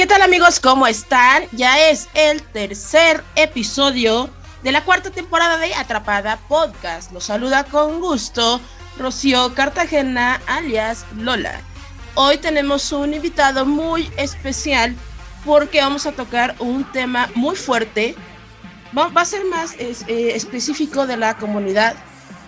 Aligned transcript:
¿Qué 0.00 0.06
tal 0.06 0.22
amigos? 0.22 0.60
¿Cómo 0.60 0.86
están? 0.86 1.42
Ya 1.52 1.90
es 1.90 2.08
el 2.14 2.40
tercer 2.40 3.22
episodio 3.36 4.30
de 4.62 4.72
la 4.72 4.82
cuarta 4.82 5.10
temporada 5.10 5.58
de 5.58 5.74
Atrapada 5.74 6.38
Podcast. 6.48 7.12
Los 7.12 7.24
saluda 7.24 7.64
con 7.64 8.00
gusto 8.00 8.62
Rocío 8.96 9.52
Cartagena, 9.52 10.40
alias 10.46 11.04
Lola. 11.18 11.60
Hoy 12.14 12.38
tenemos 12.38 12.90
un 12.92 13.12
invitado 13.12 13.66
muy 13.66 14.10
especial 14.16 14.96
porque 15.44 15.82
vamos 15.82 16.06
a 16.06 16.12
tocar 16.12 16.56
un 16.60 16.90
tema 16.92 17.28
muy 17.34 17.54
fuerte. 17.54 18.14
Va, 18.96 19.12
a 19.14 19.24
ser 19.26 19.44
más 19.44 19.74
eh, 19.78 20.32
específico 20.34 21.06
de 21.06 21.18
la 21.18 21.36
comunidad. 21.36 21.94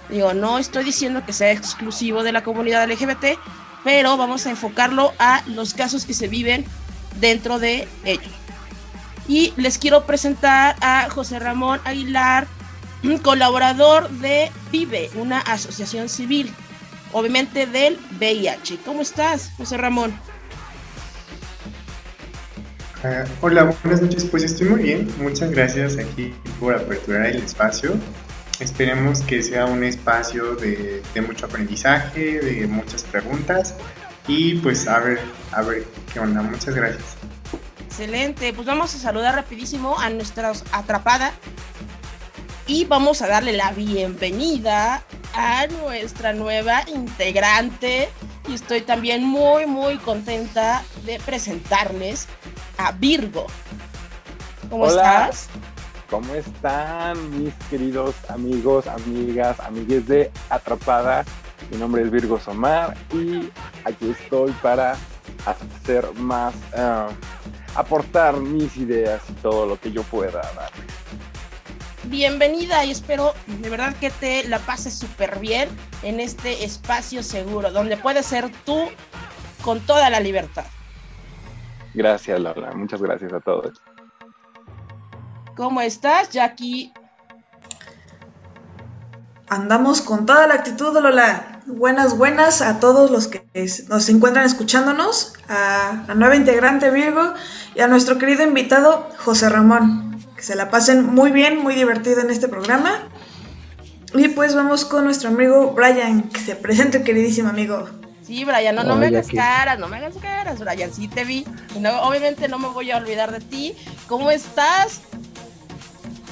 Digo, 0.08 0.32
no 0.32 0.58
estoy 0.58 0.84
diciendo 0.84 1.22
que 1.26 1.34
sea 1.34 1.52
exclusivo 1.52 2.22
de 2.22 2.32
la 2.32 2.42
comunidad 2.44 2.90
LGBT, 2.90 3.38
pero 3.84 4.16
vamos 4.16 4.46
a 4.46 4.50
enfocarlo 4.50 5.12
a 5.18 5.42
los 5.48 5.74
casos 5.74 6.06
que 6.06 6.14
se 6.14 6.28
viven 6.28 6.64
dentro 7.20 7.58
de 7.58 7.88
ellos. 8.04 8.32
Y 9.28 9.52
les 9.56 9.78
quiero 9.78 10.04
presentar 10.04 10.76
a 10.80 11.08
José 11.10 11.38
Ramón 11.38 11.80
Aguilar, 11.84 12.46
colaborador 13.22 14.08
de 14.10 14.50
Vive, 14.70 15.10
una 15.14 15.40
asociación 15.40 16.08
civil, 16.08 16.52
obviamente 17.12 17.66
del 17.66 17.98
VIH. 18.18 18.78
¿Cómo 18.84 19.02
estás, 19.02 19.52
José 19.56 19.76
Ramón? 19.76 20.12
Ah, 23.04 23.24
hola, 23.40 23.74
buenas 23.82 24.00
noches. 24.00 24.24
Pues 24.24 24.44
estoy 24.44 24.68
muy 24.68 24.82
bien. 24.82 25.08
Muchas 25.18 25.50
gracias 25.50 25.98
aquí 25.98 26.32
por 26.60 26.74
aperturar 26.74 27.26
el 27.26 27.42
espacio. 27.42 27.96
Esperemos 28.60 29.22
que 29.22 29.42
sea 29.42 29.66
un 29.66 29.82
espacio 29.82 30.54
de, 30.54 31.02
de 31.12 31.20
mucho 31.20 31.46
aprendizaje, 31.46 32.40
de 32.40 32.66
muchas 32.68 33.02
preguntas 33.02 33.74
y 34.26 34.54
pues 34.56 34.86
a 34.86 34.98
ver, 35.00 35.20
a 35.52 35.62
ver 35.62 35.84
qué 36.12 36.20
onda. 36.20 36.42
Muchas 36.42 36.74
gracias. 36.74 37.16
Excelente, 37.86 38.52
pues 38.52 38.66
vamos 38.66 38.94
a 38.94 38.98
saludar 38.98 39.34
rapidísimo 39.34 39.98
a 39.98 40.08
nuestras 40.08 40.64
atrapada 40.72 41.32
y 42.66 42.84
vamos 42.84 43.20
a 43.22 43.26
darle 43.26 43.52
la 43.52 43.72
bienvenida 43.72 45.02
a 45.34 45.66
nuestra 45.66 46.32
nueva 46.32 46.82
integrante 46.88 48.08
y 48.48 48.54
estoy 48.54 48.80
también 48.80 49.24
muy 49.24 49.66
muy 49.66 49.98
contenta 49.98 50.82
de 51.04 51.18
presentarles 51.20 52.28
a 52.78 52.92
Virgo. 52.92 53.46
¿Cómo 54.70 54.86
estás? 54.86 55.48
¿Cómo 56.08 56.34
están 56.34 57.42
mis 57.42 57.54
queridos 57.70 58.14
amigos, 58.28 58.86
amigas, 58.86 59.58
amigues 59.60 60.06
de 60.08 60.30
Atrapada? 60.50 61.24
Mi 61.70 61.78
nombre 61.78 62.02
es 62.02 62.10
Virgo 62.10 62.38
Somar 62.38 62.94
y 63.12 63.50
aquí 63.84 64.10
estoy 64.10 64.52
para 64.62 64.96
hacer 65.46 66.12
más, 66.14 66.54
uh, 66.74 67.12
aportar 67.74 68.36
mis 68.36 68.76
ideas 68.76 69.22
y 69.28 69.32
todo 69.34 69.66
lo 69.66 69.78
que 69.78 69.92
yo 69.92 70.02
pueda 70.04 70.42
dar. 70.54 70.70
Bienvenida 72.04 72.84
y 72.84 72.90
espero 72.90 73.32
de 73.46 73.70
verdad 73.70 73.94
que 73.96 74.10
te 74.10 74.48
la 74.48 74.58
pases 74.58 74.98
súper 74.98 75.38
bien 75.38 75.68
en 76.02 76.20
este 76.20 76.64
espacio 76.64 77.22
seguro, 77.22 77.70
donde 77.70 77.96
puedes 77.96 78.26
ser 78.26 78.50
tú 78.64 78.88
con 79.62 79.80
toda 79.80 80.10
la 80.10 80.20
libertad. 80.20 80.64
Gracias, 81.94 82.40
Lola. 82.40 82.72
Muchas 82.72 83.00
gracias 83.00 83.32
a 83.32 83.40
todos. 83.40 83.80
¿Cómo 85.56 85.80
estás, 85.80 86.30
Jackie? 86.30 86.92
Andamos 89.48 90.00
con 90.00 90.24
toda 90.24 90.46
la 90.46 90.54
actitud, 90.54 90.98
Lola. 90.98 91.51
Buenas, 91.66 92.18
buenas 92.18 92.60
a 92.60 92.80
todos 92.80 93.10
los 93.10 93.28
que 93.28 93.44
nos 93.88 94.08
encuentran 94.08 94.44
escuchándonos, 94.44 95.34
a 95.48 96.04
la 96.08 96.14
nueva 96.14 96.34
integrante 96.34 96.90
Virgo 96.90 97.34
y 97.76 97.80
a 97.80 97.86
nuestro 97.86 98.18
querido 98.18 98.42
invitado 98.42 99.08
José 99.18 99.48
Ramón. 99.48 100.18
Que 100.36 100.42
se 100.42 100.56
la 100.56 100.70
pasen 100.70 101.06
muy 101.06 101.30
bien, 101.30 101.62
muy 101.62 101.74
divertido 101.74 102.20
en 102.20 102.30
este 102.30 102.48
programa. 102.48 103.08
Y 104.14 104.28
pues 104.28 104.56
vamos 104.56 104.84
con 104.84 105.04
nuestro 105.04 105.28
amigo 105.28 105.72
Brian, 105.72 106.22
que 106.30 106.40
se 106.40 106.56
presente, 106.56 107.04
queridísimo 107.04 107.48
amigo. 107.48 107.88
Sí, 108.26 108.44
Brian, 108.44 108.74
no, 108.74 108.82
no 108.82 108.96
me 108.96 109.06
hagas 109.06 109.28
caras, 109.28 109.78
no 109.78 109.88
me 109.88 109.98
hagas 109.98 110.16
caras, 110.16 110.58
Brian, 110.58 110.92
sí 110.92 111.06
te 111.06 111.24
vi. 111.24 111.46
obviamente 112.02 112.48
no 112.48 112.58
me 112.58 112.68
voy 112.68 112.90
a 112.90 112.96
olvidar 112.96 113.30
de 113.30 113.40
ti. 113.40 113.74
¿Cómo 114.08 114.32
estás? 114.32 115.00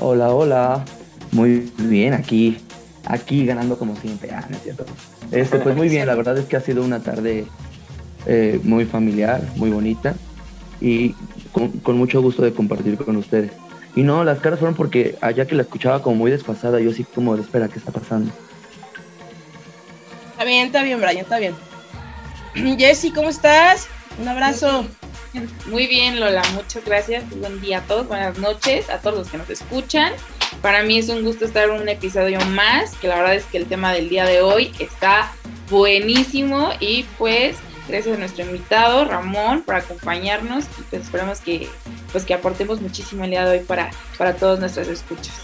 Hola, 0.01 0.31
hola. 0.31 0.85
Muy 1.31 1.73
bien, 1.79 2.15
aquí 2.15 2.61
aquí 3.11 3.45
ganando 3.45 3.79
como 3.79 3.97
siempre. 3.97 4.31
Ah, 4.33 4.45
no 4.49 4.57
es 4.57 4.63
cierto. 4.63 4.85
Este, 5.33 5.59
pues 5.59 5.77
muy 5.77 5.89
bien, 5.89 6.07
la 6.07 6.15
verdad 6.15 6.37
es 6.39 6.47
que 6.47 6.57
ha 6.57 6.61
sido 6.61 6.85
una 6.85 7.01
tarde 7.01 7.47
eh, 8.27 8.61
muy 8.65 8.85
familiar, 8.85 9.43
muy 9.57 9.71
bonita 9.71 10.15
y 10.81 11.15
con, 11.53 11.97
mucho 11.97 12.21
gusto 12.21 12.43
de 12.43 12.53
compartir 12.53 12.97
con 12.97 13.17
ustedes. 13.17 13.53
Y 13.95 14.03
no, 14.03 14.25
las 14.25 14.41
caras 14.41 14.59
fueron 14.59 14.75
porque 14.75 15.17
allá 15.21 15.47
que 15.47 15.55
la 15.55 15.63
escuchaba 15.63 16.03
como 16.03 16.17
muy 16.17 16.31
desfasada, 16.31 16.81
yo 16.81 16.91
así 16.91 17.05
como, 17.05 17.35
espera, 17.37 17.69
¿qué 17.69 17.79
está 17.79 17.93
pasando? 17.93 18.33
Está 20.33 20.45
bien, 20.45 20.67
está 20.67 20.83
bien, 20.83 21.01
Brian, 21.01 21.19
está 21.19 21.39
bien. 21.39 21.55
Jessy, 22.79 23.11
¿cómo 23.11 23.29
estás? 23.29 23.89
Un 24.21 24.29
abrazo. 24.29 24.87
Muy 25.67 25.87
bien, 25.87 26.19
Lola, 26.19 26.43
muchas 26.55 26.85
gracias. 26.85 27.25
Buen 27.39 27.61
día 27.61 27.79
a 27.79 27.83
todos, 27.83 28.09
buenas 28.09 28.39
noches 28.39 28.91
a 28.91 28.99
todos 28.99 29.19
los 29.19 29.29
que 29.29 29.39
nos 29.39 29.49
escuchan. 29.49 30.13
Para 30.63 30.83
mí 30.83 30.99
es 30.99 31.09
un 31.09 31.25
gusto 31.25 31.45
estar 31.45 31.69
en 31.69 31.81
un 31.81 31.89
episodio 31.89 32.41
más, 32.47 32.95
que 32.97 33.09
la 33.09 33.17
verdad 33.17 33.35
es 33.35 33.45
que 33.45 33.59
el 33.59 33.67
tema 33.67 33.93
del 33.93 34.09
día 34.09 34.27
de 34.27 34.43
hoy 34.43 34.73
está 34.79 35.33
buenísimo 35.71 36.71
y 36.81 37.05
pues 37.17 37.57
gracias 37.89 38.17
a 38.17 38.19
nuestro 38.19 38.45
invitado 38.45 39.05
Ramón 39.05 39.63
por 39.63 39.77
acompañarnos 39.77 40.65
y 40.65 40.83
pues 40.83 41.03
esperamos 41.03 41.41
que 41.41 41.69
pues 42.13 42.25
que 42.25 42.35
aportemos 42.35 42.81
muchísimo 42.81 43.25
el 43.25 43.31
día 43.31 43.45
de 43.47 43.59
hoy 43.59 43.65
para, 43.65 43.91
para 44.19 44.35
todos 44.35 44.59
nuestras 44.59 44.89
escuchas. 44.89 45.35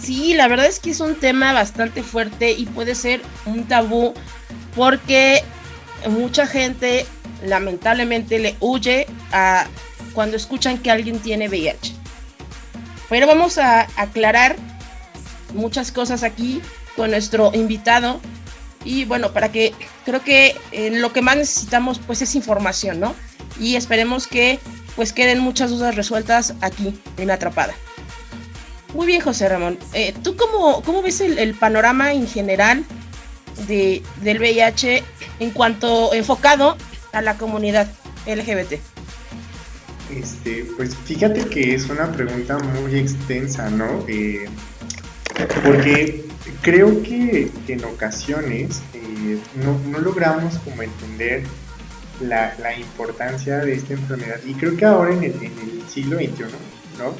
Sí, 0.00 0.34
la 0.34 0.46
verdad 0.46 0.66
es 0.66 0.78
que 0.78 0.90
es 0.90 1.00
un 1.00 1.16
tema 1.16 1.52
bastante 1.52 2.02
fuerte 2.02 2.52
y 2.52 2.66
puede 2.66 2.94
ser 2.94 3.20
un 3.44 3.64
tabú 3.66 4.14
porque 4.76 5.42
mucha 6.08 6.46
gente 6.46 7.04
lamentablemente 7.44 8.38
le 8.38 8.56
huye 8.60 9.06
a 9.32 9.66
cuando 10.14 10.36
escuchan 10.36 10.78
que 10.78 10.90
alguien 10.90 11.18
tiene 11.18 11.48
VIH. 11.48 11.97
Pero 13.08 13.26
vamos 13.26 13.58
a 13.58 13.88
aclarar 13.96 14.56
muchas 15.54 15.92
cosas 15.92 16.22
aquí 16.22 16.60
con 16.96 17.10
nuestro 17.10 17.52
invitado. 17.54 18.20
Y 18.84 19.04
bueno, 19.04 19.32
para 19.32 19.50
que 19.50 19.74
creo 20.04 20.22
que 20.22 20.56
eh, 20.72 20.90
lo 20.90 21.12
que 21.12 21.22
más 21.22 21.36
necesitamos 21.36 21.98
pues 21.98 22.22
es 22.22 22.34
información, 22.34 23.00
¿no? 23.00 23.14
Y 23.58 23.76
esperemos 23.76 24.26
que 24.26 24.58
pues 24.96 25.12
queden 25.12 25.40
muchas 25.40 25.70
dudas 25.70 25.94
resueltas 25.94 26.54
aquí 26.60 27.00
en 27.16 27.30
Atrapada. 27.30 27.74
Muy 28.94 29.06
bien, 29.06 29.20
José 29.20 29.48
Ramón. 29.48 29.78
Eh, 29.92 30.14
¿Tú 30.22 30.36
cómo, 30.36 30.82
cómo 30.82 31.02
ves 31.02 31.20
el, 31.20 31.54
panorama 31.54 32.12
en 32.12 32.26
general 32.26 32.84
de, 33.66 34.02
del 34.22 34.38
VIH 34.38 35.04
en 35.40 35.50
cuanto 35.50 36.14
enfocado 36.14 36.76
a 37.12 37.20
la 37.20 37.36
comunidad 37.36 37.88
LGBT? 38.26 38.80
Este, 40.10 40.66
pues 40.76 40.96
fíjate 40.96 41.46
que 41.46 41.74
es 41.74 41.88
una 41.88 42.10
pregunta 42.10 42.58
muy 42.58 42.96
extensa, 42.96 43.68
¿no? 43.68 44.04
Eh, 44.08 44.46
porque 45.64 46.24
creo 46.62 47.02
que, 47.02 47.50
en 47.68 47.84
ocasiones 47.84 48.82
eh, 48.94 49.38
no, 49.56 49.98
logramos 49.98 50.56
como 50.58 50.82
entender 50.82 51.42
la, 52.20 52.54
importancia 52.76 53.58
de 53.58 53.74
esta 53.74 53.94
enfermedad. 53.94 54.40
Y 54.46 54.54
creo 54.54 54.76
que 54.76 54.84
ahora 54.84 55.12
en 55.12 55.24
el, 55.24 55.34
siglo 55.88 56.16
XXI, 56.16 56.44
¿no? 56.98 57.14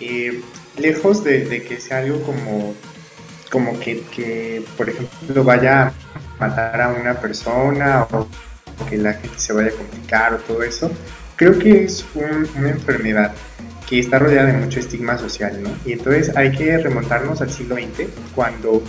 Eh, 0.00 0.40
lejos 0.78 1.24
de, 1.24 1.62
que 1.62 1.80
sea 1.80 1.98
algo 1.98 2.22
como, 2.22 2.74
como 3.50 3.78
que, 3.78 4.02
que, 4.14 4.64
por 4.76 4.88
ejemplo, 4.88 5.44
vaya 5.44 5.88
a 5.88 5.92
matar 6.38 6.80
a 6.80 6.88
una 6.88 7.20
persona 7.20 8.06
o 8.10 8.26
que 8.88 8.96
la 8.96 9.14
gente 9.14 9.38
se 9.38 9.52
vaya 9.52 9.68
a 9.68 9.72
complicar 9.72 10.34
o 10.34 10.38
todo 10.38 10.62
eso, 10.62 10.90
creo 11.40 11.58
que 11.58 11.84
es 11.84 12.04
una 12.14 12.68
enfermedad 12.68 13.32
que 13.88 13.98
está 13.98 14.18
rodeada 14.18 14.52
de 14.52 14.58
mucho 14.58 14.78
estigma 14.78 15.16
social, 15.16 15.62
¿no? 15.62 15.70
Y 15.86 15.92
entonces 15.94 16.36
hay 16.36 16.52
que 16.52 16.76
remontarnos 16.76 17.40
al 17.40 17.50
siglo 17.50 17.76
XX, 17.76 18.10
cuando 18.34 18.82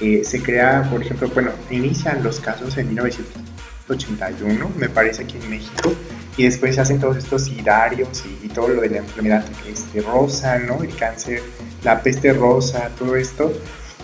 eh, 0.00 0.22
se 0.24 0.42
crea, 0.42 0.88
por 0.90 1.02
ejemplo, 1.02 1.28
bueno, 1.34 1.50
inician 1.68 2.22
los 2.24 2.40
casos 2.40 2.78
en 2.78 2.88
1981, 2.88 4.70
me 4.78 4.88
parece 4.88 5.24
aquí 5.24 5.36
en 5.42 5.50
México, 5.50 5.92
y 6.38 6.44
después 6.44 6.76
se 6.76 6.80
hacen 6.80 7.00
todos 7.00 7.18
estos 7.18 7.48
idarios 7.48 8.24
y, 8.42 8.48
todo 8.48 8.68
lo 8.68 8.80
de 8.80 8.88
la 8.88 8.98
enfermedad 8.98 9.44
este, 9.70 10.00
rosa, 10.00 10.58
¿no? 10.58 10.82
El 10.82 10.96
cáncer, 10.96 11.42
la 11.84 12.02
peste 12.02 12.32
rosa, 12.32 12.88
todo 12.98 13.14
esto. 13.14 13.52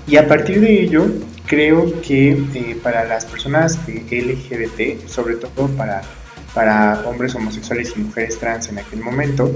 Y 0.06 0.18
a 0.18 0.28
partir 0.28 0.60
de 0.60 0.82
ello, 0.82 1.06
creo 1.46 1.98
que 2.02 2.32
eh, 2.32 2.78
para 2.82 3.06
las 3.06 3.24
personas 3.24 3.78
LGBT, 3.88 5.08
sobre 5.08 5.36
todo 5.36 5.68
para 5.68 6.02
para 6.56 7.02
hombres 7.04 7.34
homosexuales 7.34 7.92
y 7.94 8.00
mujeres 8.00 8.38
trans 8.38 8.70
en 8.70 8.78
aquel 8.78 9.00
momento, 9.00 9.52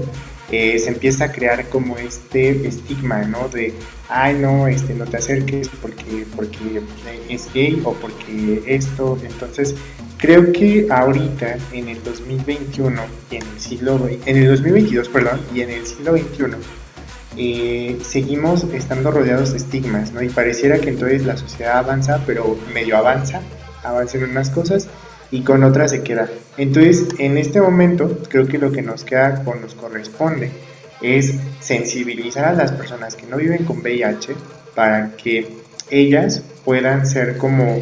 eh, 0.51 0.77
se 0.77 0.89
empieza 0.89 1.25
a 1.25 1.31
crear 1.31 1.67
como 1.67 1.97
este 1.97 2.67
estigma, 2.67 3.23
¿no? 3.23 3.49
De, 3.49 3.73
ay, 4.07 4.35
no, 4.35 4.67
este, 4.67 4.93
no 4.93 5.05
te 5.05 5.17
acerques 5.17 5.67
porque, 5.81 6.27
porque 6.35 6.83
es 7.27 7.51
gay 7.51 7.81
o 7.83 7.93
porque 7.93 8.61
esto. 8.67 9.17
Entonces, 9.23 9.73
creo 10.19 10.51
que 10.51 10.85
ahorita, 10.91 11.57
en 11.71 11.89
el 11.89 12.03
2021 12.03 13.01
y 13.31 13.35
en 13.37 13.41
el 13.41 13.59
siglo, 13.59 14.07
en 14.07 14.37
el 14.37 14.47
2022, 14.49 15.09
perdón, 15.09 15.41
y 15.55 15.61
en 15.61 15.71
el 15.71 15.87
siglo 15.87 16.15
XXI, 16.15 16.55
eh, 17.37 17.97
seguimos 18.03 18.63
estando 18.65 19.09
rodeados 19.09 19.53
de 19.53 19.57
estigmas, 19.57 20.11
¿no? 20.11 20.21
Y 20.21 20.29
pareciera 20.29 20.77
que 20.77 20.89
entonces 20.89 21.25
la 21.25 21.35
sociedad 21.35 21.79
avanza, 21.79 22.21
pero 22.27 22.59
medio 22.75 22.95
avanza, 22.95 23.41
avanza 23.83 24.19
en 24.19 24.25
unas 24.25 24.51
cosas 24.51 24.87
y 25.31 25.43
con 25.43 25.63
otras 25.63 25.91
se 25.91 26.03
queda. 26.03 26.29
Entonces, 26.57 27.07
en 27.17 27.37
este 27.37 27.61
momento, 27.61 28.19
creo 28.29 28.47
que 28.47 28.57
lo 28.57 28.71
que 28.71 28.81
nos 28.81 29.03
queda 29.03 29.41
o 29.45 29.55
nos 29.55 29.73
corresponde 29.73 30.51
es 31.01 31.33
sensibilizar 31.59 32.45
a 32.45 32.53
las 32.53 32.71
personas 32.71 33.15
que 33.15 33.25
no 33.25 33.37
viven 33.37 33.65
con 33.65 33.79
VIH 33.79 34.35
para 34.75 35.15
que 35.15 35.47
ellas 35.89 36.43
puedan 36.63 37.05
ser 37.07 37.37
como 37.37 37.81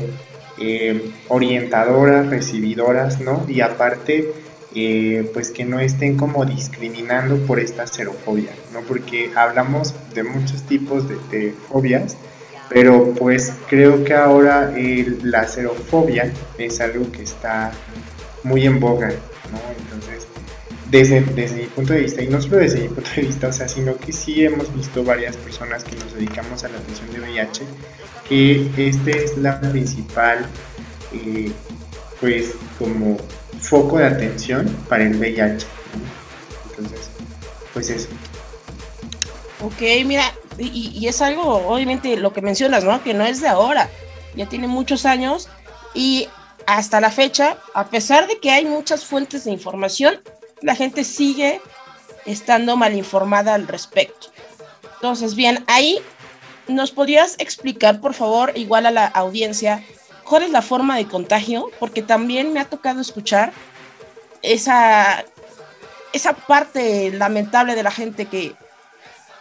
eh, 0.57 1.11
orientadoras, 1.29 2.27
recibidoras, 2.27 3.21
¿no? 3.21 3.45
Y 3.47 3.61
aparte, 3.61 4.31
eh, 4.75 5.29
pues 5.33 5.51
que 5.51 5.65
no 5.65 5.79
estén 5.79 6.17
como 6.17 6.45
discriminando 6.45 7.37
por 7.45 7.59
esta 7.59 7.87
xerofobia, 7.87 8.51
¿no? 8.73 8.81
Porque 8.81 9.31
hablamos 9.35 9.95
de 10.13 10.23
muchos 10.23 10.63
tipos 10.63 11.07
de, 11.07 11.53
fobias, 11.69 12.17
pero 12.69 13.13
pues 13.15 13.53
creo 13.67 14.03
que 14.03 14.13
ahora 14.13 14.71
la 15.23 15.47
xerofobia 15.47 16.31
es 16.57 16.79
algo 16.79 17.11
que 17.11 17.23
está 17.23 17.71
muy 18.43 18.65
en 18.65 18.79
boga, 18.79 19.09
¿no? 19.09 19.59
Entonces, 19.83 20.27
desde, 20.89 21.21
desde 21.21 21.55
mi 21.57 21.67
punto 21.67 21.93
de 21.93 22.01
vista, 22.01 22.21
y 22.21 22.27
no 22.27 22.41
solo 22.41 22.57
desde 22.57 22.81
mi 22.81 22.87
punto 22.89 23.09
de 23.15 23.21
vista, 23.23 23.47
o 23.47 23.53
sea, 23.53 23.67
sino 23.67 23.97
que 23.97 24.11
sí 24.11 24.43
hemos 24.43 24.73
visto 24.75 25.03
varias 25.03 25.35
personas 25.37 25.83
que 25.83 25.95
nos 25.95 26.13
dedicamos 26.13 26.63
a 26.63 26.69
la 26.69 26.77
atención 26.77 27.11
de 27.11 27.19
VIH, 27.19 27.63
que 28.27 28.69
esta 28.77 29.11
es 29.11 29.37
la 29.37 29.59
principal, 29.59 30.45
eh, 31.13 31.51
pues, 32.19 32.53
como 32.77 33.17
foco 33.59 33.97
de 33.97 34.05
atención 34.05 34.67
para 34.87 35.03
el 35.03 35.15
VIH. 35.15 35.65
Entonces, 36.69 37.09
pues 37.73 37.89
eso. 37.89 38.07
Ok, 39.61 39.81
mira, 40.05 40.33
y, 40.59 41.07
es 41.07 41.21
algo, 41.21 41.67
obviamente, 41.67 42.17
lo 42.17 42.33
que 42.33 42.41
mencionas, 42.41 42.83
¿no? 42.83 43.01
Que 43.03 43.13
no 43.13 43.25
es 43.25 43.41
de 43.41 43.47
ahora, 43.47 43.89
ya 44.35 44.47
tiene 44.47 44.67
muchos 44.67 45.05
años 45.05 45.49
y 45.93 46.27
hasta 46.67 46.99
la 46.99 47.11
fecha, 47.11 47.57
a 47.73 47.87
pesar 47.87 48.27
de 48.27 48.39
que 48.39 48.51
hay 48.51 48.65
muchas 48.65 49.05
fuentes 49.05 49.45
de 49.45 49.51
información, 49.51 50.21
la 50.61 50.75
gente 50.75 51.03
sigue 51.03 51.61
estando 52.25 52.75
mal 52.75 52.93
informada 52.93 53.55
al 53.55 53.67
respecto. 53.67 54.27
Entonces, 54.95 55.35
bien, 55.35 55.63
ahí 55.67 55.99
¿Nos 56.69 56.91
podrías 56.91 57.35
explicar, 57.39 57.99
por 57.99 58.13
favor, 58.13 58.51
igual 58.55 58.85
a 58.85 58.91
la 58.91 59.07
audiencia, 59.07 59.83
cuál 60.23 60.43
es 60.43 60.51
la 60.51 60.61
forma 60.61 60.97
de 60.97 61.07
contagio? 61.07 61.71
Porque 61.79 62.03
también 62.03 62.53
me 62.53 62.59
ha 62.59 62.65
tocado 62.65 63.01
escuchar 63.01 63.51
esa, 64.43 65.25
esa 66.13 66.33
parte 66.33 67.11
lamentable 67.11 67.73
de 67.73 67.81
la 67.81 67.89
gente 67.89 68.27
que 68.27 68.53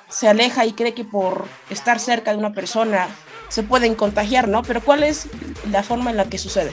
se 0.09 0.29
aleja 0.29 0.67
y 0.67 0.73
cree 0.73 0.95
que 0.95 1.05
por 1.05 1.47
estar 1.71 2.01
cerca 2.01 2.33
de 2.33 2.39
una 2.39 2.53
persona 2.53 3.09
se 3.49 3.63
pueden 3.63 3.95
contagiar, 3.95 4.49
¿no? 4.49 4.63
Pero 4.63 4.83
¿cuál 4.83 5.03
es 5.03 5.29
la 5.71 5.83
forma 5.83 6.11
en 6.11 6.17
la 6.17 6.25
que 6.25 6.39
sucede? 6.39 6.73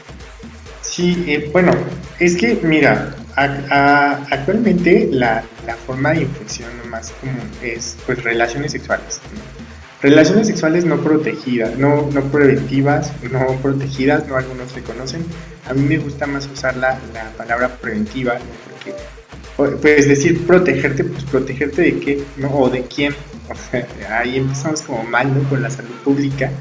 Sí, 0.82 1.24
eh, 1.28 1.50
bueno, 1.52 1.72
es 2.20 2.38
que 2.38 2.60
mira, 2.62 3.16
actualmente 3.36 5.10
la, 5.12 5.44
la, 5.66 5.76
forma 5.76 6.12
de 6.12 6.22
infección 6.22 6.70
más 6.90 7.12
común 7.12 7.50
es 7.62 7.98
pues 8.06 8.24
relaciones 8.24 8.72
sexuales. 8.72 9.20
Relaciones 10.02 10.48
sexuales 10.48 10.86
no 10.86 11.02
protegidas, 11.02 11.78
no, 11.78 12.10
no 12.12 12.22
preventivas, 12.26 13.12
no 13.32 13.48
protegidas, 13.62 14.28
no 14.28 14.38
algunos 14.38 14.72
se 14.72 14.84
conocen. 14.84 15.26
A 15.68 15.74
mí 15.74 15.82
me 15.82 15.98
gusta 15.98 16.28
más 16.28 16.48
usar 16.48 16.78
la, 16.78 17.00
la 17.14 17.32
palabra 17.32 17.70
preventiva, 17.70 18.38
porque 18.70 18.94
puedes 19.56 20.08
decir 20.08 20.46
protegerte, 20.46 21.04
pues 21.04 21.24
protegerte 21.24 21.82
de 21.82 22.00
qué, 22.00 22.24
¿no? 22.38 22.50
O 22.50 22.70
de 22.70 22.84
quién. 22.84 23.16
Ahí 24.10 24.38
empezamos 24.38 24.82
como 24.82 25.04
mal, 25.04 25.34
¿no? 25.34 25.48
Con 25.50 25.62
la 25.62 25.70
salud 25.70 25.96
pública. 26.04 26.52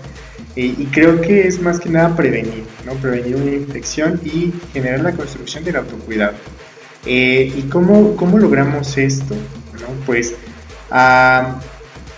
Eh, 0.56 0.75
y 0.79 0.87
creo 0.87 1.20
que 1.20 1.49
es 1.49 1.61
más 1.61 1.81
que 1.81 1.88
nada 1.88 2.14
prevenir, 2.14 2.64
¿no? 2.87 2.93
Prevenir 2.94 3.37
una 3.37 3.50
infección 3.50 4.20
y 4.25 4.52
generar 4.73 5.00
la 5.00 5.12
construcción 5.12 5.64
del 5.64 5.76
autocuidado. 5.76 6.35
Eh, 7.06 7.52
¿Y 7.56 7.62
cómo, 7.62 8.17
cómo 8.17 8.38
logramos 8.38 8.96
esto? 8.96 9.35
¿no? 9.35 9.88
Pues 10.06 10.35
ah, 10.91 11.61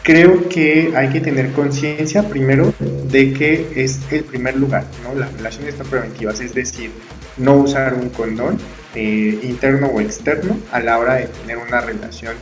creo 0.03 0.49
que 0.49 0.93
hay 0.95 1.09
que 1.09 1.21
tener 1.21 1.53
conciencia 1.53 2.29
primero 2.29 2.73
de 3.11 3.33
que 3.33 3.67
es 3.75 4.01
el 4.13 4.25
primer 4.25 4.57
lugar, 4.57 4.85
¿no? 5.03 5.19
Las 5.19 5.33
relaciones 5.33 5.79
no 5.79 5.85
preventivas, 5.85 6.41
es 6.41 6.55
decir, 6.55 6.91
no 7.37 7.55
usar 7.57 7.95
un 7.95 8.11
condón 8.11 8.59
eh, 8.95 9.39
interno 9.43 9.89
o 9.89 10.01
externo 10.01 10.57
a 10.73 10.81
la 10.81 10.99
hora 10.99 11.15
de 11.15 11.27
tener 11.27 11.59
una 11.59 11.81
relación 11.81 12.35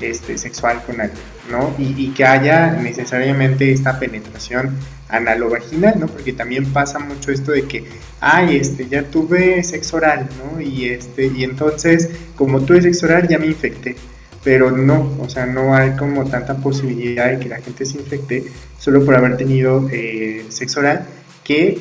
este, 0.00 0.36
sexual 0.36 0.82
con 0.84 1.00
alguien, 1.00 1.20
¿no? 1.50 1.74
Y, 1.78 2.08
que 2.08 2.24
haya 2.24 2.72
necesariamente 2.72 3.70
esta 3.70 3.98
penetración 3.98 4.76
analovaginal, 5.08 6.00
¿no? 6.00 6.06
Porque 6.06 6.32
también 6.32 6.72
pasa 6.72 6.98
mucho 6.98 7.30
esto 7.30 7.52
de 7.52 7.62
que, 7.68 7.84
ay, 8.20 8.56
este, 8.56 8.88
ya 8.88 9.04
tuve 9.04 9.62
sexo 9.62 9.98
oral, 9.98 10.28
¿no? 10.38 10.60
Y, 10.60 10.86
este, 10.86 11.26
y 11.26 11.44
entonces, 11.44 12.10
como 12.34 12.60
tuve 12.62 12.82
sexo 12.82 13.06
oral, 13.06 13.28
ya 13.28 13.38
me 13.38 13.46
infecté 13.46 13.96
pero 14.44 14.72
no, 14.72 15.16
o 15.20 15.28
sea, 15.28 15.46
no 15.46 15.74
hay 15.74 15.92
como 15.92 16.24
tanta 16.24 16.56
posibilidad 16.56 17.30
de 17.30 17.38
que 17.38 17.48
la 17.48 17.60
gente 17.60 17.86
se 17.86 17.98
infecte 17.98 18.44
solo 18.76 19.04
por 19.04 19.14
haber 19.14 19.36
tenido 19.36 19.88
eh, 19.92 20.44
sexo 20.48 20.80
oral 20.80 21.06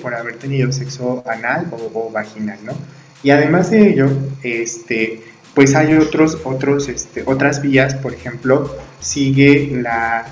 por 0.02 0.14
haber 0.14 0.36
tenido 0.38 0.72
sexo 0.72 1.24
anal 1.28 1.68
o, 1.72 2.10
vaginal, 2.12 2.60
¿no? 2.64 2.74
Y 3.24 3.30
además 3.30 3.70
de 3.70 3.90
ello, 3.90 4.10
este, 4.44 5.22
pues 5.54 5.76
hay 5.76 5.94
otros, 5.96 6.40
otros, 6.44 6.90
este, 6.90 7.24
otras 7.26 7.62
vías, 7.62 7.96
por 7.96 8.14
ejemplo, 8.14 8.76
sigue 9.00 9.70
la, 9.82 10.26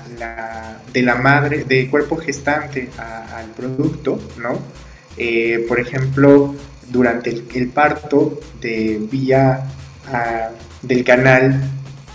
de 0.92 1.02
la 1.02 1.14
madre, 1.16 1.64
de 1.64 1.88
cuerpo 1.88 2.16
gestante 2.16 2.88
al 2.98 3.46
producto, 3.56 4.18
¿no? 4.38 4.58
Eh, 5.16 5.64
por 5.68 5.78
ejemplo, 5.78 6.54
durante 6.88 7.30
el, 7.54 7.68
parto 7.68 8.40
de 8.60 9.00
vía 9.10 9.64
ah, 10.12 10.50
del 10.82 11.04
canal 11.04 11.60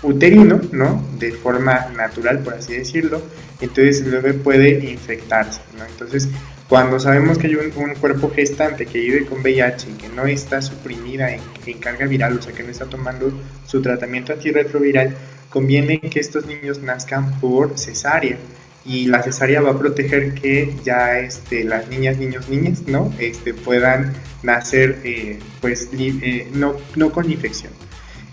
uterino, 0.04 0.60
¿no? 0.72 1.04
De 1.20 1.32
forma 1.32 1.88
natural, 1.96 2.40
por 2.40 2.56
así 2.56 2.74
decirlo, 2.74 3.22
entonces 3.62 4.02
el 4.02 4.12
bebé 4.12 4.34
puede 4.34 4.92
infectarse, 4.92 5.62
¿no? 5.78 5.86
Entonces, 5.86 6.30
cuando 6.68 7.00
sabemos 7.00 7.38
que 7.38 7.48
hay 7.48 7.56
un, 7.56 7.72
cuerpo 7.96 8.32
gestante 8.32 8.86
que 8.86 9.00
vive 9.00 9.26
con 9.26 9.42
VIH 9.42 9.90
y 9.90 9.94
que 9.94 10.10
no 10.10 10.26
está 10.26 10.62
suprimida 10.62 11.30
en, 11.32 11.80
carga 11.80 12.08
viral, 12.08 12.38
o 12.38 12.42
sea, 12.42 12.54
que 12.54 12.64
no 12.64 12.70
está 12.70 12.86
tomando 12.86 13.32
su 13.68 13.82
tratamiento 13.82 14.34
antirretroviral, 14.34 15.16
conviene 15.50 16.00
que 16.00 16.20
estos 16.20 16.46
niños 16.48 16.82
nazcan 16.82 17.40
por 17.40 17.78
cesárea 17.78 18.38
y 18.86 19.08
la 19.08 19.22
cesárea 19.24 19.62
va 19.62 19.72
a 19.72 19.80
proteger 19.80 20.34
que 20.36 20.76
ya 20.84 21.20
este, 21.20 21.64
las 21.64 21.88
niñas, 21.88 22.18
niños, 22.18 22.50
niñas, 22.50 22.84
¿no? 22.88 23.12
Este, 23.20 23.54
puedan 23.54 24.14
nacer 24.44 25.00
eh, 25.04 25.40
pues 25.60 25.90
eh, 25.94 26.48
no, 26.54 26.76
no 26.96 27.12
con 27.12 27.32
infección. 27.32 27.74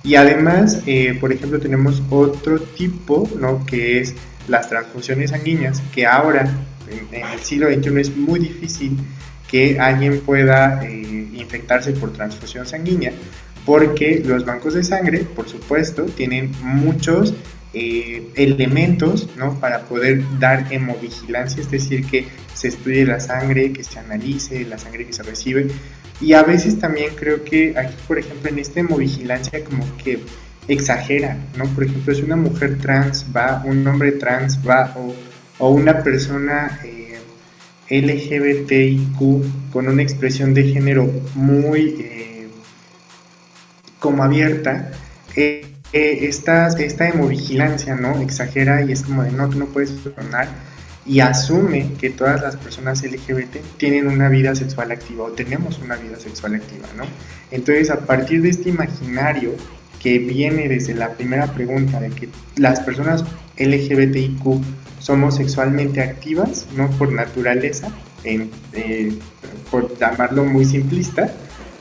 Y 0.05 0.17
además, 0.17 0.83
eh, 0.87 1.17
por 1.21 1.33
ejemplo, 1.33 1.59
tenemos 1.61 2.03
otro 2.11 2.61
tipo, 2.61 3.29
¿no? 3.39 3.65
Que 3.65 4.01
es 4.01 4.15
las 4.49 4.69
transfusiones 4.69 5.31
sanguíneas, 5.31 5.81
que 5.95 6.07
ahora, 6.07 6.53
en, 7.11 7.25
el 7.27 7.41
siglo 7.41 7.73
XXI, 7.73 8.01
es 8.01 8.17
muy 8.17 8.41
difícil 8.41 8.97
que 9.51 9.79
alguien 9.79 10.21
pueda 10.21 10.83
eh, 10.85 11.29
infectarse 11.35 11.93
por 11.93 12.13
transfusión 12.13 12.67
sanguínea, 12.67 13.13
porque 13.67 14.23
los 14.25 14.45
bancos 14.45 14.75
de 14.75 14.83
sangre, 14.83 15.21
por 15.21 15.49
supuesto, 15.49 16.05
tienen 16.05 16.53
muchos 16.63 17.35
eh, 17.75 18.29
elementos 18.35 19.29
¿no? 19.37 19.59
para 19.59 19.85
poder 19.85 20.23
dar 20.39 20.67
hemovigilancia, 20.71 21.63
es 21.63 21.71
decir, 21.71 22.07
que 22.07 22.27
se 22.55 22.69
estudie 22.69 23.05
la 23.05 23.21
sangre, 23.21 23.73
que 23.73 23.85
se 23.85 23.99
analice 23.99 24.65
la 24.65 24.79
sangre 24.79 25.07
que 25.07 25.13
se 25.13 25.23
recibe, 25.23 25.69
y 26.21 26.35
a 26.35 26.43
veces 26.43 26.79
también 26.79 27.15
creo 27.17 27.45
que 27.45 27.75
aquí, 27.77 27.95
por 28.07 28.19
ejemplo, 28.19 28.51
en 28.51 28.59
esta 28.59 28.81
hemovigilancia 28.81 29.65
como 29.65 29.85
que 29.97 30.21
exagera, 30.69 31.37
¿no? 31.57 31.65
Por 31.67 31.85
ejemplo, 31.85 32.15
si 32.15 32.23
una 32.23 32.37
mujer 32.37 32.79
trans 32.79 33.27
va, 33.35 33.63
un 33.65 33.87
hombre 33.87 34.13
trans 34.13 34.59
va, 34.67 34.95
o, 34.97 35.15
una 35.69 36.02
persona 36.02 36.81
eh, 36.85 37.19
LGBTIQ 37.88 39.73
con 39.73 39.88
una 39.88 40.02
expresión 40.02 40.54
de 40.54 40.64
género 40.64 41.11
muy 41.35 41.97
eh, 42.00 42.49
como 43.99 44.25
abierta, 44.25 44.90
eh, 45.37 45.69
esta, 45.92 46.69
esta 46.69 47.09
hemovigilancia, 47.09 47.95
¿no? 47.95 48.21
Exagera 48.21 48.83
y 48.83 48.92
es 48.92 49.02
como 49.02 49.23
de, 49.23 49.31
no, 49.31 49.49
tú 49.49 49.59
no 49.59 49.66
puedes 49.66 49.90
sonar 49.90 50.49
y 51.04 51.21
asume 51.21 51.92
que 52.00 52.11
todas 52.11 52.40
las 52.40 52.57
personas 52.57 53.02
LGBT 53.02 53.57
tienen 53.76 54.07
una 54.07 54.28
vida 54.28 54.54
sexual 54.54 54.92
activa 54.92 55.25
o 55.25 55.33
tenemos 55.33 55.78
una 55.78 55.97
vida 55.97 56.19
sexual 56.19 56.54
activa, 56.54 56.88
¿no? 56.97 57.04
Entonces, 57.50 57.90
a 57.90 58.00
partir 58.00 58.40
de 58.42 58.50
este 58.50 58.69
imaginario 58.69 59.54
que 60.00 60.19
viene 60.19 60.69
desde 60.69 60.95
la 60.95 61.12
primera 61.12 61.52
pregunta 61.52 62.00
de 62.00 62.11
que 62.11 62.28
las 62.57 62.81
personas 62.81 63.25
LGBTIQ 63.59 64.62
somos 65.03 65.37
sexualmente 65.37 66.01
activas, 66.01 66.67
¿no? 66.77 66.89
Por 66.91 67.13
naturaleza, 67.13 67.89
eh, 68.25 69.19
por 69.71 69.99
llamarlo 69.99 70.45
muy 70.45 70.65
simplista, 70.65 71.33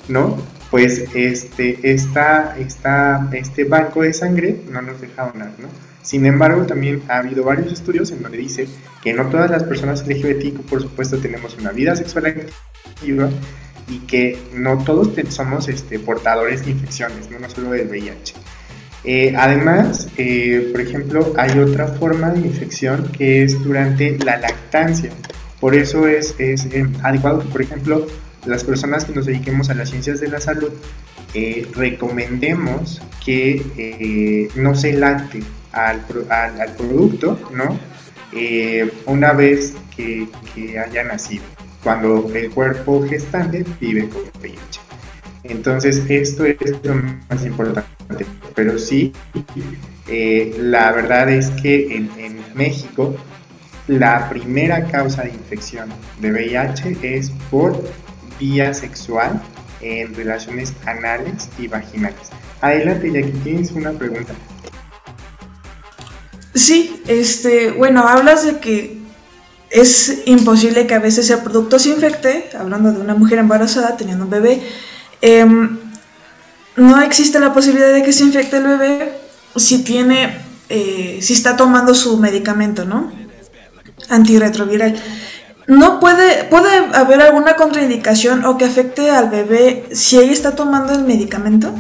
¿no? 0.10 0.38
Pues 0.72 1.06
este, 1.14 1.80
esta, 1.84 2.58
esta, 2.58 3.30
este 3.34 3.66
banco 3.66 4.02
de 4.02 4.14
sangre 4.14 4.62
no 4.72 4.82
nos 4.82 5.00
deja 5.00 5.28
donar, 5.28 5.52
¿no? 5.60 5.68
Sin 6.02 6.26
embargo, 6.26 6.66
también 6.66 7.04
ha 7.10 7.18
habido 7.18 7.44
varios 7.44 7.72
estudios 7.72 8.10
en 8.12 8.24
donde 8.24 8.40
dice 8.40 8.68
que 9.04 9.14
no 9.14 9.28
todas 9.28 9.52
las 9.52 9.64
personas 9.64 10.08
LGBT, 10.08 10.60
por 10.68 10.82
supuesto, 10.82 11.20
tenemos 11.20 11.56
una 11.60 11.72
vida 11.72 11.96
sexual 11.96 12.26
activa 12.26 13.30
y 13.88 14.00
que 14.00 14.40
no 14.56 14.84
todos 14.84 15.10
somos 15.30 15.68
este, 15.68 16.00
portadores 16.00 16.66
de 16.66 16.72
infecciones, 16.72 17.30
no, 17.30 17.38
no 17.38 17.50
solo 17.50 17.72
del 17.72 17.88
VIH. 17.88 18.34
Eh, 19.04 19.34
además, 19.36 20.08
eh, 20.18 20.70
por 20.72 20.82
ejemplo, 20.82 21.34
hay 21.38 21.58
otra 21.58 21.88
forma 21.88 22.30
de 22.30 22.42
infección 22.42 23.12
que 23.12 23.44
es 23.44 23.62
durante 23.64 24.18
la 24.20 24.38
lactancia. 24.38 25.12
Por 25.60 25.76
eso 25.76 26.08
es, 26.08 26.36
es 26.38 26.66
eh, 26.66 26.88
adecuado 27.04 27.42
por 27.42 27.62
ejemplo, 27.62 28.08
las 28.46 28.64
personas 28.64 29.06
que 29.06 29.14
nos 29.14 29.26
dediquemos 29.26 29.70
a 29.70 29.74
las 29.74 29.90
ciencias 29.90 30.20
de 30.20 30.28
la 30.28 30.40
salud 30.40 30.72
recomendemos 31.76 33.02
que 33.24 34.50
no 34.56 34.76
se 34.76 34.92
lacte 34.92 35.42
al, 35.72 36.02
al, 36.30 36.74
producto, 36.76 37.40
¿no? 37.54 37.80
una 39.06 39.32
vez 39.32 39.74
que, 39.96 40.28
que 40.54 40.78
haya 40.78 41.06
nacido, 41.06 41.44
cuando 41.84 42.30
el 42.36 42.50
cuerpo 42.50 43.08
gestante 43.08 43.64
vive 43.80 44.10
con 44.10 44.24
VIH. 44.42 44.91
Entonces, 45.44 46.04
esto 46.10 46.46
es 46.46 46.58
lo 46.84 46.96
más 46.96 47.46
importante. 47.46 48.26
Pero 48.56 48.78
sí, 48.78 49.14
eh, 50.08 50.56
la 50.60 50.92
verdad 50.92 51.30
es 51.30 51.50
que 51.62 51.96
en, 51.96 52.42
México 52.54 53.16
la 53.88 54.30
primera 54.30 54.86
causa 54.88 55.24
de 55.24 55.30
infección 55.30 55.90
de 56.20 56.32
VIH 56.32 56.98
es 57.02 57.32
por 57.50 57.82
vía 58.38 58.74
sexual 58.74 59.42
en 59.80 60.14
relaciones 60.14 60.74
anales 60.86 61.50
y 61.58 61.68
vaginales. 61.68 62.30
Adelante, 62.60 63.10
Jackie, 63.12 63.40
tienes 63.44 63.72
una 63.72 63.92
pregunta. 63.94 64.34
Sí, 66.54 67.02
este, 67.08 67.72
bueno, 67.72 68.08
hablas 68.08 68.46
de 68.46 68.60
que 68.60 68.98
es 69.70 70.24
imposible 70.26 70.86
que 70.86 70.94
a 70.94 71.00
veces 71.00 71.30
el 71.30 71.40
producto 71.40 71.80
se 71.80 71.90
infecte, 71.90 72.50
hablando 72.60 72.92
de 72.92 73.00
una 73.00 73.16
mujer 73.16 73.40
embarazada 73.40 73.96
teniendo 73.96 74.26
un 74.26 74.30
bebé, 74.30 74.62
Em, 75.22 75.78
no 76.76 77.02
existe 77.02 77.40
la 77.40 77.54
posibilidad 77.54 77.94
de 77.94 78.04
que 78.04 78.14
se 78.14 78.24
infecte 78.24 78.58
el 78.58 78.64
bebé 78.64 79.14
si 79.56 79.84
tiene, 79.84 80.38
eh, 80.70 81.20
si 81.22 81.34
está 81.34 81.56
tomando 81.56 81.94
su 81.94 82.18
medicamento, 82.18 82.86
¿no? 82.86 83.12
Antirretroviral. 84.10 84.96
¿No 85.68 86.00
puede, 86.00 86.46
puede 86.46 86.70
haber 86.94 87.22
alguna 87.22 87.56
contraindicación 87.56 88.46
o 88.46 88.58
que 88.58 88.66
afecte 88.66 89.12
al 89.12 89.30
bebé 89.30 89.88
si 89.94 90.18
ella 90.18 90.32
está 90.32 90.56
tomando 90.56 90.94
el 90.94 91.04
medicamento? 91.04 91.74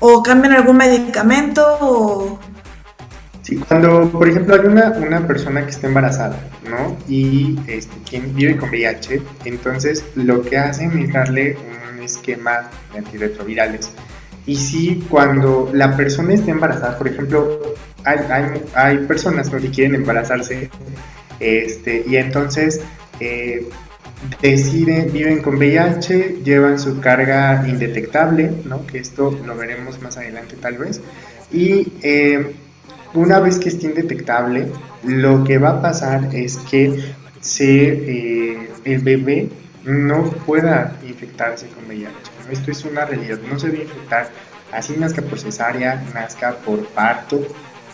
¿O 0.00 0.22
cambian 0.22 0.54
algún 0.54 0.76
medicamento? 0.76 1.64
O... 1.80 2.38
Sí, 3.42 3.56
cuando, 3.56 4.10
por 4.10 4.28
ejemplo, 4.28 4.54
hay 4.54 4.66
una, 4.66 4.90
una 4.90 5.26
persona 5.26 5.64
que 5.64 5.70
está 5.70 5.86
embarazada, 5.86 6.38
¿no? 6.68 6.96
Y 7.08 7.58
este, 7.66 7.96
quien 8.08 8.34
vive 8.34 8.56
con 8.56 8.68
VIH, 8.68 9.22
entonces 9.46 10.04
lo 10.14 10.42
que 10.42 10.58
hacen 10.58 10.98
es 10.98 11.12
darle 11.12 11.56
esquema 12.02 12.70
de 12.92 12.98
antirretrovirales. 12.98 13.90
Y 14.46 14.56
si 14.56 14.96
cuando 15.08 15.70
la 15.72 15.96
persona 15.96 16.34
está 16.34 16.50
embarazada, 16.50 16.98
por 16.98 17.08
ejemplo, 17.08 17.74
hay, 18.04 18.18
hay, 18.74 18.98
personas 18.98 19.50
que 19.50 19.70
quieren 19.70 19.94
embarazarse 19.94 20.70
este, 21.38 22.04
y 22.06 22.16
entonces 22.16 22.80
eh, 23.20 23.68
deciden, 24.40 25.12
viven 25.12 25.42
con 25.42 25.56
VIH, 25.56 26.40
llevan 26.42 26.78
su 26.78 27.00
carga 27.00 27.64
indetectable, 27.68 28.50
¿no? 28.64 28.86
que 28.86 28.98
esto 28.98 29.38
lo 29.46 29.56
veremos 29.56 30.00
más 30.00 30.16
adelante 30.16 30.56
tal 30.60 30.78
vez, 30.78 31.00
y 31.52 31.92
eh, 32.02 32.54
una 33.14 33.40
vez 33.40 33.58
que 33.58 33.68
esté 33.68 33.86
indetectable, 33.86 34.68
lo 35.04 35.44
que 35.44 35.58
va 35.58 35.70
a 35.70 35.82
pasar 35.82 36.34
es 36.34 36.58
que 36.58 37.14
se, 37.40 37.88
eh, 37.88 38.70
el 38.84 39.00
bebé 39.00 39.48
no 39.84 40.24
pueda 40.30 40.96
infectarse 41.06 41.68
con 41.68 41.86
VIH. 41.86 42.12
Esto 42.50 42.70
es 42.70 42.84
una 42.84 43.04
realidad, 43.04 43.38
no 43.50 43.58
se 43.58 43.68
debe 43.68 43.84
infectar, 43.84 44.28
así 44.72 44.94
nazca 44.96 45.22
por 45.22 45.38
cesárea, 45.38 46.04
nazca 46.14 46.56
por 46.56 46.86
parto, 46.88 47.40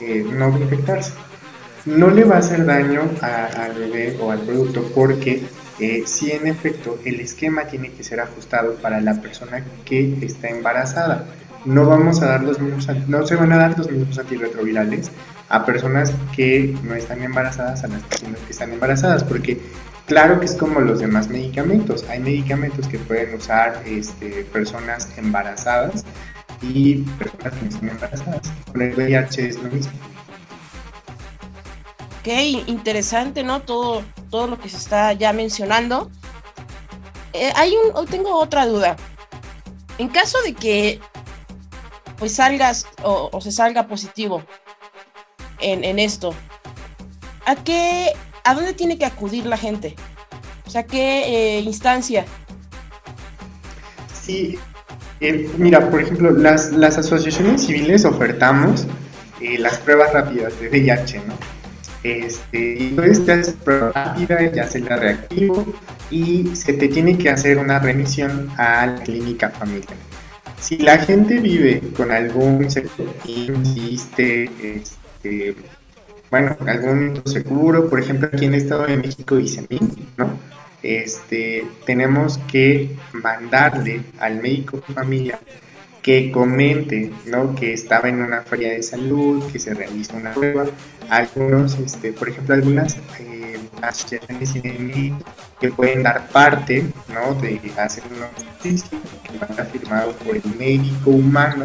eh, 0.01 0.25
no 0.29 0.51
debe 0.51 0.65
infectarse. 0.65 1.13
No 1.85 2.11
le 2.11 2.25
va 2.25 2.37
a 2.37 2.39
hacer 2.39 2.67
daño 2.67 3.03
al 3.21 3.75
bebé 3.75 4.17
o 4.21 4.33
al 4.33 4.41
producto 4.41 4.91
porque 4.93 5.43
eh, 5.79 6.03
si 6.07 6.33
en 6.33 6.49
efecto 6.49 6.99
el 7.05 7.21
esquema 7.21 7.65
tiene 7.65 7.93
que 7.93 8.03
ser 8.03 8.19
ajustado 8.19 8.75
para 8.77 9.01
la 9.01 9.21
persona 9.21 9.63
que 9.85 10.19
está 10.23 10.49
embarazada. 10.49 11.27
No 11.67 11.85
vamos 11.85 12.23
a 12.23 12.27
dar 12.27 12.43
los 12.43 12.59
mismos, 12.59 12.89
no 13.09 13.27
se 13.27 13.37
van 13.37 13.53
a 13.53 13.59
dar 13.59 13.79
los 13.79 13.91
mismos 13.91 14.19
antirretrovirales 14.19 15.11
a 15.49 15.67
personas 15.67 16.13
que 16.35 16.75
no 16.83 16.95
están 16.95 17.23
embarazadas 17.23 17.85
a 17.85 17.89
las 17.89 18.03
personas 18.05 18.41
que 18.41 18.53
están 18.53 18.73
embarazadas, 18.73 19.23
porque 19.25 19.61
Claro 20.07 20.39
que 20.39 20.47
es 20.47 20.55
como 20.55 20.81
los 20.81 21.01
demás 21.01 21.29
medicamentos. 21.29 22.05
Hay 22.09 22.21
medicamentos 22.21 22.87
que 22.87 22.97
pueden 22.97 23.35
usar 23.35 23.83
este, 23.85 24.45
personas 24.45 25.09
embarazadas 25.17 26.05
y 26.63 26.99
personas 27.19 27.55
que 27.55 27.63
no 27.63 27.69
están 27.69 27.89
embarazadas. 27.89 28.53
Con 28.71 28.83
el 28.83 28.95
VIH 28.95 29.49
es 29.49 29.57
lo 29.61 29.69
mismo. 29.69 29.93
Ok, 32.21 32.29
interesante, 32.69 33.43
¿no? 33.43 33.63
Todo, 33.63 34.05
todo 34.31 34.47
lo 34.47 34.61
que 34.61 34.69
se 34.69 34.77
está 34.77 35.13
ya 35.13 35.33
mencionando. 35.33 36.09
Eh, 37.33 37.53
hay 37.57 37.75
un, 37.75 37.97
hoy 37.97 38.07
tengo 38.07 38.39
otra 38.39 38.65
duda. 38.65 38.95
En 39.99 40.09
caso 40.09 40.39
de 40.43 40.55
que 40.55 41.01
pues 42.19 42.35
salgas 42.35 42.87
o, 43.03 43.41
se 43.41 43.53
salga 43.53 43.87
positivo 43.87 44.43
en, 45.61 45.99
esto, 45.99 46.35
¿a 47.47 47.57
qué 47.57 48.13
¿a 48.45 48.55
dónde 48.55 48.75
tiene 48.75 48.99
que 48.99 49.07
acudir 49.07 49.47
la 49.47 49.57
gente? 49.57 49.97
O 50.67 50.71
sea, 50.71 50.85
¿qué 50.85 51.59
eh, 51.59 51.61
instancia? 51.61 52.25
Sí, 54.13 54.59
eh, 55.21 55.49
mira, 55.57 55.91
por 55.91 56.03
ejemplo, 56.03 56.31
las, 56.31 56.73
las 56.73 56.99
asociaciones 56.99 57.65
civiles 57.67 58.05
ofertamos 58.05 58.87
eh, 59.41 59.59
las 59.59 59.79
pruebas 59.79 60.13
rápidas 60.13 60.59
de 60.61 60.69
VIH, 60.69 61.23
¿no? 61.27 61.35
Este, 62.03 62.89
entonces 62.89 63.25
te 63.25 63.33
haces 63.33 63.55
prueba 63.55 63.93
rápida, 63.93 64.53
ya 64.53 64.67
se 64.67 64.81
la 64.81 64.97
reactivo 64.97 65.67
y 66.11 66.55
se 66.55 66.73
te 66.73 66.89
tiene 66.89 67.19
que 67.19 67.31
hacer 67.31 67.59
una 67.59 67.79
remisión 67.79 68.49
a 68.57 68.87
la 68.87 69.03
clínica 69.03 69.51
familiar. 69.51 69.97
Si 70.59 70.79
la 70.79 70.99
gente 70.99 71.39
vive 71.39 71.81
con 71.97 72.11
algún 72.11 72.71
sector, 72.71 73.07
insiste, 73.27 74.51
este, 74.75 75.55
bueno, 76.31 76.57
algún 76.67 77.23
seguro, 77.25 77.89
por 77.89 78.01
ejemplo, 78.01 78.29
aquí 78.33 78.47
en 78.47 78.55
el 78.55 78.63
Estado 78.63 78.87
de 78.87 78.97
México 78.97 79.37
dice 79.37 79.67
mí, 79.69 79.79
¿no? 80.17 80.39
Este, 80.83 81.67
tenemos 81.85 82.39
que 82.51 82.91
mandarle 83.13 84.03
al 84.19 84.41
médico 84.41 84.83
de 84.87 84.95
familia 84.95 85.41
que 86.07 86.31
comente, 86.31 87.11
¿no? 87.25 87.57
Que 87.57 87.73
estaba 87.73 88.09
en 88.09 88.23
una 88.23 88.43
feria 88.43 88.71
de 88.71 88.81
salud, 88.81 89.43
que 89.51 89.59
se 89.59 89.75
realizó 89.75 90.17
una 90.17 90.33
prueba. 90.33 90.67
Algunos, 91.11 91.77
este, 91.81 92.13
por 92.13 92.29
ejemplo, 92.29 92.55
algunas 92.55 92.97
eh, 93.19 93.59
asociaciones 93.83 94.55
que 95.61 95.71
pueden 95.73 96.05
dar 96.05 96.29
parte, 96.29 96.85
¿no? 97.13 97.35
De 97.41 97.61
hacer 97.77 98.05
una 98.17 98.29
justicia 98.37 98.99
que 99.25 99.37
va 99.37 99.49
a 99.61 99.65
firmado 99.65 100.13
por 100.13 100.37
el 100.37 100.45
médico 100.57 101.11
humano, 101.11 101.65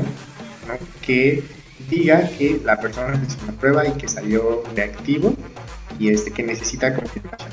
¿no? 0.67 0.73
Que 1.05 1.43
diga 1.87 2.27
que 2.35 2.59
la 2.65 2.79
persona 2.79 3.21
hizo 3.23 3.37
una 3.43 3.53
prueba 3.53 3.87
y 3.87 3.91
que 3.91 4.07
salió 4.07 4.63
reactivo 4.75 5.35
y 5.99 6.09
este 6.09 6.31
que 6.31 6.41
necesita 6.41 6.95
confirmación, 6.95 7.51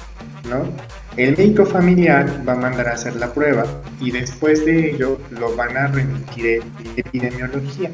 El 1.16 1.36
médico 1.36 1.66
familiar 1.66 2.42
va 2.48 2.52
a 2.52 2.56
mandar 2.56 2.88
a 2.88 2.92
hacer 2.92 3.16
la 3.16 3.32
prueba 3.32 3.64
y 4.00 4.10
después 4.10 4.64
de 4.64 4.90
ello 4.90 5.18
lo 5.30 5.54
van 5.56 5.76
a 5.76 5.88
remitir 5.88 6.62
de 6.62 7.00
epidemiología. 7.00 7.90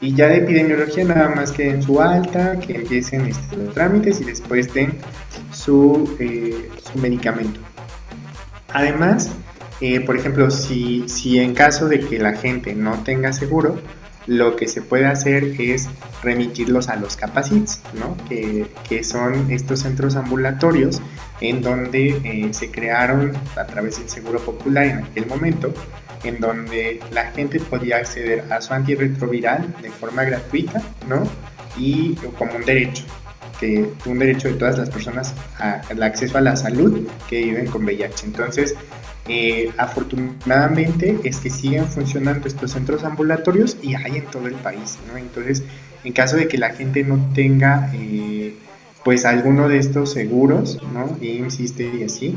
Y 0.00 0.14
ya 0.14 0.28
de 0.28 0.38
epidemiología 0.38 1.04
nada 1.04 1.28
más 1.28 1.52
que 1.52 1.68
en 1.68 1.82
su 1.82 2.00
alta, 2.00 2.58
que 2.58 2.76
empiecen 2.76 3.26
este, 3.26 3.56
los 3.56 3.74
trámites 3.74 4.20
y 4.20 4.24
después 4.24 4.72
den 4.72 4.94
su, 5.52 6.16
eh, 6.18 6.70
su 6.90 6.98
medicamento. 6.98 7.60
Además, 8.72 9.30
eh, 9.80 10.00
por 10.00 10.16
ejemplo, 10.16 10.50
si, 10.50 11.08
si 11.08 11.38
en 11.38 11.54
caso 11.54 11.88
de 11.88 12.00
que 12.00 12.18
la 12.18 12.34
gente 12.34 12.74
no 12.74 13.02
tenga 13.02 13.32
seguro, 13.32 13.78
lo 14.26 14.56
que 14.56 14.68
se 14.68 14.82
puede 14.82 15.06
hacer 15.06 15.60
es 15.60 15.88
remitirlos 16.22 16.88
a 16.88 16.96
los 16.96 17.16
capacits, 17.16 17.80
¿no? 17.94 18.16
que, 18.28 18.68
son 19.02 19.50
estos 19.50 19.80
centros 19.80 20.16
ambulatorios 20.16 21.00
en 21.40 21.62
donde 21.62 22.20
eh, 22.24 22.48
se 22.52 22.70
crearon 22.70 23.32
a 23.56 23.66
través 23.66 23.98
del 23.98 24.08
Seguro 24.08 24.40
Popular 24.40 24.86
en 24.86 24.98
aquel 25.04 25.26
momento, 25.26 25.72
en 26.24 26.40
donde 26.40 27.00
la 27.12 27.30
gente 27.32 27.60
podía 27.60 27.96
acceder 27.96 28.44
a 28.52 28.60
su 28.60 28.74
antirretroviral 28.74 29.74
de 29.80 29.90
forma 29.90 30.24
gratuita 30.24 30.82
¿no? 31.08 31.22
y 31.78 32.14
como 32.38 32.54
un 32.56 32.64
derecho. 32.64 33.04
este, 33.52 33.90
un 34.06 34.18
derecho 34.18 34.48
de 34.48 34.54
todas 34.54 34.78
las 34.78 34.90
personas 34.90 35.34
al 35.58 36.02
acceso 36.02 36.38
a 36.38 36.40
la 36.40 36.56
salud 36.56 37.08
que 37.28 37.44
viven 37.44 37.66
con 37.66 37.84
VIH. 37.84 38.26
Entonces, 38.26 38.74
eh, 39.28 39.70
afortunadamente 39.76 41.18
es 41.24 41.38
que 41.38 41.50
siguen 41.50 41.86
funcionando 41.86 42.48
estos 42.48 42.72
centros 42.72 43.04
ambulatorios 43.04 43.76
y 43.82 43.94
hay 43.94 44.16
en 44.16 44.26
todo 44.26 44.48
el 44.48 44.54
país, 44.54 44.98
¿no? 45.10 45.16
Entonces, 45.16 45.62
en 46.04 46.12
caso 46.12 46.36
de 46.36 46.48
que 46.48 46.58
la 46.58 46.70
gente 46.70 47.04
no 47.04 47.30
tenga 47.34 47.90
eh, 47.94 48.54
pues 49.04 49.24
alguno 49.24 49.68
de 49.68 49.78
estos 49.78 50.12
seguros, 50.12 50.78
¿no? 50.92 51.16
Y 51.20 51.38
insiste 51.38 51.90
y 51.98 52.04
así, 52.04 52.36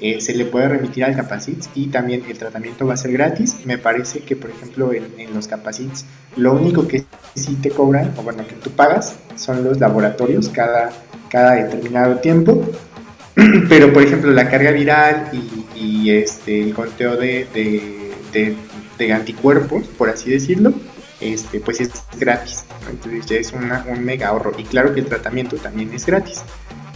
eh, 0.00 0.20
se 0.20 0.34
le 0.34 0.44
puede 0.44 0.68
remitir 0.68 1.04
al 1.04 1.14
Capacits 1.14 1.70
y 1.74 1.86
también 1.86 2.24
el 2.28 2.36
tratamiento 2.36 2.86
va 2.86 2.94
a 2.94 2.96
ser 2.96 3.12
gratis. 3.12 3.56
Me 3.64 3.78
parece 3.78 4.20
que, 4.20 4.34
por 4.34 4.50
ejemplo, 4.50 4.92
en, 4.92 5.32
los 5.32 5.46
Capacits, 5.46 6.04
lo 6.36 6.52
único 6.52 6.88
que 6.88 7.04
sí 7.34 7.54
te 7.56 7.70
cobran, 7.70 8.12
o 8.16 8.22
bueno, 8.22 8.46
que 8.46 8.54
tú 8.56 8.70
pagas, 8.70 9.14
son 9.36 9.62
los 9.62 9.78
laboratorios 9.78 10.48
cada, 10.48 10.90
cada 11.30 11.54
determinado 11.54 12.16
tiempo. 12.16 12.64
Pero, 13.68 13.92
por 13.92 14.02
ejemplo, 14.02 14.30
la 14.32 14.50
carga 14.50 14.72
viral 14.72 15.30
y, 15.74 16.10
este, 16.10 16.62
el 16.62 16.74
conteo 16.74 17.16
de, 17.16 17.46
de, 18.32 19.12
anticuerpos, 19.12 19.86
por 19.98 20.08
así 20.08 20.30
decirlo, 20.30 20.72
este, 21.24 21.60
pues 21.60 21.80
es 21.80 21.90
gratis. 22.18 22.64
Entonces 22.88 23.26
ya 23.26 23.36
es 23.36 23.52
un 23.52 24.04
mega 24.04 24.28
ahorro. 24.28 24.52
Y 24.58 24.64
claro 24.64 24.94
que 24.94 25.00
el 25.00 25.06
tratamiento 25.06 25.56
también 25.56 25.92
es 25.92 26.04
gratis. 26.06 26.42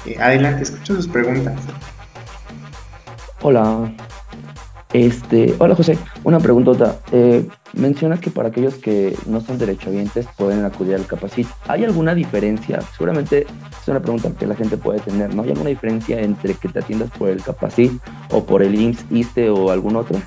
Eh, 0.07 0.17
adelante, 0.21 0.63
escucho 0.63 0.95
sus 0.95 1.09
preguntas. 1.09 1.55
Hola. 3.41 3.93
Este, 4.93 5.55
hola 5.59 5.75
José, 5.75 5.99
una 6.25 6.41
preguntota. 6.41 7.01
Eh, 7.13 7.47
mencionas 7.75 8.21
que 8.21 8.31
para 8.31 8.49
aquellos 8.49 8.75
que 8.77 9.17
no 9.27 9.41
son 9.41 9.59
derechohabientes 9.59 10.27
pueden 10.37 10.65
acudir 10.65 10.95
al 10.95 11.07
Capacit. 11.07 11.47
¿Hay 11.67 11.85
alguna 11.85 12.15
diferencia? 12.15 12.81
Seguramente 12.97 13.47
es 13.81 13.89
una 13.89 14.01
pregunta 14.01 14.31
que 14.39 14.47
la 14.47 14.55
gente 14.55 14.79
puede 14.79 15.01
tener, 15.01 15.35
¿no? 15.35 15.43
¿Hay 15.43 15.51
alguna 15.51 15.69
diferencia 15.69 16.21
entre 16.21 16.55
que 16.55 16.69
te 16.69 16.79
atiendas 16.79 17.11
por 17.11 17.29
el 17.29 17.43
Capacit 17.43 17.93
o 18.31 18.45
por 18.45 18.63
el 18.63 18.75
IMSS, 18.75 19.05
ISTE 19.11 19.51
o 19.51 19.71
algún 19.71 19.97
otro? 19.97 20.19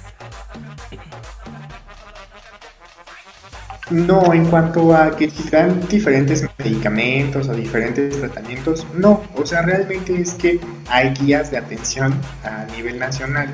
No, 3.89 4.33
en 4.33 4.45
cuanto 4.45 4.95
a 4.95 5.15
que 5.15 5.29
dan 5.49 5.85
diferentes 5.87 6.45
medicamentos 6.59 7.49
o 7.49 7.53
diferentes 7.53 8.17
tratamientos, 8.19 8.85
no. 8.93 9.21
O 9.35 9.45
sea, 9.45 9.63
realmente 9.63 10.21
es 10.21 10.35
que 10.35 10.59
hay 10.87 11.09
guías 11.13 11.51
de 11.51 11.57
atención 11.57 12.13
a 12.43 12.65
nivel 12.75 12.99
nacional 12.99 13.53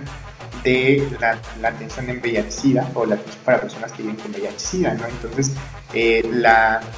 de 0.64 1.08
la, 1.20 1.40
atención 1.68 2.10
en 2.10 2.22
VIH-Sida 2.22 2.92
o 2.94 3.06
la 3.06 3.16
atención 3.16 3.44
para 3.46 3.62
personas 3.62 3.92
que 3.94 4.04
viven 4.04 4.18
con 4.18 4.32
VIH-Sida, 4.32 4.94
¿no? 4.96 5.06
Entonces, 5.08 5.54
eh, 5.94 6.22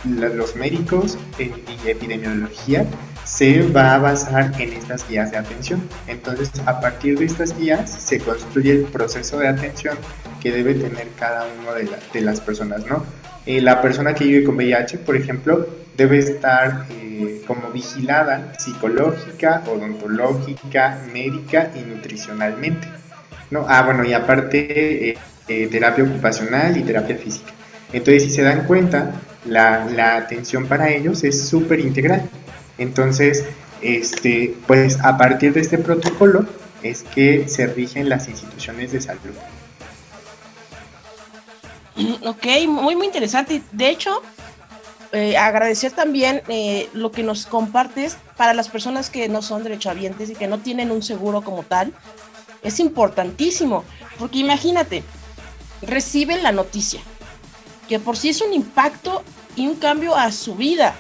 los 0.04 0.56
médicos 0.56 1.18
y 1.38 1.88
epidemiología 1.88 2.86
se 3.24 3.62
va 3.62 3.96
a 3.96 4.00
basar 4.00 4.52
en 4.60 4.74
estas 4.74 5.08
guías 5.08 5.32
de 5.32 5.38
atención. 5.38 5.88
Entonces, 6.08 6.52
a 6.66 6.82
partir 6.82 7.18
de 7.20 7.26
estas 7.26 7.58
guías 7.58 7.90
se 7.90 8.20
construye 8.20 8.72
el 8.72 8.84
proceso 8.86 9.38
de 9.38 9.48
atención 9.48 9.98
que 10.42 10.52
debe 10.52 10.74
tener 10.74 11.08
cada 11.18 11.46
una 11.62 11.74
de 11.74 12.22
las 12.22 12.42
personas, 12.42 12.86
¿no? 12.86 13.06
Eh, 13.50 13.62
la 13.62 13.82
persona 13.82 14.14
que 14.14 14.26
vive 14.26 14.44
con 14.44 14.58
VIH, 14.58 15.00
por 15.00 15.16
ejemplo, 15.16 15.68
debe 15.98 16.20
estar 16.20 16.86
eh, 16.92 17.42
como 17.48 17.72
vigilada 17.72 18.54
psicológica, 18.60 19.64
odontológica, 19.66 21.02
médica 21.12 21.72
y 21.76 21.80
nutricionalmente. 21.80 22.88
¿no? 23.50 23.66
Ah, 23.68 23.82
bueno, 23.82 24.06
y 24.06 24.14
aparte 24.14 25.16
eh, 25.48 25.68
terapia 25.72 26.04
ocupacional 26.04 26.78
y 26.78 26.84
terapia 26.84 27.18
física. 27.18 27.52
Entonces, 27.92 28.26
si 28.26 28.30
se 28.30 28.44
dan 28.44 28.66
cuenta, 28.66 29.14
la, 29.48 29.84
la 29.86 30.18
atención 30.18 30.68
para 30.68 30.92
ellos 30.92 31.24
es 31.24 31.50
súper 31.50 31.80
integral. 31.80 32.30
Entonces, 32.78 33.46
este, 33.82 34.54
pues 34.68 35.00
a 35.02 35.18
partir 35.18 35.54
de 35.54 35.62
este 35.62 35.80
protocolo 35.80 36.46
es 36.84 37.02
que 37.02 37.48
se 37.48 37.66
rigen 37.66 38.10
las 38.10 38.28
instituciones 38.28 38.92
de 38.92 39.02
salud. 39.02 39.34
Ok, 42.26 42.46
muy, 42.68 42.96
muy 42.96 43.06
interesante. 43.06 43.62
De 43.72 43.90
hecho, 43.90 44.22
eh, 45.12 45.38
agradecer 45.38 45.92
también 45.92 46.42
eh, 46.48 46.90
lo 46.94 47.12
que 47.12 47.24
nos 47.24 47.46
compartes 47.46 48.18
para 48.38 48.54
las 48.54 48.70
personas 48.70 49.10
que 49.10 49.28
no 49.28 49.42
son 49.42 49.64
derechohabientes 49.64 50.30
y 50.30 50.36
que 50.36 50.48
no 50.48 50.60
tienen 50.60 50.92
un 50.92 51.02
seguro 51.02 51.42
como 51.42 51.64
tal. 51.64 51.94
Es 52.62 52.80
importantísimo, 52.80 53.84
porque 54.18 54.40
imagínate, 54.40 55.04
reciben 55.82 56.44
la 56.44 56.52
noticia, 56.52 57.02
que 57.88 58.00
por 58.00 58.18
sí 58.18 58.30
es 58.30 58.42
un 58.42 58.54
impacto 58.54 59.24
y 59.56 59.68
un 59.68 59.76
cambio 59.76 60.16
a 60.16 60.32
su 60.32 60.56
vida, 60.56 60.94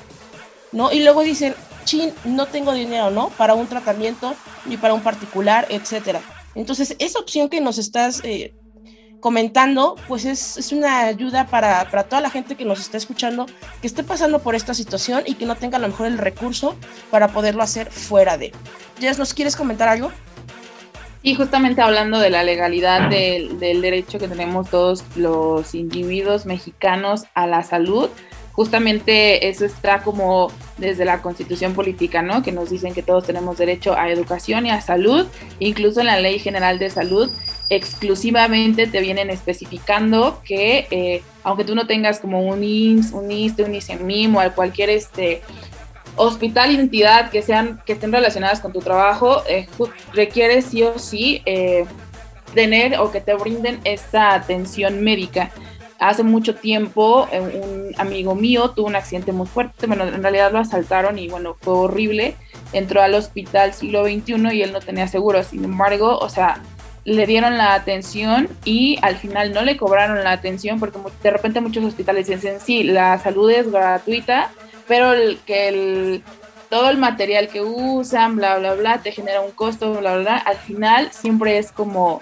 ¿no? 0.71 0.91
Y 0.91 1.03
luego 1.03 1.21
dicen, 1.21 1.53
chin, 1.83 2.13
no 2.23 2.45
tengo 2.45 2.73
dinero, 2.73 3.11
¿no? 3.11 3.29
Para 3.29 3.55
un 3.55 3.67
tratamiento, 3.67 4.35
ni 4.65 4.77
para 4.77 4.93
un 4.93 5.01
particular, 5.01 5.67
etcétera. 5.69 6.21
Entonces, 6.55 6.95
esa 6.99 7.19
opción 7.19 7.49
que 7.49 7.61
nos 7.61 7.77
estás 7.77 8.21
eh, 8.23 8.53
comentando, 9.19 9.95
pues 10.07 10.25
es, 10.25 10.71
una 10.71 11.01
ayuda 11.01 11.47
para, 11.47 11.85
toda 12.03 12.21
la 12.21 12.29
gente 12.29 12.55
que 12.55 12.65
nos 12.65 12.79
está 12.79 12.97
escuchando, 12.97 13.45
que 13.81 13.87
esté 13.87 14.03
pasando 14.03 14.39
por 14.39 14.55
esta 14.55 14.73
situación 14.73 15.23
y 15.25 15.35
que 15.35 15.45
no 15.45 15.55
tenga 15.55 15.77
a 15.77 15.81
lo 15.81 15.87
mejor 15.87 16.07
el 16.07 16.17
recurso 16.17 16.75
para 17.11 17.29
poderlo 17.29 17.63
hacer 17.63 17.91
fuera 17.91 18.37
de. 18.37 18.51
Jess, 18.99 19.19
¿nos 19.19 19.33
quieres 19.33 19.55
comentar 19.55 19.87
algo? 19.87 20.11
Sí, 21.23 21.35
justamente 21.35 21.81
hablando 21.81 22.19
de 22.19 22.29
la 22.29 22.43
legalidad 22.43 23.09
del, 23.09 23.59
del 23.59 23.81
derecho 23.81 24.19
que 24.19 24.29
tenemos 24.29 24.69
todos 24.69 25.03
los 25.15 25.75
individuos 25.75 26.45
mexicanos 26.45 27.25
a 27.33 27.45
la 27.45 27.63
salud, 27.63 28.09
justamente 28.59 29.47
eso 29.47 29.63
está 29.63 30.01
como 30.01 30.51
desde 30.77 31.05
la 31.05 31.21
constitución 31.21 31.73
política, 31.73 32.21
¿no? 32.21 32.43
Que 32.43 32.51
nos 32.51 32.69
dicen 32.69 32.93
que 32.93 33.01
todos 33.01 33.23
tenemos 33.25 33.57
derecho 33.57 33.95
a 33.95 34.09
educación 34.09 34.65
y 34.65 34.69
a 34.69 34.81
salud, 34.81 35.25
incluso 35.59 36.01
en 36.01 36.07
la 36.07 36.19
ley 36.19 36.39
general 36.39 36.77
de 36.77 36.89
salud 36.89 37.31
exclusivamente 37.69 38.85
te 38.85 38.99
vienen 38.99 39.29
especificando 39.29 40.41
que 40.43 40.87
eh, 40.91 41.21
aunque 41.41 41.63
tú 41.63 41.73
no 41.73 41.87
tengas 41.87 42.19
como 42.19 42.41
un 42.41 42.61
INS, 42.61 43.13
un 43.13 43.31
ISTE, 43.31 43.63
un 43.63 43.75
ISEMIM 43.75 44.35
o 44.35 44.41
cualquier 44.53 44.89
este 44.89 45.41
hospital 46.17 46.69
identidad 46.71 47.29
que 47.29 47.41
sean 47.41 47.79
que 47.85 47.93
estén 47.93 48.11
relacionadas 48.11 48.59
con 48.59 48.73
tu 48.73 48.79
trabajo, 48.79 49.41
eh, 49.47 49.67
requiere 50.11 50.61
sí 50.61 50.83
o 50.83 50.99
sí 50.99 51.41
eh, 51.45 51.85
tener 52.53 52.99
o 52.99 53.09
que 53.09 53.21
te 53.21 53.33
brinden 53.35 53.79
esta 53.85 54.33
atención 54.33 55.01
médica. 55.01 55.49
Hace 55.99 56.23
mucho 56.23 56.55
tiempo 56.55 57.27
un 57.31 57.93
amigo 57.97 58.33
mío 58.33 58.71
tuvo 58.71 58.87
un 58.87 58.95
accidente 58.95 59.33
muy 59.33 59.47
fuerte, 59.47 59.85
bueno, 59.85 60.05
en 60.05 60.23
realidad 60.23 60.51
lo 60.51 60.59
asaltaron 60.59 61.19
y 61.19 61.27
bueno, 61.27 61.55
fue 61.59 61.73
horrible. 61.73 62.35
Entró 62.71 63.01
al 63.01 63.15
hospital 63.15 63.73
siglo 63.73 64.05
XXI 64.05 64.53
y 64.53 64.61
él 64.61 64.71
no 64.71 64.79
tenía 64.79 65.07
seguro, 65.07 65.43
sin 65.43 65.65
embargo, 65.65 66.17
o 66.17 66.29
sea, 66.29 66.61
le 67.03 67.25
dieron 67.25 67.57
la 67.57 67.73
atención 67.73 68.47
y 68.63 68.97
al 69.01 69.15
final 69.17 69.51
no 69.51 69.63
le 69.63 69.77
cobraron 69.77 70.23
la 70.23 70.31
atención 70.31 70.79
porque 70.79 70.99
de 71.23 71.31
repente 71.31 71.59
muchos 71.59 71.83
hospitales 71.83 72.27
dicen, 72.27 72.59
sí, 72.59 72.83
la 72.83 73.17
salud 73.17 73.49
es 73.49 73.71
gratuita, 73.71 74.51
pero 74.87 75.11
que 75.45 76.21
todo 76.69 76.89
el 76.89 76.97
material 76.97 77.47
que 77.47 77.61
usan, 77.61 78.35
bla, 78.35 78.57
bla, 78.59 78.75
bla, 78.75 79.01
te 79.01 79.11
genera 79.11 79.41
un 79.41 79.51
costo, 79.51 79.91
bla, 79.91 80.13
bla, 80.13 80.17
bla, 80.21 80.37
al 80.37 80.57
final 80.57 81.09
siempre 81.11 81.57
es 81.57 81.71
como 81.71 82.21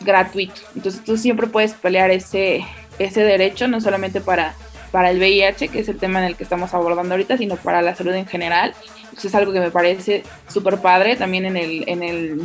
gratuito. 0.00 0.60
Entonces 0.74 1.02
tú 1.04 1.16
siempre 1.16 1.46
puedes 1.46 1.74
pelear 1.74 2.10
ese, 2.10 2.64
ese 2.98 3.22
derecho, 3.22 3.68
no 3.68 3.80
solamente 3.80 4.20
para, 4.20 4.54
para 4.90 5.10
el 5.10 5.18
VIH, 5.18 5.68
que 5.68 5.80
es 5.80 5.88
el 5.88 5.98
tema 5.98 6.20
en 6.20 6.26
el 6.26 6.36
que 6.36 6.44
estamos 6.44 6.74
abordando 6.74 7.14
ahorita, 7.14 7.36
sino 7.36 7.56
para 7.56 7.82
la 7.82 7.94
salud 7.94 8.14
en 8.14 8.26
general. 8.26 8.74
Eso 9.16 9.28
es 9.28 9.34
algo 9.34 9.52
que 9.52 9.60
me 9.60 9.70
parece 9.70 10.22
súper 10.48 10.78
padre 10.78 11.16
también 11.16 11.44
en 11.44 11.56
el, 11.56 11.88
en 11.88 12.02
el 12.02 12.40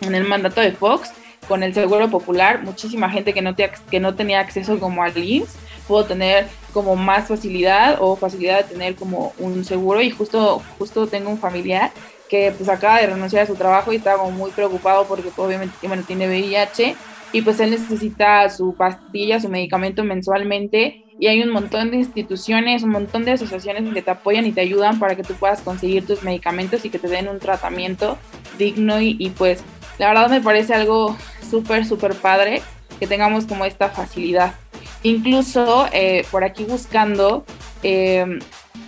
en 0.00 0.14
el 0.14 0.24
mandato 0.24 0.60
de 0.60 0.72
Fox 0.72 1.10
con 1.46 1.62
el 1.62 1.72
seguro 1.72 2.10
popular, 2.10 2.62
muchísima 2.62 3.10
gente 3.10 3.32
que 3.32 3.40
no, 3.40 3.56
que 3.56 4.00
no 4.00 4.14
tenía 4.14 4.40
acceso 4.40 4.78
como 4.78 5.02
al 5.02 5.16
IMSS 5.16 5.56
pudo 5.86 6.04
tener 6.04 6.46
como 6.74 6.94
más 6.94 7.28
facilidad 7.28 7.96
o 8.00 8.14
facilidad 8.16 8.58
de 8.58 8.74
tener 8.74 8.94
como 8.94 9.32
un 9.38 9.64
seguro 9.64 10.02
y 10.02 10.10
justo, 10.10 10.62
justo 10.78 11.06
tengo 11.06 11.30
un 11.30 11.38
familiar 11.38 11.90
que 12.28 12.52
pues 12.56 12.68
acaba 12.68 13.00
de 13.00 13.06
renunciar 13.06 13.44
a 13.44 13.46
su 13.46 13.54
trabajo 13.54 13.92
y 13.92 13.96
estaba 13.96 14.28
muy 14.30 14.50
preocupado 14.50 15.06
porque 15.06 15.30
obviamente 15.36 15.86
bueno, 15.86 16.02
tiene 16.06 16.28
VIH 16.28 16.96
y 17.32 17.42
pues 17.42 17.60
él 17.60 17.70
necesita 17.70 18.48
su 18.48 18.74
pastilla, 18.74 19.40
su 19.40 19.48
medicamento 19.48 20.04
mensualmente 20.04 21.04
y 21.18 21.26
hay 21.26 21.42
un 21.42 21.50
montón 21.50 21.90
de 21.90 21.96
instituciones, 21.96 22.82
un 22.82 22.90
montón 22.90 23.24
de 23.24 23.32
asociaciones 23.32 23.92
que 23.92 24.02
te 24.02 24.10
apoyan 24.10 24.46
y 24.46 24.52
te 24.52 24.60
ayudan 24.60 24.98
para 24.98 25.16
que 25.16 25.24
tú 25.24 25.34
puedas 25.34 25.60
conseguir 25.60 26.06
tus 26.06 26.22
medicamentos 26.22 26.84
y 26.84 26.90
que 26.90 26.98
te 26.98 27.08
den 27.08 27.28
un 27.28 27.38
tratamiento 27.40 28.18
digno 28.56 29.00
y, 29.00 29.16
y 29.18 29.30
pues 29.30 29.64
la 29.98 30.08
verdad 30.08 30.30
me 30.30 30.40
parece 30.40 30.74
algo 30.74 31.16
súper, 31.50 31.84
súper 31.84 32.14
padre 32.14 32.62
que 32.98 33.06
tengamos 33.06 33.46
como 33.46 33.64
esta 33.64 33.88
facilidad. 33.88 34.54
Incluso 35.02 35.88
eh, 35.92 36.24
por 36.30 36.44
aquí 36.44 36.64
buscando, 36.64 37.44
em, 37.82 38.40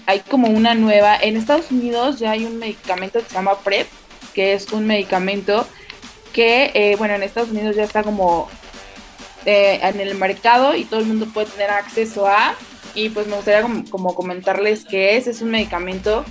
hay 0.06 0.20
como 0.20 0.48
una 0.48 0.74
nueva, 0.74 1.16
en 1.16 1.36
Estados 1.36 1.70
Unidos 1.70 2.18
ya 2.18 2.32
hay 2.32 2.44
un 2.44 2.58
medicamento 2.58 3.20
que 3.20 3.26
se 3.26 3.34
llama 3.34 3.58
PrEP, 3.58 3.86
que 4.34 4.54
es 4.54 4.72
un 4.72 4.86
medicamento 4.86 5.66
que, 6.32 6.70
eh, 6.74 6.96
bueno, 6.96 7.14
en 7.14 7.22
Estados 7.22 7.50
Unidos 7.50 7.76
ya 7.76 7.84
está 7.84 8.02
como 8.02 8.48
eh, 9.46 9.80
en 9.82 10.00
el 10.00 10.14
mercado 10.16 10.74
y 10.74 10.84
todo 10.84 11.00
el 11.00 11.06
mundo 11.06 11.26
puede 11.32 11.46
tener 11.46 11.70
acceso 11.70 12.26
a, 12.26 12.54
y 12.94 13.08
pues 13.10 13.26
me 13.26 13.36
gustaría 13.36 13.62
como, 13.62 13.84
como 13.88 14.14
comentarles 14.14 14.84
que 14.84 15.16
es, 15.16 15.26
es 15.26 15.42
un 15.42 15.50
medicamento 15.50 16.24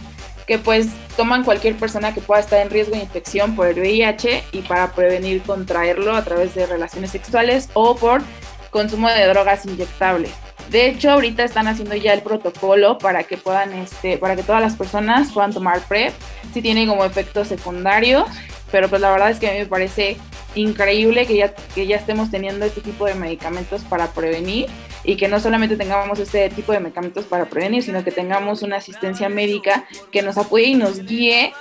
que 0.50 0.58
pues 0.58 0.88
toman 1.16 1.44
cualquier 1.44 1.76
persona 1.76 2.14
que 2.14 2.22
pueda 2.22 2.42
estar 2.42 2.60
en 2.60 2.72
riesgo 2.72 2.96
de 2.96 3.04
infección 3.04 3.56
por 3.56 3.68
el 3.68 3.80
VIH 3.80 4.44
y 4.52 4.62
para 4.62 4.92
prevenir 4.94 5.44
contraerlo 5.44 6.16
a 6.16 6.24
través 6.24 6.56
de 6.56 6.66
relaciones 6.66 7.12
sexuales 7.12 7.70
o 7.74 7.96
por 7.96 8.24
consumo 8.72 9.10
de 9.10 9.28
drogas 9.28 9.66
inyectables. 9.66 10.32
De 10.70 10.88
hecho, 10.88 11.12
ahorita 11.12 11.44
están 11.44 11.68
haciendo 11.68 11.96
ya 11.96 12.14
el 12.14 12.22
protocolo 12.22 12.98
para 13.00 13.24
que 13.24 13.38
puedan, 13.38 13.74
este, 13.74 14.18
para 14.18 14.36
que 14.36 14.44
todas 14.44 14.62
las 14.62 14.76
personas 14.76 15.32
puedan 15.32 15.52
tomar 15.52 15.80
PrEP. 15.82 16.14
Si 16.54 16.62
tiene 16.62 16.86
como 16.86 17.06
efecto 17.06 17.44
secundario, 17.44 18.26
pero 18.72 18.88
pues 18.88 19.02
la 19.02 19.12
verdad 19.12 19.32
es 19.32 19.40
que 19.40 19.50
a 19.50 19.54
mí 19.54 19.60
me 19.60 19.66
parece 19.66 20.18
increíble 20.56 21.26
que 21.26 21.36
ya, 21.36 21.54
que 21.54 21.88
ya 21.88 21.98
estemos 21.98 22.32
teniendo 22.32 22.66
este 22.66 22.82
tipo 22.82 23.06
de 23.06 23.16
medicamentos 23.16 23.82
para 23.84 24.12
prevenir 24.12 24.68
y 25.04 25.16
que 25.16 25.28
no 25.28 25.40
solamente 25.40 25.78
tengamos 25.78 26.20
este 26.20 26.50
tipo 26.50 26.72
de 26.72 26.80
medicamentos 26.80 27.26
para 27.26 27.46
prevenir, 27.46 27.84
sino 27.84 28.04
que 28.04 28.12
tengamos 28.12 28.62
una 28.62 28.78
asistencia 28.78 29.30
médica 29.30 29.86
que 30.12 30.22
nos 30.22 30.38
apoye 30.38 30.66
y 30.66 30.76
nos 30.76 31.06
guíe 31.06 31.54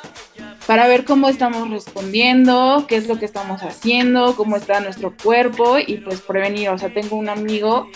para 0.66 0.86
ver 0.86 1.04
cómo 1.04 1.28
estamos 1.28 1.70
respondiendo, 1.70 2.84
qué 2.88 2.96
es 2.96 3.08
lo 3.08 3.18
que 3.18 3.24
estamos 3.24 3.62
haciendo, 3.62 4.36
cómo 4.36 4.56
está 4.56 4.80
nuestro 4.80 5.14
cuerpo 5.16 5.78
y 5.78 5.98
pues 5.98 6.20
prevenir. 6.20 6.68
O 6.70 6.78
sea, 6.78 6.92
tengo 6.92 7.16
un 7.16 7.28
amigo 7.28 7.88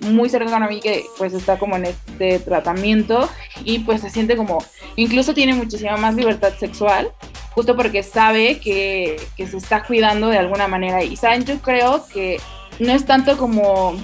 muy 0.00 0.28
cercano 0.28 0.66
a 0.66 0.68
mí 0.68 0.80
que 0.80 1.04
pues 1.18 1.32
está 1.32 1.58
como 1.58 1.76
en 1.76 1.86
este 1.86 2.38
tratamiento 2.38 3.28
y 3.64 3.80
pues 3.80 4.02
se 4.02 4.10
siente 4.10 4.36
como, 4.36 4.64
incluso 4.96 5.34
tiene 5.34 5.54
muchísima 5.54 5.96
más 5.96 6.14
libertad 6.14 6.52
sexual, 6.58 7.10
justo 7.50 7.76
porque 7.76 8.02
sabe 8.02 8.58
que, 8.58 9.20
que 9.36 9.46
se 9.46 9.56
está 9.56 9.82
cuidando 9.82 10.28
de 10.28 10.38
alguna 10.38 10.68
manera. 10.68 11.02
Y 11.02 11.16
saben, 11.16 11.44
yo 11.44 11.58
creo 11.58 12.06
que 12.12 12.40
no 12.78 12.92
es 12.92 13.04
tanto 13.04 13.36
como 13.36 13.96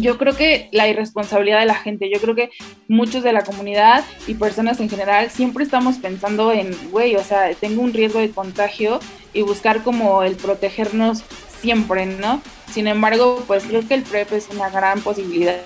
yo 0.00 0.16
creo 0.16 0.34
que 0.34 0.68
la 0.72 0.88
irresponsabilidad 0.88 1.60
de 1.60 1.66
la 1.66 1.74
gente, 1.74 2.10
yo 2.12 2.20
creo 2.20 2.34
que 2.34 2.50
muchos 2.88 3.22
de 3.22 3.32
la 3.32 3.44
comunidad 3.44 4.04
y 4.26 4.34
personas 4.34 4.80
en 4.80 4.88
general 4.88 5.30
siempre 5.30 5.64
estamos 5.64 5.98
pensando 5.98 6.52
en, 6.52 6.74
güey, 6.90 7.16
o 7.16 7.24
sea, 7.24 7.52
tengo 7.54 7.82
un 7.82 7.92
riesgo 7.92 8.20
de 8.20 8.30
contagio 8.30 9.00
y 9.34 9.42
buscar 9.42 9.82
como 9.82 10.22
el 10.22 10.36
protegernos 10.36 11.24
siempre, 11.60 12.06
¿no? 12.06 12.40
Sin 12.72 12.86
embargo, 12.86 13.42
pues 13.46 13.64
creo 13.64 13.86
que 13.86 13.94
el 13.94 14.02
PrEP 14.02 14.32
es 14.32 14.48
una 14.50 14.70
gran 14.70 15.00
posibilidad 15.02 15.60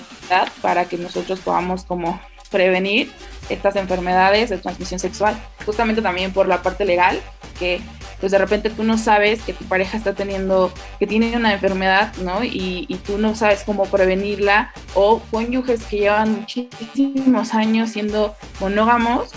para 0.60 0.86
que 0.86 0.98
nosotros 0.98 1.38
podamos 1.40 1.84
como 1.84 2.20
prevenir 2.50 3.12
estas 3.48 3.76
enfermedades 3.76 4.50
de 4.50 4.58
transmisión 4.58 5.00
sexual, 5.00 5.36
justamente 5.64 6.02
también 6.02 6.32
por 6.32 6.48
la 6.48 6.62
parte 6.62 6.84
legal, 6.84 7.20
que 7.58 7.80
pues 8.20 8.32
de 8.32 8.38
repente 8.38 8.70
tú 8.70 8.82
no 8.82 8.96
sabes 8.96 9.42
que 9.42 9.52
tu 9.52 9.64
pareja 9.66 9.98
está 9.98 10.14
teniendo, 10.14 10.72
que 10.98 11.06
tiene 11.06 11.36
una 11.36 11.52
enfermedad, 11.52 12.14
¿no? 12.22 12.42
Y, 12.42 12.86
y 12.88 12.94
tú 12.96 13.18
no 13.18 13.34
sabes 13.34 13.62
cómo 13.64 13.84
prevenirla, 13.84 14.72
o 14.94 15.20
cónyuges 15.30 15.84
que 15.84 15.98
llevan 15.98 16.40
muchísimos 16.40 17.52
años 17.52 17.90
siendo 17.90 18.34
monógamos 18.60 19.30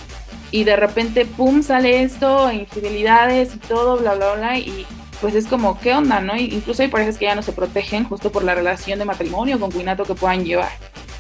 y 0.52 0.64
de 0.64 0.76
repente, 0.76 1.26
¡pum!, 1.26 1.62
sale 1.62 2.02
esto, 2.04 2.52
infidelidades 2.52 3.56
y 3.56 3.60
todo, 3.60 3.98
bla, 3.98 4.16
bla, 4.16 4.34
bla, 4.34 4.58
y 4.58 4.86
pues 5.22 5.36
es 5.36 5.46
como, 5.46 5.80
¿qué 5.80 5.94
onda, 5.94 6.22
no? 6.22 6.36
Incluso 6.36 6.82
hay 6.82 6.88
parejas 6.88 7.18
que 7.18 7.26
ya 7.26 7.36
no 7.36 7.44
se 7.44 7.52
protegen 7.52 8.06
justo 8.06 8.32
por 8.32 8.44
la 8.44 8.56
relación 8.56 9.00
de 9.00 9.06
matrimonio 9.06 9.58
o 9.58 9.60
concubinato 9.60 10.06
que 10.06 10.16
puedan 10.16 10.46
llevar. 10.46 10.72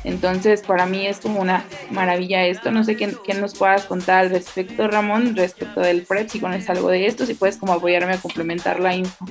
Entonces, 0.04 0.62
para 0.62 0.86
mí 0.86 1.06
es 1.06 1.18
como 1.18 1.42
una 1.42 1.66
maravilla 1.92 2.46
esto. 2.46 2.72
No 2.72 2.84
sé 2.84 2.96
qué, 2.96 3.16
nos 3.40 3.56
puedas 3.56 3.86
contar 3.86 4.26
al 4.26 4.30
respecto, 4.30 4.88
Ramón, 4.88 5.36
respecto 5.36 5.82
del 5.82 6.04
PrEP, 6.04 6.30
si 6.30 6.40
conoces 6.40 6.70
algo 6.70 6.90
de 6.90 7.06
esto, 7.06 7.26
si 7.26 7.34
puedes 7.34 7.58
como 7.58 7.74
apoyarme 7.74 8.14
a 8.14 8.18
complementar 8.18 8.80
la 8.80 8.96
info. 8.96 9.26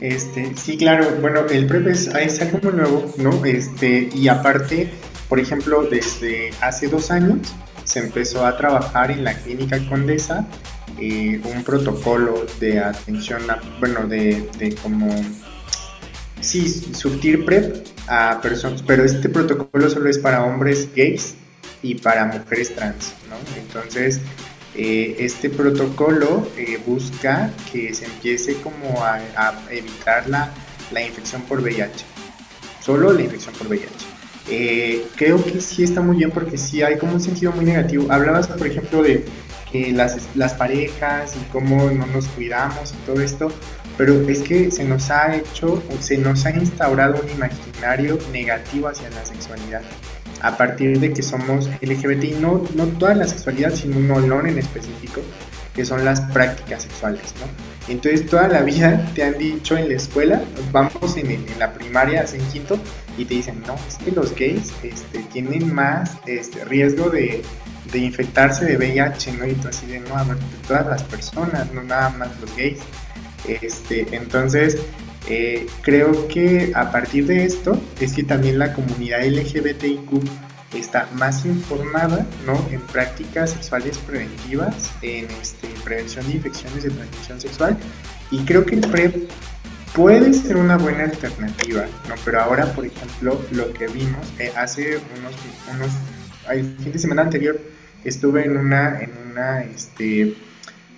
Este, 0.00 0.54
sí, 0.56 0.76
claro, 0.76 1.16
bueno, 1.20 1.40
el 1.50 1.66
PrEP 1.66 1.88
es, 1.88 2.06
es 2.08 2.40
algo 2.40 2.70
nuevo, 2.70 3.12
¿no? 3.16 3.44
Este, 3.44 4.08
y 4.14 4.28
aparte, 4.28 4.90
por 5.28 5.40
ejemplo, 5.40 5.82
desde 5.82 6.50
hace 6.60 6.88
dos 6.88 7.10
años 7.10 7.38
se 7.84 8.00
empezó 8.00 8.44
a 8.46 8.56
trabajar 8.56 9.10
en 9.10 9.24
la 9.24 9.34
clínica 9.34 9.78
Condesa 9.88 10.46
eh, 11.00 11.40
un 11.44 11.62
protocolo 11.64 12.44
de 12.60 12.80
atención, 12.80 13.50
a, 13.50 13.60
bueno, 13.80 14.06
de, 14.06 14.48
de 14.58 14.74
como, 14.76 15.08
sí, 16.40 16.68
surtir 16.68 17.44
PrEP 17.44 17.97
a 18.08 18.40
personas, 18.40 18.82
pero 18.82 19.04
este 19.04 19.28
protocolo 19.28 19.88
solo 19.90 20.08
es 20.08 20.18
para 20.18 20.44
hombres 20.44 20.88
gays 20.94 21.34
y 21.82 21.94
para 21.96 22.24
mujeres 22.24 22.74
trans, 22.74 23.12
¿no? 23.28 23.36
Entonces, 23.60 24.20
eh, 24.74 25.16
este 25.18 25.50
protocolo 25.50 26.48
eh, 26.56 26.78
busca 26.86 27.50
que 27.72 27.92
se 27.94 28.04
empiece 28.04 28.54
como 28.60 29.04
a, 29.04 29.20
evitar 29.70 30.28
la, 30.28 30.50
la, 30.92 31.02
infección 31.02 31.42
por 31.42 31.60
VIH, 31.60 32.04
solo 32.80 33.12
la 33.12 33.22
infección 33.22 33.54
por 33.54 33.66
VIH. 33.68 33.88
Eh, 34.50 35.06
creo 35.16 35.44
que 35.44 35.60
sí 35.60 35.82
está 35.82 36.00
muy 36.00 36.16
bien 36.16 36.30
porque 36.30 36.56
sí 36.56 36.82
hay 36.82 36.96
como 36.96 37.14
un 37.14 37.20
sentido 37.20 37.52
muy 37.52 37.64
negativo. 37.64 38.10
Hablabas, 38.10 38.46
por 38.46 38.66
ejemplo, 38.66 39.02
de 39.02 39.24
las, 39.92 40.16
las 40.34 40.54
parejas 40.54 41.34
y 41.36 41.50
cómo 41.52 41.90
no 41.90 42.06
nos 42.06 42.26
cuidamos 42.28 42.92
y 42.92 43.06
todo 43.06 43.20
esto, 43.20 43.52
pero 43.98 44.26
es 44.28 44.40
que 44.40 44.70
se 44.70 44.84
nos 44.84 45.10
ha 45.10 45.36
hecho, 45.36 45.82
se 46.00 46.16
nos 46.16 46.46
ha 46.46 46.50
instaurado 46.50 47.20
un 47.20 47.28
imaginario 47.30 48.18
negativo 48.32 48.88
hacia 48.88 49.10
la 49.10 49.26
sexualidad 49.26 49.82
a 50.40 50.56
partir 50.56 50.98
de 51.00 51.12
que 51.12 51.22
somos 51.22 51.68
LGBT 51.80 52.38
no, 52.40 52.62
no 52.74 52.86
toda 52.98 53.14
la 53.14 53.26
sexualidad, 53.26 53.74
sino 53.74 53.98
un 53.98 54.10
olor 54.10 54.48
en 54.48 54.58
específico, 54.58 55.20
que 55.74 55.84
son 55.84 56.04
las 56.04 56.20
prácticas 56.32 56.84
sexuales, 56.84 57.34
¿no? 57.40 57.92
Entonces 57.92 58.26
toda 58.26 58.48
la 58.48 58.62
vida 58.62 59.10
te 59.14 59.24
han 59.24 59.38
dicho 59.38 59.76
en 59.76 59.88
la 59.88 59.94
escuela, 59.94 60.42
vamos 60.72 61.16
en, 61.16 61.44
la 61.58 61.72
primaria, 61.72 62.24
en 62.32 62.40
quinto, 62.48 62.78
y 63.16 63.24
te 63.24 63.34
dicen, 63.34 63.62
no, 63.66 63.74
es 63.88 63.96
que 63.96 64.12
los 64.12 64.34
gays 64.34 64.72
este, 64.82 65.20
tienen 65.32 65.74
más 65.74 66.16
este, 66.26 66.64
riesgo 66.64 67.10
de, 67.10 67.42
de 67.92 67.98
infectarse 67.98 68.64
de 68.64 68.76
VIH, 68.76 69.32
¿no? 69.32 69.46
Y 69.46 69.54
tú 69.54 69.68
así 69.68 69.86
de, 69.86 70.00
no, 70.00 70.16
a 70.16 70.24
ver, 70.24 70.36
todas 70.66 70.86
las 70.86 71.02
personas, 71.04 71.72
no 71.72 71.82
nada 71.82 72.10
más 72.10 72.28
los 72.40 72.54
gays. 72.56 72.78
Este, 73.46 74.06
entonces, 74.12 74.78
eh, 75.28 75.66
creo 75.82 76.28
que 76.28 76.72
a 76.74 76.90
partir 76.90 77.26
de 77.26 77.44
esto 77.44 77.80
es 78.00 78.14
que 78.14 78.22
también 78.22 78.58
la 78.58 78.72
comunidad 78.72 79.24
LGBTIQ 79.24 80.22
está 80.74 81.08
más 81.14 81.44
informada 81.46 82.26
¿no? 82.46 82.66
en 82.70 82.80
prácticas 82.80 83.50
sexuales 83.50 83.98
preventivas, 83.98 84.90
en 85.02 85.26
este, 85.40 85.68
prevención 85.84 86.26
de 86.26 86.34
infecciones 86.34 86.82
de 86.82 86.90
transmisión 86.90 87.40
sexual. 87.40 87.76
Y 88.30 88.44
creo 88.44 88.64
que 88.64 88.74
el 88.76 88.80
PrEP 88.82 89.30
puede 89.94 90.32
ser 90.34 90.56
una 90.56 90.76
buena 90.76 91.04
alternativa, 91.04 91.86
¿no? 92.08 92.14
Pero 92.24 92.40
ahora, 92.40 92.66
por 92.72 92.84
ejemplo, 92.84 93.40
lo 93.52 93.72
que 93.72 93.86
vimos 93.88 94.26
eh, 94.38 94.52
hace 94.56 94.98
unos, 95.18 95.34
unos, 95.74 95.90
el 96.50 96.76
fin 96.78 96.92
de 96.92 96.98
semana 96.98 97.22
anterior 97.22 97.58
estuve 98.04 98.44
en 98.44 98.56
una, 98.56 99.00
en 99.00 99.10
una, 99.30 99.62
este, 99.62 100.34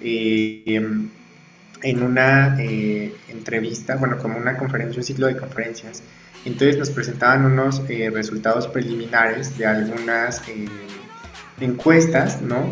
eh, 0.01 1.09
en 1.83 2.03
una 2.03 2.57
eh, 2.61 3.15
entrevista, 3.29 3.97
bueno, 3.97 4.19
como 4.19 4.39
una 4.39 4.57
conferencia, 4.57 4.99
un 4.99 5.05
ciclo 5.05 5.27
de 5.27 5.37
conferencias. 5.37 6.03
Entonces 6.45 6.79
nos 6.79 6.91
presentaban 6.91 7.45
unos 7.45 7.83
eh, 7.89 8.11
resultados 8.13 8.67
preliminares 8.67 9.57
de 9.59 9.67
algunas 9.67 10.47
eh, 10.49 10.67
encuestas, 11.61 12.41
¿no? 12.41 12.71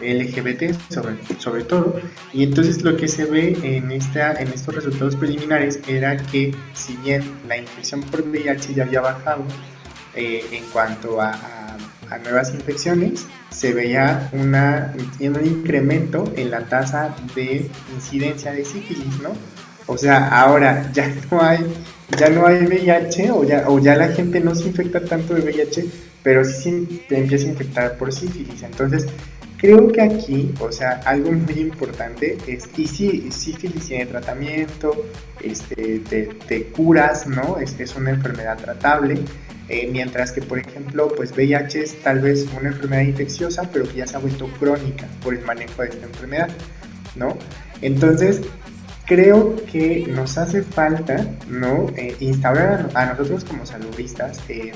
En 0.00 0.18
LGBT 0.18 0.72
sobre, 0.90 1.16
sobre 1.38 1.64
todo. 1.64 2.00
Y 2.32 2.44
entonces 2.44 2.82
lo 2.82 2.96
que 2.96 3.08
se 3.08 3.24
ve 3.24 3.58
en, 3.62 3.90
esta, 3.90 4.34
en 4.34 4.48
estos 4.48 4.76
resultados 4.76 5.16
preliminares 5.16 5.80
era 5.88 6.16
que 6.16 6.54
si 6.72 6.96
bien 6.98 7.22
la 7.48 7.56
infección 7.56 8.02
por 8.02 8.22
VIH 8.22 8.74
ya 8.74 8.84
había 8.84 9.00
bajado 9.00 9.44
en 10.14 10.64
cuanto 10.72 11.20
a 11.20 11.59
a 12.10 12.18
nuevas 12.18 12.52
infecciones, 12.52 13.26
se 13.50 13.72
veía 13.72 14.28
una, 14.32 14.94
un 15.20 15.46
incremento 15.46 16.32
en 16.36 16.50
la 16.50 16.60
tasa 16.60 17.14
de 17.34 17.70
incidencia 17.94 18.52
de 18.52 18.64
sífilis, 18.64 19.20
¿no? 19.22 19.30
O 19.86 19.96
sea, 19.98 20.28
ahora 20.28 20.90
ya 20.94 21.12
no 21.30 21.42
hay, 21.42 21.66
ya 22.16 22.28
no 22.28 22.46
hay 22.46 22.64
VIH 22.64 23.30
o 23.30 23.44
ya, 23.44 23.64
o 23.68 23.78
ya 23.78 23.96
la 23.96 24.08
gente 24.08 24.40
no 24.40 24.54
se 24.54 24.68
infecta 24.68 25.04
tanto 25.04 25.34
de 25.34 25.42
VIH, 25.42 25.84
pero 26.22 26.44
sí 26.44 27.04
se 27.08 27.18
empieza 27.18 27.46
a 27.46 27.50
infectar 27.50 27.98
por 27.98 28.12
sífilis. 28.12 28.62
Entonces, 28.62 29.06
creo 29.56 29.88
que 29.88 30.00
aquí, 30.00 30.54
o 30.60 30.72
sea, 30.72 31.00
algo 31.04 31.32
muy 31.32 31.54
importante 31.54 32.38
es, 32.46 32.68
y 32.76 32.86
sí, 32.86 33.28
sífilis 33.30 33.86
tiene 33.86 34.06
tratamiento, 34.06 35.06
este, 35.42 36.00
te, 36.08 36.26
te 36.46 36.64
curas, 36.66 37.26
¿no? 37.26 37.58
Es, 37.58 37.78
es 37.78 37.94
una 37.94 38.10
enfermedad 38.10 38.58
tratable, 38.58 39.18
eh, 39.70 39.88
mientras 39.90 40.32
que, 40.32 40.42
por 40.42 40.58
ejemplo, 40.58 41.12
pues 41.14 41.30
VIH 41.30 41.82
es 41.82 42.02
tal 42.02 42.18
vez 42.18 42.48
una 42.58 42.70
enfermedad 42.70 43.02
infecciosa, 43.02 43.70
pero 43.72 43.86
que 43.88 43.98
ya 43.98 44.06
se 44.06 44.16
ha 44.16 44.18
vuelto 44.18 44.48
crónica 44.58 45.06
por 45.22 45.32
el 45.32 45.44
manejo 45.44 45.82
de 45.82 45.90
esta 45.90 46.06
enfermedad, 46.06 46.50
¿no? 47.14 47.38
Entonces, 47.80 48.40
creo 49.06 49.54
que 49.66 50.06
nos 50.08 50.36
hace 50.38 50.62
falta, 50.62 51.24
¿no? 51.48 51.86
Eh, 51.96 52.16
instaurar 52.18 52.90
a, 52.94 53.06
nosotros 53.06 53.44
como 53.44 53.64
saludistas 53.64 54.40
eh, 54.48 54.72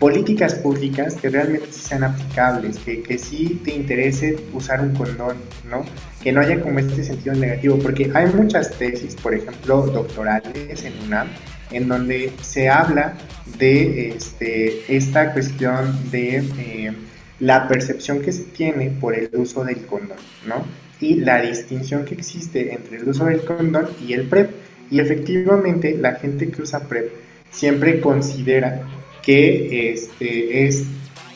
políticas 0.00 0.54
públicas 0.56 1.14
que 1.14 1.28
realmente 1.28 1.70
sean 1.70 2.02
aplicables, 2.02 2.78
que, 2.78 3.00
que 3.00 3.18
sí 3.18 3.60
te 3.64 3.72
interese 3.72 4.36
usar 4.52 4.80
un 4.80 4.92
condón, 4.96 5.36
¿no? 5.70 5.84
Que 6.20 6.32
no 6.32 6.40
haya 6.40 6.60
como 6.60 6.80
este 6.80 7.04
sentido 7.04 7.36
negativo, 7.36 7.78
porque 7.78 8.10
hay 8.12 8.26
muchas 8.26 8.72
tesis, 8.76 9.14
por 9.14 9.34
ejemplo, 9.34 9.86
doctorales 9.86 10.84
en 10.84 10.94
UNAM, 11.06 11.28
en 11.72 11.88
donde 11.88 12.32
se 12.40 12.68
habla 12.68 13.14
de 13.58 14.10
este, 14.10 14.94
esta 14.94 15.32
cuestión 15.32 16.10
de 16.10 16.36
eh, 16.58 16.92
la 17.40 17.66
percepción 17.68 18.20
que 18.22 18.32
se 18.32 18.44
tiene 18.44 18.90
por 18.90 19.14
el 19.14 19.30
uso 19.34 19.64
del 19.64 19.84
condón, 19.86 20.18
¿no? 20.46 20.64
Y 21.00 21.16
la 21.16 21.40
distinción 21.40 22.04
que 22.04 22.14
existe 22.14 22.72
entre 22.72 22.98
el 22.98 23.08
uso 23.08 23.24
del 23.24 23.44
condón 23.44 23.88
y 24.06 24.12
el 24.12 24.28
PrEP. 24.28 24.50
Y 24.90 25.00
efectivamente, 25.00 25.96
la 25.98 26.14
gente 26.14 26.48
que 26.48 26.62
usa 26.62 26.80
PrEP 26.80 27.10
siempre 27.50 28.00
considera 28.00 28.82
que 29.22 29.92
este 29.92 30.66
es 30.66 30.84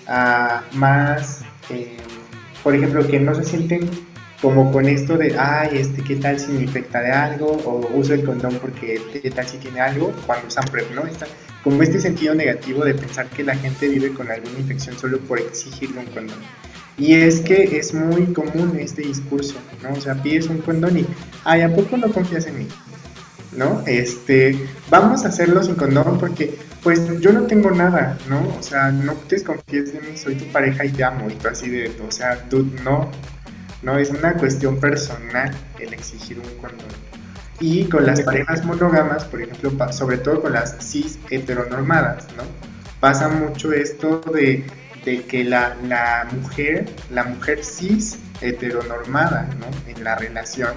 ah, 0.06 0.62
más, 0.72 1.42
eh, 1.70 1.96
por 2.62 2.74
ejemplo, 2.74 3.06
que 3.06 3.18
no 3.18 3.34
se 3.34 3.44
sienten 3.44 3.88
como 4.40 4.70
con 4.70 4.86
esto 4.86 5.16
de, 5.16 5.36
ay, 5.38 5.78
este, 5.78 6.02
¿qué 6.02 6.16
tal 6.16 6.38
si 6.38 6.52
me 6.52 6.62
infecta 6.62 7.00
de 7.00 7.10
algo? 7.10 7.46
O 7.64 7.88
uso 7.94 8.14
el 8.14 8.24
condón 8.24 8.58
porque 8.60 9.00
¿qué 9.22 9.30
tal 9.30 9.46
si 9.46 9.58
tiene 9.58 9.80
algo? 9.80 10.12
Cuando 10.26 10.48
usan 10.48 10.64
PrEP, 10.66 10.94
¿no? 10.94 11.06
Está 11.06 11.26
como 11.64 11.82
este 11.82 12.00
sentido 12.00 12.34
negativo 12.34 12.84
de 12.84 12.94
pensar 12.94 13.26
que 13.26 13.42
la 13.42 13.56
gente 13.56 13.88
vive 13.88 14.12
con 14.12 14.30
alguna 14.30 14.58
infección 14.58 14.96
solo 14.98 15.18
por 15.18 15.40
exigirle 15.40 16.00
un 16.00 16.06
condón. 16.06 16.38
Y 16.98 17.14
es 17.14 17.40
que 17.40 17.76
es 17.76 17.92
muy 17.92 18.32
común 18.32 18.76
este 18.78 19.02
discurso, 19.02 19.56
¿no? 19.82 19.92
O 19.92 20.00
sea, 20.00 20.14
pides 20.22 20.46
un 20.46 20.58
condón 20.58 20.98
y, 20.98 21.06
ay, 21.44 21.62
¿a 21.62 21.74
poco 21.74 21.96
no 21.96 22.12
confías 22.12 22.46
en 22.46 22.58
mí? 22.60 22.68
¿No? 23.56 23.82
Este, 23.86 24.56
vamos 24.90 25.24
a 25.24 25.28
hacerlo 25.28 25.62
sin 25.62 25.74
condón 25.74 26.18
porque, 26.18 26.54
pues, 26.82 27.20
yo 27.20 27.32
no 27.32 27.42
tengo 27.42 27.70
nada, 27.70 28.16
¿no? 28.28 28.38
O 28.58 28.62
sea, 28.62 28.92
no 28.92 29.14
desconfíes 29.28 29.92
de 29.92 30.00
mí, 30.00 30.16
soy 30.16 30.36
tu 30.36 30.44
pareja 30.52 30.84
y 30.84 30.90
te 30.90 31.04
amo, 31.04 31.28
y 31.28 31.34
tú 31.34 31.48
así 31.48 31.68
de, 31.68 31.90
o 32.06 32.10
sea, 32.10 32.48
tú 32.48 32.66
no, 32.84 33.10
no, 33.82 33.98
es 33.98 34.10
una 34.10 34.34
cuestión 34.34 34.78
personal 34.80 35.50
el 35.78 35.92
exigir 35.92 36.38
un 36.38 36.48
condón. 36.60 36.88
Y 37.60 37.84
con 37.84 38.04
las 38.04 38.20
parejas 38.20 38.64
monógamas, 38.64 39.24
por 39.24 39.40
ejemplo, 39.40 39.72
sobre 39.92 40.18
todo 40.18 40.42
con 40.42 40.52
las 40.52 40.76
cis 40.80 41.18
heteronormadas, 41.30 42.26
¿no? 42.36 42.42
Pasa 43.00 43.28
mucho 43.28 43.72
esto 43.72 44.20
de, 44.32 44.66
que 45.04 45.44
la, 45.44 45.76
la, 45.86 46.26
mujer, 46.32 46.86
la 47.10 47.24
mujer 47.24 47.64
cis 47.64 48.18
heteronormada, 48.40 49.48
¿no? 49.58 49.66
En 49.90 50.04
la 50.04 50.16
relación, 50.16 50.74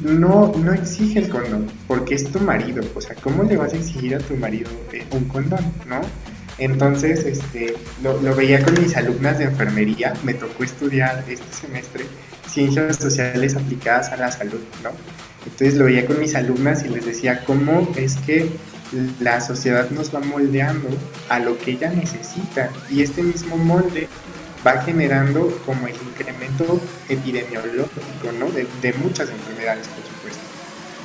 no, 0.00 0.52
no 0.56 0.72
exige 0.72 1.20
el 1.20 1.28
condón, 1.28 1.70
porque 1.86 2.16
es 2.16 2.30
tu 2.30 2.40
marido. 2.40 2.82
O 2.94 3.00
sea, 3.00 3.14
¿cómo 3.16 3.44
le 3.44 3.56
vas 3.56 3.72
a 3.72 3.76
exigir 3.76 4.16
a 4.16 4.18
tu 4.18 4.36
marido 4.36 4.70
eh, 4.92 5.06
un 5.12 5.24
condón, 5.26 5.72
no? 5.86 6.00
Entonces, 6.64 7.24
este, 7.24 7.74
lo, 8.02 8.36
veía 8.36 8.62
con 8.62 8.80
mis 8.80 8.96
alumnas 8.96 9.38
de 9.38 9.44
enfermería, 9.44 10.14
me 10.22 10.34
tocó 10.34 10.62
estudiar 10.62 11.24
este 11.28 11.52
semestre 11.52 12.06
ciencias 12.48 12.98
sociales 12.98 13.56
aplicadas 13.56 14.10
a 14.12 14.16
la 14.16 14.30
salud, 14.30 14.60
¿no? 14.82 14.90
Entonces 15.44 15.74
lo 15.74 15.86
veía 15.86 16.06
con 16.06 16.20
mis 16.20 16.36
alumnas 16.36 16.84
y 16.84 16.88
les 16.88 17.04
decía 17.04 17.44
cómo 17.44 17.88
es 17.96 18.16
que 18.18 18.48
la 19.18 19.40
sociedad 19.40 19.90
nos 19.90 20.14
va 20.14 20.20
moldeando 20.20 20.88
a 21.28 21.40
lo 21.40 21.58
que 21.58 21.72
ella 21.72 21.90
necesita 21.90 22.70
y 22.90 23.02
este 23.02 23.22
mismo 23.22 23.56
molde 23.56 24.06
va 24.64 24.82
generando 24.82 25.60
como 25.66 25.88
el 25.88 25.94
incremento 25.94 26.80
epidemiológico, 27.08 28.30
¿no? 28.38 28.50
De, 28.52 28.68
de 28.82 28.92
muchas 28.98 29.30
enfermedades, 29.30 29.88
por 29.88 30.04
supuesto, 30.04 30.42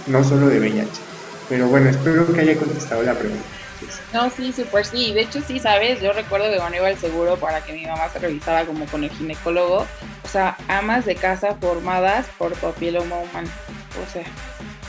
no 0.06 0.24
solo 0.24 0.50
de 0.50 0.60
VIH. 0.60 0.88
Pero 1.50 1.68
bueno, 1.68 1.90
espero 1.90 2.32
que 2.32 2.42
haya 2.42 2.56
contestado 2.58 3.02
la 3.02 3.16
pregunta. 3.16 3.57
No, 4.14 4.30
sí, 4.30 4.52
súper 4.52 4.86
sí. 4.86 5.14
De 5.14 5.22
hecho, 5.22 5.42
sí, 5.42 5.60
sabes, 5.60 6.02
yo 6.02 6.14
recuerdo 6.14 6.50
que 6.50 6.58
cuando 6.58 6.78
iba 6.78 6.88
al 6.88 6.98
seguro 6.98 7.38
para 7.38 7.62
que 7.62 7.74
mi 7.74 7.86
mamá 7.86 8.10
se 8.10 8.20
revisara 8.20 8.66
como 8.66 8.86
con 8.86 9.04
el 9.04 9.10
ginecólogo, 9.12 9.86
o 10.24 10.28
sea, 10.28 10.58
amas 10.68 11.06
de 11.06 11.16
casa 11.16 11.56
formadas 11.56 12.26
por 12.38 12.54
papiloma 12.56 13.18
humano. 13.18 13.50
O 14.06 14.12
sea, 14.12 14.26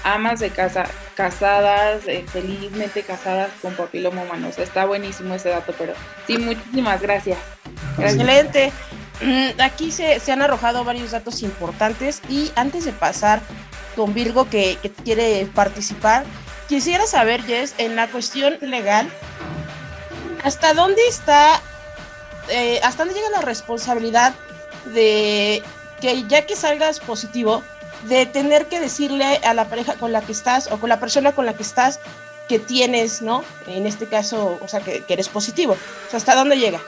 amas 0.05 0.41
de 0.41 0.51
casa 0.51 0.85
casadas, 1.15 2.07
eh, 2.07 2.25
felizmente 2.27 3.03
casadas 3.03 3.51
con 3.61 3.75
papiloma 3.75 4.23
humano. 4.23 4.49
O 4.49 4.53
sea, 4.53 4.65
está 4.65 4.85
buenísimo 4.85 5.35
ese 5.35 5.51
dato, 5.51 5.75
pero 5.79 5.95
sí, 6.27 6.39
muchísimas 6.39 7.01
gracias. 7.03 7.39
Excelente. 7.99 8.73
Mm, 9.21 9.61
aquí 9.61 9.91
se, 9.91 10.21
se, 10.21 10.31
han 10.31 10.43
arrojado 10.43 10.85
varios 10.85 11.11
datos 11.11 11.43
importantes 11.43 12.23
y 12.29 12.53
antes 12.55 12.85
de 12.85 12.93
pasar 12.93 13.41
con 13.97 14.15
Virgo 14.15 14.49
que, 14.49 14.79
que 14.81 14.91
quiere 14.91 15.49
participar, 15.55 16.25
quisiera 16.69 17.07
saber, 17.07 17.43
Jess, 17.43 17.75
en 17.79 17.97
la 17.97 18.09
cuestión 18.09 18.59
legal, 18.61 19.09
¿hasta 20.45 20.75
dónde 20.75 21.01
está, 21.09 21.61
eh, 22.49 22.81
hasta 22.83 23.05
dónde 23.05 23.19
llega 23.19 23.31
la 23.31 23.41
responsabilidad 23.41 24.35
de 24.87 25.63
que 26.01 26.25
ya 26.29 26.47
que 26.47 26.55
salgas 26.55 27.01
positivo, 27.01 27.63
de 28.05 28.27
tener 28.27 28.67
que 28.67 28.79
decirle 28.79 29.41
a 29.43 29.55
la 29.55 29.65
pareja 29.65 29.95
con 29.95 30.13
la 30.13 30.21
que 30.21 30.33
estás 30.33 30.71
o 30.71 30.79
con 30.79 30.89
la 30.89 31.01
persona 31.01 31.33
con 31.33 31.47
la 31.47 31.55
que 31.55 31.63
estás 31.63 31.99
que 32.49 32.59
tienes, 32.59 33.21
¿no? 33.23 33.45
En 33.67 33.87
este 33.87 34.07
caso, 34.07 34.59
o 34.63 34.69
sea, 34.69 34.81
que, 34.81 35.05
eres 35.09 35.29
positivo. 35.29 35.73
O 36.07 36.11
sea, 36.11 36.19
¿hasta 36.19 36.35
dónde 36.35 36.57
llega? 36.57 36.81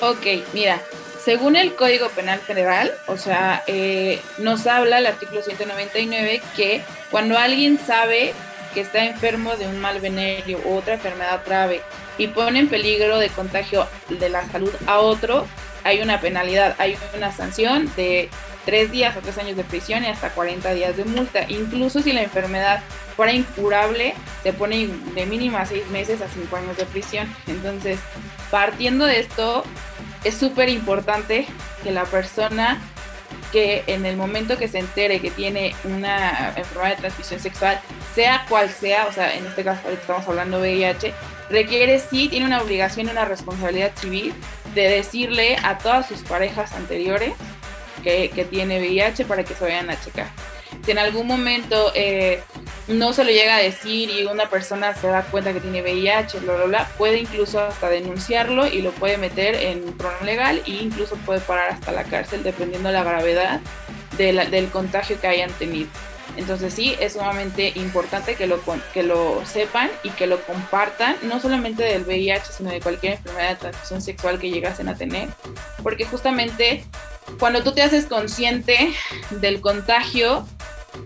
Ok, 0.00 0.26
mira, 0.52 0.80
según 1.24 1.56
el 1.56 1.74
Código 1.74 2.08
Penal 2.10 2.38
Federal, 2.40 2.92
o 3.06 3.16
sea, 3.16 3.64
eh, 3.66 4.20
nos 4.38 4.66
habla 4.66 4.98
el 4.98 5.06
artículo 5.06 5.42
199 5.42 6.42
que 6.54 6.82
cuando 7.10 7.38
alguien 7.38 7.80
sabe 7.84 8.34
que 8.74 8.80
está 8.80 9.04
enfermo 9.04 9.56
de 9.56 9.66
un 9.66 9.80
mal 9.80 10.00
venerio 10.00 10.60
u 10.64 10.76
otra 10.76 10.94
enfermedad 10.94 11.42
grave 11.46 11.80
y 12.18 12.26
pone 12.26 12.58
en 12.58 12.68
peligro 12.68 13.18
de 13.18 13.28
contagio 13.28 13.86
de 14.08 14.28
la 14.28 14.44
salud 14.50 14.72
a 14.86 14.98
otro, 14.98 15.46
hay 15.84 16.02
una 16.02 16.20
penalidad, 16.20 16.74
hay 16.78 16.96
una 17.16 17.32
sanción 17.32 17.90
de 17.96 18.28
tres 18.64 18.90
días 18.90 19.16
o 19.16 19.20
tres 19.20 19.38
años 19.38 19.56
de 19.56 19.64
prisión 19.64 20.04
y 20.04 20.06
hasta 20.06 20.30
40 20.30 20.72
días 20.74 20.96
de 20.96 21.04
multa. 21.04 21.44
Incluso 21.48 22.00
si 22.00 22.12
la 22.12 22.22
enfermedad 22.22 22.82
fuera 23.16 23.32
incurable, 23.32 24.14
se 24.42 24.52
pone 24.52 24.88
de 25.14 25.26
mínima 25.26 25.64
seis 25.66 25.86
meses 25.88 26.20
a 26.22 26.28
cinco 26.28 26.56
años 26.56 26.76
de 26.76 26.86
prisión. 26.86 27.32
Entonces, 27.46 27.98
partiendo 28.50 29.04
de 29.04 29.20
esto, 29.20 29.64
es 30.24 30.34
súper 30.34 30.68
importante 30.68 31.46
que 31.82 31.92
la 31.92 32.04
persona 32.04 32.80
que 33.54 33.84
en 33.86 34.04
el 34.04 34.16
momento 34.16 34.58
que 34.58 34.66
se 34.66 34.80
entere 34.80 35.20
que 35.20 35.30
tiene 35.30 35.76
una 35.84 36.52
enfermedad 36.56 36.96
de 36.96 37.02
transmisión 37.02 37.38
sexual, 37.38 37.80
sea 38.12 38.46
cual 38.48 38.68
sea, 38.68 39.06
o 39.06 39.12
sea, 39.12 39.32
en 39.32 39.46
este 39.46 39.62
caso 39.62 39.88
estamos 39.90 40.26
hablando 40.26 40.60
de 40.60 40.74
VIH, 40.74 41.14
requiere 41.50 42.00
sí, 42.00 42.28
tiene 42.28 42.46
una 42.46 42.60
obligación, 42.60 43.08
una 43.08 43.24
responsabilidad 43.24 43.92
civil 43.94 44.34
de 44.74 44.88
decirle 44.88 45.56
a 45.62 45.78
todas 45.78 46.08
sus 46.08 46.22
parejas 46.22 46.72
anteriores 46.72 47.32
que, 48.02 48.28
que 48.30 48.44
tiene 48.44 48.80
VIH 48.80 49.24
para 49.24 49.44
que 49.44 49.54
se 49.54 49.62
vayan 49.62 49.88
a 49.88 50.00
checar. 50.00 50.26
Si 50.84 50.90
en 50.90 50.98
algún 50.98 51.26
momento 51.26 51.92
eh, 51.94 52.42
no 52.88 53.12
se 53.12 53.24
lo 53.24 53.30
llega 53.30 53.56
a 53.56 53.60
decir 53.60 54.10
y 54.10 54.24
una 54.24 54.50
persona 54.50 54.94
se 54.94 55.08
da 55.08 55.22
cuenta 55.22 55.52
que 55.52 55.60
tiene 55.60 55.82
VIH, 55.82 56.40
bla, 56.40 56.54
bla, 56.54 56.64
bla, 56.64 56.88
puede 56.98 57.18
incluso 57.18 57.60
hasta 57.60 57.88
denunciarlo 57.88 58.66
y 58.66 58.82
lo 58.82 58.90
puede 58.92 59.16
meter 59.16 59.54
en 59.54 59.84
un 59.84 59.96
problema 59.96 60.24
legal 60.24 60.62
e 60.66 60.70
incluso 60.70 61.16
puede 61.16 61.40
parar 61.40 61.70
hasta 61.70 61.92
la 61.92 62.04
cárcel 62.04 62.42
dependiendo 62.42 62.88
de 62.88 62.94
la 62.94 63.04
gravedad 63.04 63.60
del 64.18 64.68
contagio 64.70 65.20
que 65.20 65.26
hayan 65.26 65.50
tenido. 65.52 65.88
Entonces 66.36 66.74
sí, 66.74 66.96
es 67.00 67.12
sumamente 67.12 67.72
importante 67.76 68.34
que 68.34 68.46
lo, 68.46 68.60
que 68.92 69.02
lo 69.02 69.44
sepan 69.46 69.90
y 70.02 70.10
que 70.10 70.26
lo 70.26 70.40
compartan, 70.42 71.16
no 71.22 71.38
solamente 71.40 71.84
del 71.84 72.02
VIH, 72.02 72.52
sino 72.52 72.70
de 72.70 72.80
cualquier 72.80 73.14
enfermedad 73.14 73.50
de 73.50 73.56
transmisión 73.56 74.02
sexual 74.02 74.38
que 74.38 74.50
llegasen 74.50 74.88
a 74.88 74.96
tener, 74.96 75.28
porque 75.82 76.04
justamente 76.04 76.84
cuando 77.38 77.62
tú 77.62 77.72
te 77.72 77.82
haces 77.82 78.06
consciente 78.06 78.92
del 79.30 79.60
contagio, 79.60 80.46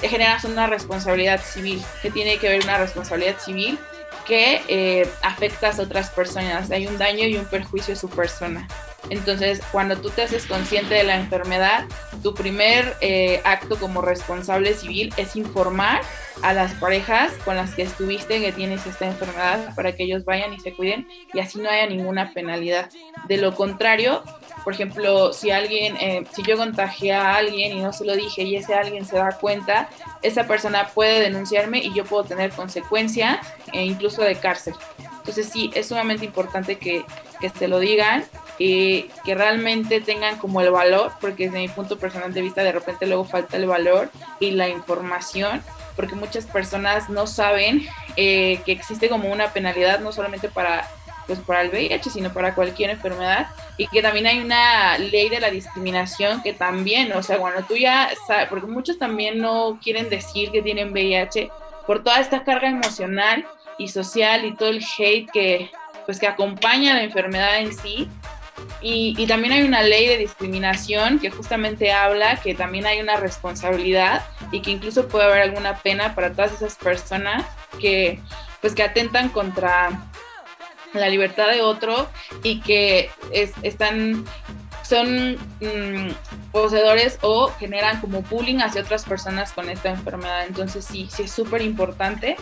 te 0.00 0.08
generas 0.08 0.44
una 0.44 0.66
responsabilidad 0.66 1.42
civil, 1.42 1.82
que 2.02 2.10
tiene 2.10 2.38
que 2.38 2.48
ver 2.48 2.62
una 2.62 2.78
responsabilidad 2.78 3.38
civil 3.38 3.78
que 4.26 4.62
eh, 4.68 5.08
afectas 5.22 5.78
a 5.78 5.82
otras 5.82 6.10
personas, 6.10 6.70
hay 6.70 6.86
un 6.86 6.98
daño 6.98 7.26
y 7.26 7.36
un 7.36 7.46
perjuicio 7.46 7.94
a 7.94 7.96
su 7.96 8.10
persona. 8.10 8.68
Entonces, 9.10 9.60
cuando 9.72 9.96
tú 9.96 10.10
te 10.10 10.22
haces 10.22 10.46
consciente 10.46 10.94
de 10.94 11.04
la 11.04 11.16
enfermedad, 11.16 11.84
tu 12.22 12.34
primer 12.34 12.96
eh, 13.00 13.40
acto 13.44 13.78
como 13.78 14.02
responsable 14.02 14.74
civil 14.74 15.12
es 15.16 15.36
informar 15.36 16.02
a 16.42 16.52
las 16.52 16.74
parejas 16.74 17.32
con 17.44 17.56
las 17.56 17.74
que 17.74 17.82
estuviste 17.82 18.40
que 18.40 18.52
tienes 18.52 18.86
esta 18.86 19.06
enfermedad 19.06 19.74
para 19.74 19.92
que 19.92 20.04
ellos 20.04 20.24
vayan 20.24 20.52
y 20.52 20.60
se 20.60 20.72
cuiden 20.72 21.08
y 21.32 21.40
así 21.40 21.58
no 21.58 21.70
haya 21.70 21.86
ninguna 21.86 22.32
penalidad. 22.32 22.90
De 23.26 23.38
lo 23.38 23.54
contrario, 23.54 24.22
por 24.62 24.74
ejemplo, 24.74 25.32
si 25.32 25.50
alguien, 25.50 25.96
eh, 25.96 26.24
si 26.32 26.42
yo 26.42 26.56
contagié 26.56 27.14
a 27.14 27.36
alguien 27.36 27.76
y 27.76 27.80
no 27.80 27.92
se 27.92 28.04
lo 28.04 28.14
dije 28.14 28.42
y 28.42 28.56
ese 28.56 28.74
alguien 28.74 29.06
se 29.06 29.16
da 29.16 29.38
cuenta, 29.38 29.88
esa 30.22 30.46
persona 30.46 30.88
puede 30.88 31.20
denunciarme 31.20 31.78
y 31.78 31.94
yo 31.94 32.04
puedo 32.04 32.24
tener 32.24 32.50
consecuencia 32.50 33.40
e 33.72 33.84
incluso 33.84 34.22
de 34.22 34.36
cárcel. 34.36 34.74
Entonces 35.18 35.48
sí, 35.48 35.70
es 35.74 35.88
sumamente 35.88 36.24
importante 36.24 36.76
que, 36.76 37.04
que 37.40 37.48
se 37.50 37.68
lo 37.68 37.78
digan 37.78 38.24
que 38.58 39.08
realmente 39.24 40.00
tengan 40.00 40.36
como 40.38 40.60
el 40.60 40.70
valor, 40.70 41.12
porque 41.20 41.46
desde 41.46 41.60
mi 41.60 41.68
punto 41.68 41.98
personal 41.98 42.34
de 42.34 42.42
vista 42.42 42.62
de 42.62 42.72
repente 42.72 43.06
luego 43.06 43.24
falta 43.24 43.56
el 43.56 43.66
valor 43.66 44.10
y 44.40 44.50
la 44.50 44.68
información, 44.68 45.62
porque 45.96 46.14
muchas 46.14 46.46
personas 46.46 47.08
no 47.08 47.26
saben 47.26 47.86
eh, 48.16 48.60
que 48.64 48.72
existe 48.72 49.08
como 49.08 49.30
una 49.32 49.52
penalidad 49.52 50.00
no 50.00 50.12
solamente 50.12 50.48
para 50.48 50.88
pues 51.28 51.40
para 51.40 51.60
el 51.60 51.68
VIH, 51.68 52.08
sino 52.08 52.32
para 52.32 52.54
cualquier 52.54 52.88
enfermedad, 52.88 53.48
y 53.76 53.86
que 53.88 54.00
también 54.00 54.26
hay 54.26 54.40
una 54.40 54.96
ley 54.96 55.28
de 55.28 55.40
la 55.40 55.50
discriminación 55.50 56.42
que 56.42 56.54
también, 56.54 57.12
o 57.12 57.22
sea, 57.22 57.36
bueno, 57.36 57.58
tú 57.68 57.76
ya 57.76 58.10
sabes, 58.26 58.48
porque 58.48 58.66
muchos 58.66 58.98
también 58.98 59.38
no 59.38 59.78
quieren 59.82 60.08
decir 60.08 60.50
que 60.50 60.62
tienen 60.62 60.90
VIH 60.90 61.50
por 61.86 62.02
toda 62.02 62.20
esta 62.20 62.44
carga 62.44 62.70
emocional 62.70 63.46
y 63.76 63.88
social 63.88 64.46
y 64.46 64.54
todo 64.54 64.70
el 64.70 64.82
hate 64.82 65.30
que, 65.30 65.70
pues, 66.06 66.18
que 66.18 66.26
acompaña 66.26 66.94
la 66.94 67.02
enfermedad 67.02 67.58
en 67.58 67.76
sí, 67.76 68.08
Y, 68.80 69.26
también 69.26 69.52
hay 69.52 69.62
una 69.62 69.82
ley 69.82 70.06
de 70.06 70.18
discriminación 70.18 71.18
que 71.18 71.30
justamente 71.30 71.92
habla 71.92 72.40
que 72.40 72.54
también 72.54 72.86
hay 72.86 73.00
una 73.00 73.16
responsabilidad 73.16 74.24
y 74.52 74.60
que 74.62 74.70
incluso 74.70 75.08
puede 75.08 75.24
haber 75.24 75.42
alguna 75.42 75.78
pena 75.78 76.14
para 76.14 76.32
todas 76.32 76.52
esas 76.52 76.76
personas 76.76 77.44
que 77.80 78.20
pues 78.60 78.74
que 78.74 78.82
atentan 78.82 79.28
contra 79.28 79.90
la 80.94 81.08
libertad 81.08 81.48
de 81.48 81.60
otro 81.62 82.08
y 82.42 82.60
que 82.60 83.10
están 83.62 84.24
son 84.88 85.36
mm, 85.60 86.50
poseedores 86.50 87.18
o 87.20 87.48
generan 87.58 88.00
como 88.00 88.22
bullying 88.22 88.60
hacia 88.60 88.80
otras 88.80 89.04
personas 89.04 89.52
con 89.52 89.68
esta 89.68 89.90
enfermedad. 89.90 90.46
Entonces 90.46 90.84
sí, 90.84 91.08
sí 91.10 91.24
es 91.24 91.30
súper 91.30 91.60
importante. 91.60 92.36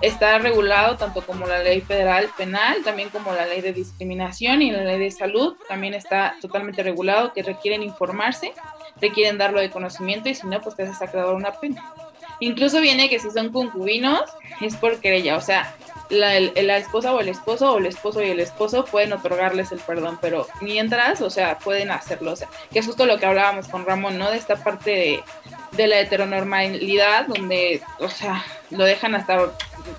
Está 0.00 0.38
regulado 0.38 0.96
tanto 0.96 1.20
como 1.20 1.46
la 1.46 1.58
ley 1.58 1.82
federal 1.82 2.30
penal, 2.38 2.78
también 2.84 3.10
como 3.10 3.32
la 3.32 3.44
ley 3.44 3.60
de 3.60 3.74
discriminación 3.74 4.62
y 4.62 4.70
la 4.70 4.82
ley 4.82 4.98
de 4.98 5.10
salud. 5.10 5.56
También 5.68 5.92
está 5.92 6.36
totalmente 6.40 6.82
regulado 6.82 7.34
que 7.34 7.42
requieren 7.42 7.82
informarse, 7.82 8.54
requieren 9.00 9.36
darlo 9.36 9.60
de 9.60 9.70
conocimiento 9.70 10.30
y 10.30 10.34
si 10.34 10.46
no, 10.46 10.60
pues 10.62 10.76
te 10.76 10.84
has 10.84 10.98
sacado 10.98 11.36
una 11.36 11.52
pena. 11.52 11.92
Incluso 12.40 12.80
viene 12.80 13.10
que 13.10 13.18
si 13.18 13.30
son 13.30 13.52
concubinos 13.52 14.22
es 14.62 14.74
por 14.76 14.98
querella, 15.00 15.36
o 15.36 15.42
sea, 15.42 15.74
la, 16.10 16.38
la, 16.40 16.76
esposa 16.76 17.12
o 17.12 17.20
el 17.20 17.28
esposo 17.28 17.72
o 17.72 17.78
el 17.78 17.86
esposo 17.86 18.22
y 18.22 18.30
el 18.30 18.40
esposo 18.40 18.84
pueden 18.84 19.12
otorgarles 19.12 19.72
el 19.72 19.78
perdón, 19.78 20.18
pero 20.20 20.46
mientras, 20.60 21.20
o 21.22 21.30
sea, 21.30 21.58
pueden 21.58 21.90
hacerlo, 21.90 22.32
o 22.32 22.36
sea, 22.36 22.48
que 22.70 22.80
es 22.80 22.86
justo 22.86 23.06
lo 23.06 23.18
que 23.18 23.26
hablábamos 23.26 23.68
con 23.68 23.86
Ramón, 23.86 24.18
¿no? 24.18 24.30
De 24.30 24.36
esta 24.36 24.56
parte 24.56 24.90
de, 24.90 25.24
de 25.72 25.86
la 25.86 26.00
heteronormalidad, 26.00 27.26
donde, 27.26 27.82
o 28.00 28.08
sea, 28.08 28.44
lo 28.70 28.84
dejan 28.84 29.14
hasta 29.14 29.38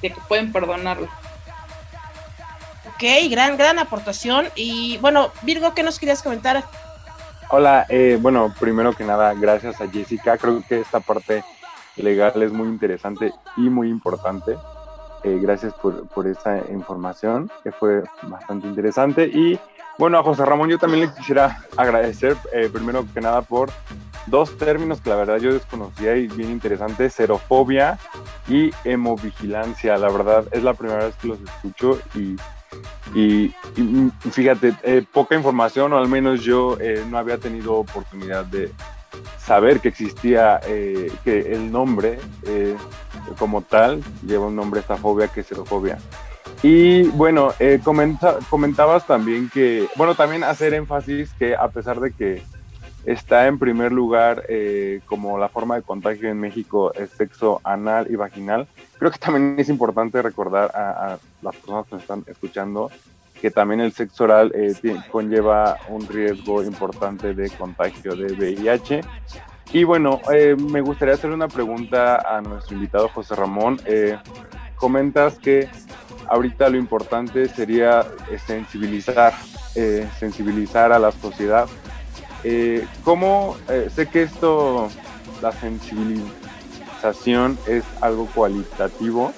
que 0.02 0.13
pueden 0.28 0.52
perdonarlo. 0.52 1.08
Ok, 2.88 3.04
gran, 3.30 3.58
gran 3.58 3.80
aportación. 3.80 4.47
Y 4.56 4.97
bueno, 5.00 5.32
Virgo, 5.41 5.74
¿qué 5.74 5.82
nos 5.82 5.97
querías 5.97 6.21
comentar? 6.21 6.63
Hola, 7.50 7.86
eh, 7.89 8.17
bueno, 8.21 8.54
primero 8.60 8.93
que 8.93 9.04
nada, 9.04 9.34
gracias 9.34 9.82
a 9.82 9.89
Jessica. 9.89 10.38
Creo 10.38 10.63
que 10.67 10.82
esta 10.82 11.00
parte 11.00 11.43
legal 11.95 12.41
es 12.43 12.52
muy 12.52 12.67
interesante 12.67 13.34
y 13.58 13.62
muy 13.62 13.89
importante. 13.89 14.56
Eh, 15.23 15.38
gracias 15.39 15.73
por, 15.75 16.07
por 16.07 16.25
esa 16.25 16.57
información, 16.71 17.51
que 17.63 17.71
fue 17.71 18.03
bastante 18.23 18.67
interesante. 18.67 19.25
Y 19.25 19.60
bueno, 19.99 20.17
a 20.17 20.23
José 20.23 20.45
Ramón 20.45 20.69
yo 20.69 20.79
también 20.79 21.05
le 21.05 21.13
quisiera 21.13 21.63
agradecer, 21.77 22.36
eh, 22.51 22.69
primero 22.73 23.05
que 23.13 23.21
nada, 23.21 23.43
por 23.43 23.69
dos 24.25 24.57
términos 24.57 24.99
que 24.99 25.12
la 25.12 25.17
verdad 25.17 25.38
yo 25.38 25.53
desconocía 25.53 26.15
y 26.15 26.27
bien 26.27 26.49
interesante, 26.49 27.10
xerofobia 27.10 27.99
y 28.47 28.71
hemovigilancia. 28.84 29.95
La 29.97 30.10
verdad 30.10 30.45
es 30.51 30.63
la 30.63 30.73
primera 30.73 31.05
vez 31.05 31.15
que 31.17 31.27
los 31.27 31.39
escucho 31.39 31.99
y, 32.15 32.36
y, 33.13 33.53
fíjate, 34.31 34.73
eh, 34.81 35.05
poca 35.12 35.36
información, 35.36 35.93
o 35.93 35.97
al 35.97 36.07
menos 36.07 36.41
yo 36.41 36.77
no 37.10 37.17
había 37.19 37.38
tenido 37.38 37.75
oportunidad 37.75 38.45
de, 38.45 38.71
saber 39.38 39.80
que 39.80 39.89
existía, 39.89 40.60
eh, 40.67 41.12
que 41.24 41.54
el 41.54 41.71
nombre 41.71 42.19
eh, 42.43 42.76
como 43.38 43.62
tal 43.62 44.04
lleva 44.26 44.47
un 44.47 44.56
nombre 44.56 44.80
esta 44.80 44.97
fobia 44.97 45.28
que 45.28 45.41
es 45.41 45.47
xerofobia. 45.47 45.97
Y 46.63 47.04
bueno, 47.10 47.54
eh, 47.60 47.80
comentabas 48.50 49.08
también 49.08 49.50
que, 49.50 49.88
bueno, 49.95 50.15
también 50.15 50.43
hacer 50.43 50.74
énfasis 50.74 51.34
que 51.34 51.56
a 51.56 51.69
pesar 51.69 52.00
de 52.00 52.12
que 52.12 52.43
está 53.04 53.47
en 53.47 53.58
primer 53.58 53.91
lugar 53.91 54.45
como 55.08 55.39
la 55.39 55.50
forma 55.50 55.76
de 55.76 55.82
contagio 55.82 56.30
en 56.30 56.39
México 56.39 56.93
es 56.93 57.10
sexo 57.10 57.60
anal 57.63 58.06
y 58.12 58.15
vaginal, 58.15 58.67
creo 59.00 59.10
que 59.10 59.17
también 59.17 59.56
es 59.58 59.69
importante 59.69 60.21
recordar 60.21 60.71
a, 60.76 61.13
a 61.13 61.19
las 61.41 61.56
personas 61.56 61.88
que 61.88 61.95
nos 61.95 62.04
están 62.04 62.24
escuchando 62.28 62.91
que 63.41 63.49
también 63.49 63.82
el 63.82 63.91
sexo 63.91 64.25
oral 64.25 64.51
eh, 64.54 64.75
conlleva 65.12 65.77
un 65.89 66.08
riesgo 66.08 66.63
importante 66.63 67.34
de 67.34 67.49
contagio 67.49 68.15
de 68.15 68.34
VIH. 68.34 69.01
Y 69.73 69.84
bueno, 69.84 70.21
eh, 70.32 70.56
me 70.56 70.82
gustaría 70.82 71.15
hacer 71.15 71.32
una 71.32 71.47
pregunta 71.47 72.17
a 72.17 72.39
nuestro 72.41 72.75
invitado 72.75 73.10
José 73.10 73.34
Ramón. 73.34 73.82
Eh, 73.86 74.15
comentas 74.75 75.39
que 75.39 75.67
ahorita 76.27 76.69
lo 76.69 76.77
importante 76.77 77.49
sería 77.49 78.06
sensibilizar, 78.45 79.34
sensibilizar 80.19 80.91
a 80.91 80.99
la 80.99 81.12
sociedad. 81.12 81.67
¿Cómo 83.04 83.58
sé 83.93 84.08
que 84.08 84.23
esto, 84.23 84.89
la 85.41 85.51
sensibilización 85.51 87.58
es 87.67 87.84
algo 88.01 88.27
cualitativo? 88.27 89.34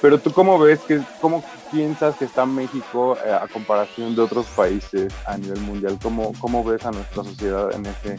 Pero 0.00 0.18
tú 0.18 0.32
cómo 0.32 0.58
ves, 0.58 0.80
que, 0.80 1.00
cómo 1.20 1.42
piensas 1.70 2.16
que 2.16 2.24
está 2.24 2.46
México 2.46 3.16
eh, 3.24 3.32
a 3.32 3.46
comparación 3.48 4.14
de 4.14 4.22
otros 4.22 4.46
países 4.46 5.12
a 5.26 5.36
nivel 5.36 5.60
mundial? 5.60 5.98
¿Cómo, 6.02 6.32
¿Cómo 6.40 6.64
ves 6.64 6.84
a 6.84 6.90
nuestra 6.90 7.24
sociedad 7.24 7.72
en 7.72 7.86
ese, 7.86 8.16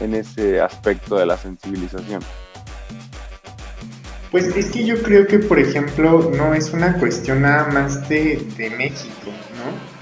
en 0.00 0.14
ese 0.14 0.60
aspecto 0.60 1.16
de 1.16 1.26
la 1.26 1.36
sensibilización? 1.36 2.22
Pues 4.30 4.46
es 4.56 4.70
que 4.70 4.84
yo 4.84 5.00
creo 5.02 5.26
que, 5.26 5.38
por 5.38 5.58
ejemplo, 5.60 6.32
no 6.36 6.54
es 6.54 6.72
una 6.72 6.98
cuestión 6.98 7.42
nada 7.42 7.68
más 7.68 8.08
de, 8.08 8.44
de 8.56 8.70
México, 8.70 9.30
¿no? 9.30 9.94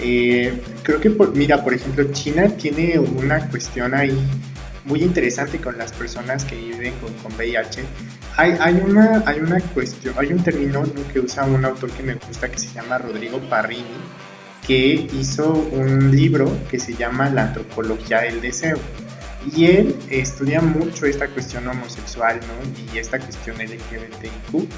Eh, 0.00 0.60
creo 0.82 1.00
que, 1.00 1.08
mira, 1.34 1.62
por 1.62 1.72
ejemplo, 1.72 2.04
China 2.12 2.48
tiene 2.48 2.98
una 2.98 3.48
cuestión 3.48 3.94
ahí 3.94 4.18
muy 4.84 5.02
interesante 5.02 5.58
con 5.58 5.78
las 5.78 5.92
personas 5.92 6.44
que 6.44 6.56
viven 6.56 6.94
con, 7.00 7.12
con 7.14 7.32
VIH, 7.34 7.84
hay, 8.36 8.56
hay, 8.60 8.74
una, 8.74 9.22
hay 9.26 9.40
una 9.40 9.60
cuestión, 9.60 10.14
hay 10.18 10.32
un 10.32 10.42
término 10.42 10.84
que 11.12 11.20
usa 11.20 11.44
un 11.44 11.64
autor 11.64 11.90
que 11.90 12.02
me 12.02 12.14
gusta 12.14 12.50
que 12.50 12.58
se 12.58 12.72
llama 12.72 12.98
Rodrigo 12.98 13.40
Parrini, 13.48 13.84
que 14.66 15.08
hizo 15.12 15.52
un 15.52 16.10
libro 16.10 16.50
que 16.68 16.78
se 16.78 16.94
llama 16.94 17.30
La 17.30 17.44
antropología 17.44 18.20
del 18.20 18.40
deseo. 18.40 18.76
Y 19.54 19.66
él 19.66 19.96
estudia 20.10 20.60
mucho 20.60 21.06
esta 21.06 21.28
cuestión 21.28 21.68
homosexual, 21.68 22.40
¿no? 22.40 22.92
Y 22.92 22.98
esta 22.98 23.18
cuestión 23.18 23.56
LGBTIQ. 23.58 24.68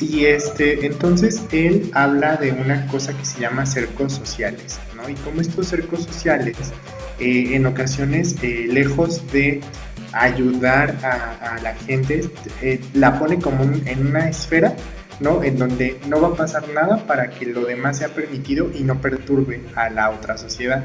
Y 0.00 0.26
este, 0.26 0.84
entonces 0.86 1.42
él 1.52 1.90
habla 1.94 2.36
de 2.36 2.52
una 2.52 2.86
cosa 2.88 3.16
que 3.16 3.24
se 3.24 3.40
llama 3.40 3.64
cercos 3.64 4.12
sociales, 4.12 4.78
¿no? 4.94 5.08
Y 5.08 5.14
como 5.14 5.40
estos 5.40 5.68
cercos 5.68 6.04
sociales, 6.04 6.56
eh, 7.18 7.54
en 7.54 7.64
ocasiones, 7.64 8.36
eh, 8.42 8.66
lejos 8.70 9.32
de 9.32 9.60
ayudar 10.12 10.96
a, 11.02 11.58
la 11.62 11.74
gente, 11.74 12.28
eh, 12.62 12.80
la 12.94 13.18
pone 13.18 13.38
como 13.38 13.64
en 13.64 14.06
una 14.06 14.28
esfera, 14.28 14.74
¿no? 15.20 15.42
En 15.42 15.58
donde 15.58 15.98
no 16.08 16.20
va 16.20 16.28
a 16.28 16.34
pasar 16.34 16.68
nada 16.68 17.06
para 17.06 17.30
que 17.30 17.46
lo 17.46 17.64
demás 17.64 17.98
sea 17.98 18.08
permitido 18.08 18.70
y 18.74 18.82
no 18.82 19.00
perturbe 19.00 19.60
a 19.74 19.90
la 19.90 20.10
otra 20.10 20.36
sociedad. 20.36 20.84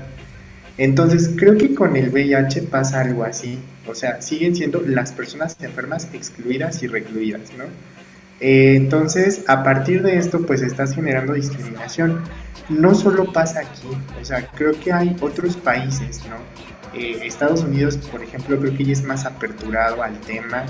Entonces, 0.78 1.34
creo 1.38 1.58
que 1.58 1.76
con 1.76 1.96
el 1.96 2.10
VIH 2.10 2.64
pasa 2.64 3.02
algo 3.02 3.24
así. 3.24 3.60
O 3.88 3.94
sea, 3.94 4.22
siguen 4.22 4.56
siendo 4.56 4.82
las 4.82 5.12
personas 5.12 5.58
enfermas 5.62 6.08
excluidas 6.14 6.82
y 6.82 6.88
recluidas, 6.88 7.52
¿no? 7.58 7.66
Eh, 8.40 8.76
entonces, 8.76 9.44
a 9.48 9.64
partir 9.64 10.02
de 10.02 10.18
esto, 10.18 10.44
pues 10.46 10.62
estás 10.62 10.96
generando 10.96 11.34
discriminación. 11.34 12.24
No 12.70 12.96
solo 12.96 13.32
pasa 13.32 13.60
aquí, 13.60 13.88
o 14.20 14.26
sea, 14.26 14.48
creo 14.48 14.72
que 14.80 14.92
hay 14.92 15.16
otros 15.22 15.58
países, 15.58 16.22
¿no? 16.28 16.38
Eh, 16.94 17.22
Estados 17.24 17.62
Unidos, 17.62 17.98
por 18.12 18.22
ejemplo, 18.24 18.60
creo 18.60 18.76
que 18.76 18.84
ya 18.84 18.94
es 18.94 19.04
más 19.04 19.26
aperturado 19.26 20.04
al 20.04 20.20
tema 20.22 20.66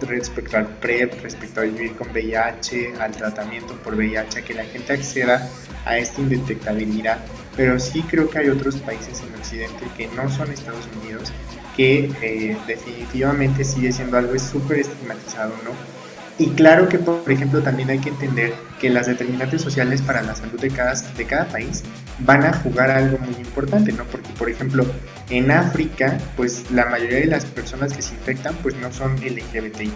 respecto 0.00 0.56
al 0.56 0.66
PrEP, 0.66 1.22
respecto 1.22 1.60
a 1.60 1.64
vivir 1.64 1.92
con 1.94 2.10
VIH, 2.10 2.94
al 2.98 3.12
tratamiento 3.12 3.74
por 3.76 3.94
VIH, 3.94 4.38
a 4.38 4.42
que 4.42 4.54
la 4.54 4.64
gente 4.64 4.92
acceda 4.92 5.48
a 5.84 5.98
esta 5.98 6.20
indetectabilidad. 6.20 7.18
Pero 7.56 7.78
sí 7.78 8.02
creo 8.02 8.28
que 8.28 8.38
hay 8.38 8.48
otros 8.48 8.76
países 8.76 9.20
en 9.20 9.34
Occidente 9.34 9.86
que 9.96 10.08
no 10.08 10.28
son 10.30 10.50
Estados 10.50 10.88
Unidos, 11.00 11.32
que 11.76 12.10
eh, 12.22 12.56
definitivamente 12.66 13.64
sigue 13.64 13.92
siendo 13.92 14.16
algo 14.16 14.38
súper 14.38 14.80
estigmatizado, 14.80 15.54
¿no? 15.64 15.99
Y 16.40 16.48
claro 16.52 16.88
que, 16.88 16.98
por 16.98 17.30
ejemplo, 17.30 17.60
también 17.60 17.90
hay 17.90 17.98
que 17.98 18.08
entender 18.08 18.54
que 18.80 18.88
las 18.88 19.06
determinantes 19.06 19.60
sociales 19.60 20.00
para 20.00 20.22
la 20.22 20.34
salud 20.34 20.58
de 20.58 20.70
cada, 20.70 20.94
de 20.94 21.26
cada 21.26 21.46
país 21.46 21.82
van 22.20 22.44
a 22.44 22.54
jugar 22.54 22.90
algo 22.90 23.18
muy 23.18 23.34
importante, 23.34 23.92
¿no? 23.92 24.04
Porque, 24.04 24.30
por 24.38 24.48
ejemplo, 24.48 24.86
en 25.28 25.50
África, 25.50 26.16
pues 26.38 26.70
la 26.70 26.86
mayoría 26.86 27.18
de 27.18 27.26
las 27.26 27.44
personas 27.44 27.92
que 27.92 28.00
se 28.00 28.14
infectan, 28.14 28.54
pues 28.62 28.74
no 28.76 28.90
son 28.90 29.16
LGBTIQ+, 29.16 29.92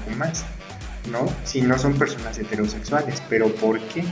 ¿no? 1.10 1.24
Si 1.44 1.62
no 1.62 1.78
son 1.78 1.94
personas 1.94 2.38
heterosexuales. 2.38 3.22
¿Pero 3.30 3.48
por 3.54 3.80
qué? 3.88 4.04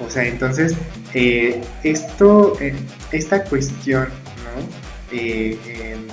O 0.00 0.08
sea, 0.08 0.24
entonces, 0.24 0.74
eh, 1.12 1.60
esto, 1.82 2.56
eh, 2.58 2.74
esta 3.12 3.44
cuestión, 3.44 4.04
¿no? 4.06 4.66
Eh, 5.12 5.58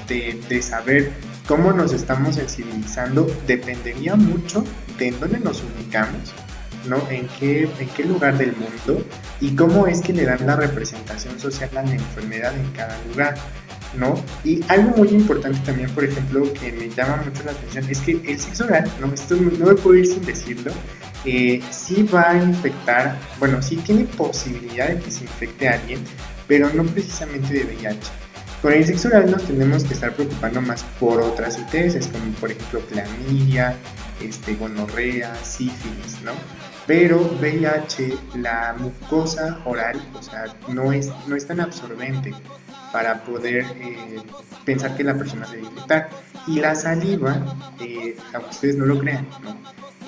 de, 0.09 0.41
de 0.49 0.61
saber 0.61 1.13
cómo 1.47 1.71
nos 1.71 1.93
estamos 1.93 2.35
sensibilizando 2.35 3.27
dependería 3.47 4.17
mucho 4.17 4.65
de 4.97 5.11
dónde 5.11 5.39
nos 5.39 5.63
ubicamos, 5.63 6.33
¿no? 6.87 6.97
En 7.09 7.27
qué, 7.39 7.69
en 7.79 7.89
qué 7.89 8.03
lugar 8.03 8.37
del 8.37 8.53
mundo 8.55 9.05
y 9.39 9.55
cómo 9.55 9.87
es 9.87 10.01
que 10.01 10.13
le 10.13 10.25
dan 10.25 10.45
la 10.45 10.55
representación 10.55 11.39
social 11.39 11.69
a 11.77 11.83
la 11.83 11.93
enfermedad 11.93 12.53
en 12.55 12.71
cada 12.71 12.97
lugar, 13.09 13.35
¿no? 13.97 14.15
Y 14.43 14.61
algo 14.67 14.97
muy 14.97 15.09
importante 15.09 15.59
también, 15.65 15.89
por 15.91 16.03
ejemplo, 16.03 16.51
que 16.53 16.71
me 16.71 16.89
llama 16.89 17.23
mucho 17.25 17.43
la 17.43 17.51
atención 17.51 17.85
es 17.89 17.99
que 17.99 18.21
el 18.25 18.39
sexo 18.39 18.65
oral, 18.65 18.89
¿no? 18.99 19.13
Esto 19.13 19.35
no 19.35 19.65
me 19.65 19.75
puedo 19.75 19.95
ir 19.95 20.07
sin 20.07 20.25
decirlo, 20.25 20.71
eh, 21.25 21.61
sí 21.71 22.03
va 22.03 22.31
a 22.31 22.37
infectar, 22.37 23.17
bueno, 23.39 23.61
sí 23.61 23.77
tiene 23.77 24.03
posibilidad 24.03 24.89
de 24.89 24.99
que 24.99 25.11
se 25.11 25.23
infecte 25.23 25.69
a 25.69 25.75
alguien, 25.75 26.01
pero 26.47 26.69
no 26.73 26.83
precisamente 26.83 27.53
de 27.53 27.63
VIH. 27.63 28.23
Con 28.61 28.73
el 28.73 28.85
sexo 28.85 29.09
oral 29.09 29.29
nos 29.29 29.43
tenemos 29.43 29.83
que 29.83 29.93
estar 29.93 30.13
preocupando 30.13 30.61
más 30.61 30.83
por 30.99 31.21
otras 31.21 31.59
ITS, 31.59 32.07
como 32.07 32.31
por 32.39 32.51
ejemplo 32.51 32.81
clamidia, 32.89 33.75
este, 34.23 34.55
gonorrea, 34.55 35.35
sífilis, 35.43 36.21
¿no? 36.23 36.31
Pero 36.85 37.21
VIH, 37.39 38.17
la 38.35 38.75
mucosa 38.77 39.61
oral, 39.65 40.01
o 40.13 40.21
sea, 40.21 40.45
no 40.67 40.91
es, 40.91 41.11
no 41.27 41.35
es 41.35 41.47
tan 41.47 41.61
absorbente 41.61 42.33
para 42.91 43.23
poder 43.23 43.65
eh, 43.77 44.21
pensar 44.65 44.95
que 44.95 45.03
la 45.03 45.15
persona 45.15 45.45
se 45.45 45.55
debe 45.55 45.67
infectar. 45.69 46.09
Y 46.45 46.59
la 46.59 46.75
saliva, 46.75 47.41
eh, 47.79 48.17
aunque 48.33 48.49
ustedes 48.49 48.75
no 48.75 48.85
lo 48.85 48.99
crean, 48.99 49.27
¿no? 49.43 49.57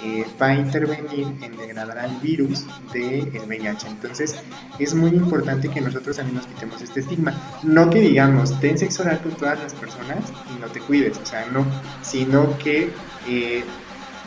Eh, 0.04 0.26
va 0.40 0.48
a 0.48 0.56
intervenir 0.56 1.26
en 1.42 1.58
degradar 1.58 1.98
al 1.98 2.16
virus 2.18 2.66
del 2.94 3.32
VIH. 3.48 3.88
Entonces 3.88 4.36
es 4.78 4.94
muy 4.94 5.12
importante 5.12 5.70
que 5.70 5.82
nosotros 5.82 6.18
también 6.18 6.36
nos 6.36 6.46
quitemos 6.46 6.82
este 6.82 7.00
estigma. 7.00 7.34
No 7.64 7.90
que 7.90 8.02
digamos, 8.02 8.60
ten 8.60 8.78
sexo 8.78 9.04
oral 9.04 9.22
con 9.22 9.32
todas 9.32 9.60
las 9.60 9.74
personas 9.74 10.20
y 10.56 10.60
no 10.60 10.68
te 10.68 10.82
cuides, 10.82 11.18
o 11.18 11.26
sea, 11.26 11.48
no, 11.52 11.66
sino 12.02 12.56
que 12.60 12.92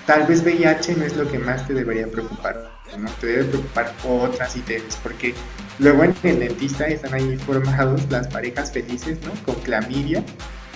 tal 0.08 0.26
vez 0.26 0.42
VIH 0.42 0.96
no 0.96 1.04
es 1.04 1.16
lo 1.16 1.30
que 1.30 1.38
más 1.38 1.66
te 1.66 1.74
debería 1.74 2.06
preocupar, 2.10 2.72
¿no? 2.96 3.10
Te 3.20 3.26
debe 3.26 3.44
preocupar 3.44 3.92
otras 4.08 4.56
ITS, 4.56 4.96
porque 5.02 5.34
luego 5.78 6.02
en 6.02 6.14
el 6.22 6.38
dentista 6.40 6.86
están 6.86 7.12
ahí 7.12 7.36
formados 7.36 8.00
las 8.08 8.26
parejas 8.28 8.72
felices, 8.72 9.18
¿no? 9.22 9.32
Con 9.44 9.56
clamidia, 9.56 10.24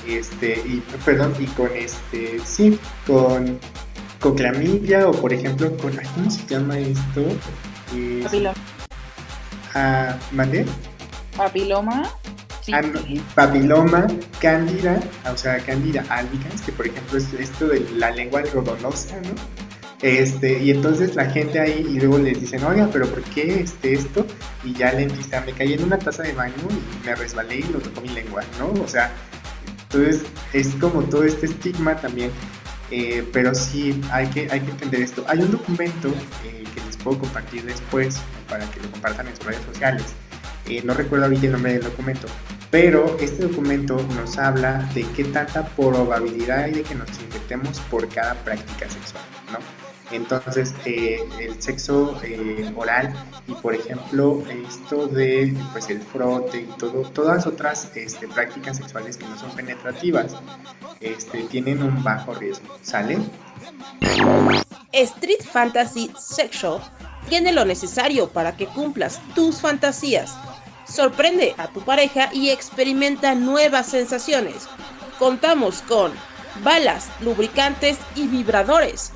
este, 0.07 0.63
y, 0.67 0.83
perdón, 1.03 1.35
y 1.39 1.47
con 1.47 1.71
este, 1.75 2.41
sí, 2.45 2.79
con, 3.07 3.59
con 4.21 4.35
clamidia 4.35 5.09
o 5.09 5.13
por 5.13 5.33
ejemplo 5.33 5.75
con, 5.79 5.97
¿cómo 6.15 6.31
se 6.31 6.47
llama 6.47 6.79
esto? 6.79 7.25
Papiloma. 8.25 8.55
Ah, 9.73 10.15
¿Mandé? 10.33 10.67
Papiloma. 11.39 12.03
Ah, 12.73 12.81
papiloma, 13.35 14.07
cándida, 14.41 15.01
o 15.33 15.37
sea, 15.37 15.59
cándida 15.59 16.05
albicans, 16.09 16.63
que 16.63 16.71
por 16.71 16.87
ejemplo 16.87 17.19
es 17.19 17.33
esto 17.33 17.67
de 17.67 17.81
la 17.97 18.13
lengua 18.13 18.41
algodonosa, 18.41 19.17
¿no? 19.17 19.35
Este, 20.01 20.63
y 20.63 20.71
entonces 20.71 21.15
la 21.17 21.27
gente 21.31 21.61
ahí 21.61 21.87
y 21.89 21.99
luego 21.99 22.19
les 22.19 22.41
dicen, 22.41 22.63
oiga, 22.65 22.89
pero 22.93 23.07
¿por 23.07 23.23
qué 23.23 23.61
este, 23.61 23.95
esto? 23.95 24.27
Y 24.65 24.75
ya 24.75 24.91
el 24.91 25.09
dentista 25.09 25.41
me 25.41 25.53
caí 25.53 25.73
en 25.73 25.83
una 25.83 25.99
taza 25.99 26.23
de 26.23 26.33
baño 26.33 26.55
y 26.71 27.07
me 27.07 27.15
resbalé 27.15 27.59
y 27.59 27.63
lo 27.63 27.81
tocó 27.81 28.01
mi 28.01 28.09
lengua, 28.09 28.43
¿no? 28.59 28.71
O 28.83 28.89
sea, 28.89 29.13
entonces 29.83 30.23
es 30.53 30.69
como 30.75 31.03
todo 31.03 31.25
este 31.25 31.47
estigma 31.47 31.97
también, 31.97 32.31
eh, 32.91 33.27
pero 33.33 33.55
sí 33.55 34.01
hay 34.11 34.29
que, 34.29 34.49
hay 34.51 34.61
que 34.61 34.71
entender 34.71 35.03
esto. 35.03 35.25
Hay 35.29 35.41
un 35.41 35.51
documento 35.51 36.09
eh, 36.45 36.65
que 36.75 36.81
les 36.85 36.97
puedo 36.97 37.19
compartir 37.19 37.65
después 37.65 38.19
para 38.49 38.69
que 38.71 38.81
lo 38.81 38.91
compartan 38.91 39.27
en 39.27 39.37
sus 39.37 39.47
redes 39.47 39.63
sociales 39.73 40.05
no 40.85 40.95
recuerdo 40.95 41.27
ahorita 41.27 41.47
el 41.47 41.53
nombre 41.53 41.75
del 41.75 41.83
documento, 41.83 42.29
pero 42.71 43.19
este 43.21 43.49
documento 43.49 43.97
nos 44.15 44.39
habla 44.39 44.89
de 44.95 45.03
qué 45.15 45.25
tanta 45.25 45.67
probabilidad 45.67 46.65
hay 46.65 46.73
de 46.73 46.83
que 46.83 46.95
nos 46.95 47.09
infectemos 47.11 47.81
por 47.81 48.09
cada 48.09 48.35
práctica 48.35 48.89
sexual, 48.89 49.23
¿no? 49.53 49.59
Entonces, 50.13 50.75
eh, 50.85 51.21
el 51.41 51.61
sexo 51.61 52.21
eh, 52.23 52.71
oral 52.77 53.15
y, 53.47 53.55
por 53.55 53.75
ejemplo, 53.75 54.43
esto 54.69 55.07
de 55.07 55.55
pues, 55.73 55.89
el 55.89 56.01
frote 56.01 56.61
y 56.61 56.69
todas 57.13 57.47
otras 57.47 57.91
este, 57.95 58.29
prácticas 58.29 58.77
sexuales 58.77 59.17
que 59.17 59.27
no 59.27 59.39
son 59.39 59.51
penetrativas, 59.53 60.37
este, 61.01 61.43
tienen 61.45 61.83
un 61.83 62.03
bajo 62.05 62.35
riesgo, 62.35 62.77
¿sale? 62.83 63.19
Street 64.93 65.43
Fantasy 65.51 66.13
Sexual 66.19 66.83
tiene 67.29 67.53
lo 67.53 67.65
necesario 67.65 68.29
para 68.29 68.57
que 68.57 68.67
cumplas 68.67 69.21
tus 69.35 69.61
fantasías 69.61 70.37
Sorprende 70.93 71.55
a 71.57 71.69
tu 71.69 71.81
pareja 71.81 72.29
y 72.35 72.51
experimenta 72.51 73.35
nuevas 73.35 73.87
sensaciones. 73.87 74.69
Contamos 75.19 75.81
con 75.83 76.13
balas, 76.63 77.09
lubricantes 77.21 77.97
y 78.15 78.27
vibradores. 78.27 79.13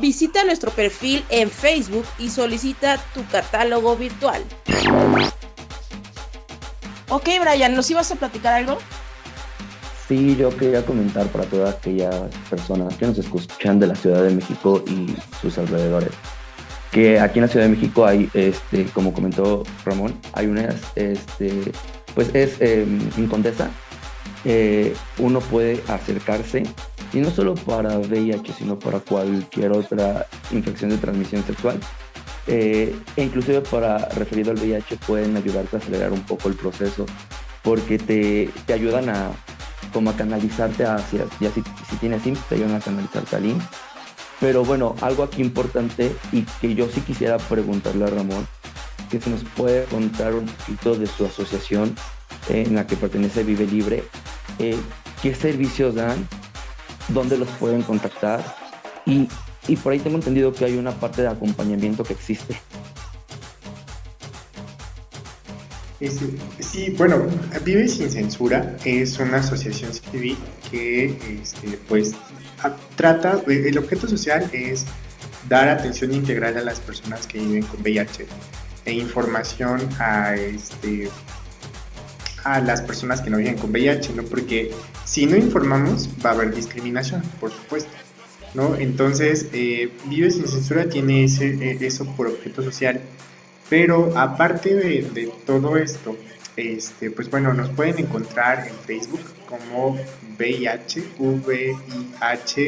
Visita 0.00 0.42
nuestro 0.44 0.72
perfil 0.72 1.24
en 1.30 1.48
Facebook 1.48 2.04
y 2.18 2.30
solicita 2.30 2.98
tu 3.14 3.24
catálogo 3.26 3.96
virtual. 3.96 4.42
Ok, 7.08 7.28
Brian, 7.40 7.74
¿nos 7.74 7.90
ibas 7.90 8.10
a 8.10 8.16
platicar 8.16 8.54
algo? 8.54 8.78
Sí, 10.08 10.34
yo 10.36 10.56
quería 10.56 10.84
comentar 10.84 11.26
para 11.28 11.44
todas 11.44 11.76
aquellas 11.76 12.12
personas 12.48 12.96
que 12.96 13.06
nos 13.06 13.18
escuchan 13.18 13.78
de 13.78 13.86
la 13.86 13.94
Ciudad 13.94 14.24
de 14.24 14.30
México 14.30 14.82
y 14.88 15.14
sus 15.40 15.58
alrededores 15.58 16.10
que 16.90 17.20
aquí 17.20 17.38
en 17.38 17.42
la 17.42 17.48
Ciudad 17.48 17.66
de 17.66 17.72
México 17.72 18.04
hay, 18.04 18.28
este, 18.34 18.84
como 18.86 19.12
comentó 19.12 19.62
Ramón, 19.84 20.14
hay 20.32 20.46
unas, 20.46 20.74
este, 20.96 21.72
pues 22.14 22.34
es 22.34 22.60
em, 22.60 22.98
en 23.16 23.26
Condesa, 23.28 23.70
eh, 24.44 24.94
uno 25.18 25.40
puede 25.40 25.82
acercarse 25.88 26.64
y 27.12 27.18
no 27.18 27.30
solo 27.30 27.54
para 27.54 27.98
VIH, 27.98 28.52
sino 28.54 28.78
para 28.78 29.00
cualquier 29.00 29.72
otra 29.72 30.26
infección 30.50 30.90
de 30.90 30.96
transmisión 30.96 31.44
sexual. 31.44 31.78
Eh, 32.46 32.96
e 33.16 33.22
inclusive 33.22 33.60
para 33.60 33.98
referido 34.08 34.50
al 34.50 34.58
VIH 34.58 34.96
pueden 35.06 35.36
ayudarte 35.36 35.76
a 35.76 35.78
acelerar 35.78 36.10
un 36.10 36.22
poco 36.22 36.48
el 36.48 36.54
proceso 36.54 37.04
porque 37.62 37.98
te, 37.98 38.48
te 38.66 38.72
ayudan 38.72 39.10
a 39.10 39.30
como 39.92 40.10
a 40.10 40.16
canalizarte 40.16 40.84
hacia, 40.84 41.26
ya 41.40 41.50
si, 41.50 41.62
si 41.88 41.96
tienes 41.96 42.26
IMSS, 42.26 42.48
te 42.48 42.54
ayudan 42.54 42.76
a 42.76 42.80
canalizarte 42.80 43.36
al 43.36 43.46
IMSS 43.46 43.89
pero 44.40 44.64
bueno, 44.64 44.96
algo 45.02 45.22
aquí 45.22 45.42
importante 45.42 46.12
y 46.32 46.42
que 46.60 46.74
yo 46.74 46.88
sí 46.88 47.02
quisiera 47.02 47.38
preguntarle 47.38 48.04
a 48.04 48.08
Ramón, 48.08 48.48
que 49.10 49.20
se 49.20 49.28
nos 49.30 49.44
puede 49.44 49.84
contar 49.84 50.34
un 50.34 50.46
poquito 50.46 50.94
de 50.94 51.06
su 51.06 51.26
asociación 51.26 51.94
eh, 52.48 52.64
en 52.66 52.74
la 52.74 52.86
que 52.86 52.96
pertenece 52.96 53.44
Vive 53.44 53.66
Libre, 53.66 54.02
eh, 54.58 54.78
qué 55.22 55.34
servicios 55.34 55.94
dan, 55.94 56.26
dónde 57.08 57.36
los 57.36 57.48
pueden 57.50 57.82
contactar 57.82 58.42
y, 59.04 59.28
y 59.68 59.76
por 59.76 59.92
ahí 59.92 59.98
tengo 59.98 60.16
entendido 60.16 60.52
que 60.52 60.64
hay 60.64 60.76
una 60.76 60.92
parte 60.92 61.22
de 61.22 61.28
acompañamiento 61.28 62.02
que 62.02 62.14
existe. 62.14 62.56
Sí, 66.60 66.94
bueno, 66.96 67.26
Vive 67.62 67.86
sin 67.86 68.10
Censura 68.10 68.74
es 68.86 69.18
una 69.18 69.36
asociación 69.36 69.92
civil 69.92 70.38
que 70.70 71.40
este, 71.42 71.78
pues 71.86 72.14
trata, 72.96 73.40
el 73.46 73.78
objeto 73.78 74.08
social 74.08 74.48
es 74.52 74.86
dar 75.48 75.68
atención 75.68 76.12
integral 76.12 76.56
a 76.56 76.60
las 76.62 76.80
personas 76.80 77.26
que 77.26 77.38
viven 77.38 77.62
con 77.62 77.80
VIH 77.80 78.26
e 78.84 78.92
información 78.92 79.80
a, 79.98 80.34
este, 80.34 81.10
a 82.44 82.60
las 82.60 82.82
personas 82.82 83.20
que 83.20 83.30
no 83.30 83.38
viven 83.38 83.56
con 83.56 83.70
VIH, 83.70 84.14
¿no? 84.14 84.22
Porque 84.24 84.72
si 85.04 85.26
no 85.26 85.36
informamos 85.36 86.08
va 86.24 86.30
a 86.30 86.32
haber 86.34 86.54
discriminación, 86.54 87.22
por 87.40 87.50
supuesto, 87.50 87.90
¿no? 88.54 88.76
Entonces, 88.76 89.48
eh, 89.52 89.92
Vive 90.06 90.30
sin 90.30 90.46
Censura 90.46 90.88
tiene 90.88 91.24
ese, 91.24 91.48
eh, 91.48 91.78
eso 91.80 92.04
por 92.16 92.28
objeto 92.28 92.62
social, 92.62 93.00
pero 93.68 94.16
aparte 94.16 94.74
de 94.74 95.32
todo 95.46 95.76
esto, 95.76 96.16
este, 96.56 97.10
pues 97.10 97.30
bueno, 97.30 97.52
nos 97.54 97.68
pueden 97.70 97.98
encontrar 97.98 98.66
en 98.66 98.74
Facebook 98.74 99.22
como 99.46 99.98
VIH, 100.38 101.04
V-I-H-V-E, 101.18 102.62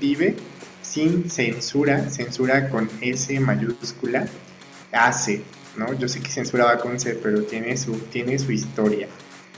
Vive 0.00 0.34
sin 0.82 1.30
censura, 1.30 2.10
censura 2.10 2.68
con 2.68 2.90
S 3.00 3.38
mayúscula, 3.40 4.26
hace, 4.92 5.42
¿no? 5.76 5.92
Yo 5.94 6.08
sé 6.08 6.20
que 6.20 6.30
censura 6.30 6.64
va 6.64 6.78
con 6.78 7.00
C, 7.00 7.14
pero 7.14 7.42
tiene 7.44 7.76
su, 7.76 7.92
tiene 7.98 8.38
su 8.38 8.52
historia. 8.52 9.08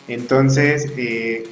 Entonces, 0.06 0.86
eh, 0.96 1.44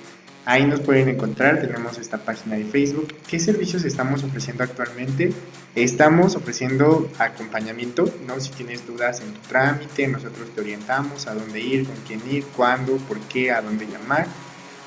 Ahí 0.45 0.67
nos 0.67 0.81
pueden 0.81 1.09
encontrar, 1.09 1.61
tenemos 1.61 1.99
esta 1.99 2.19
página 2.19 2.57
de 2.57 2.65
Facebook. 2.65 3.15
¿Qué 3.29 3.39
servicios 3.39 3.85
estamos 3.85 4.25
ofreciendo 4.25 4.65
actualmente? 4.65 5.33
Estamos 5.75 6.37
ofreciendo 6.37 7.11
acompañamiento, 7.19 8.05
¿no? 8.27 8.39
Si 8.41 8.51
tienes 8.51 8.87
dudas 8.87 9.21
en 9.21 9.33
tu 9.33 9.41
trámite, 9.49 10.07
nosotros 10.07 10.51
te 10.55 10.61
orientamos 10.61 11.27
a 11.27 11.35
dónde 11.35 11.61
ir, 11.61 11.87
con 11.87 11.97
quién 12.07 12.21
ir, 12.31 12.45
cuándo, 12.55 12.97
por 12.97 13.19
qué, 13.21 13.53
a 13.53 13.63
dónde 13.63 13.87
llamar. 13.87 14.27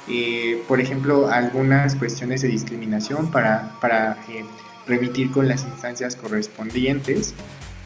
Eh, 0.07 0.61
por 0.67 0.79
ejemplo, 0.79 1.27
algunas 1.29 1.95
cuestiones 1.95 2.43
de 2.43 2.49
discriminación 2.49 3.31
para, 3.31 3.75
para 3.81 4.19
eh, 4.29 4.45
remitir 4.85 5.31
con 5.31 5.47
las 5.47 5.63
instancias 5.63 6.15
correspondientes. 6.15 7.33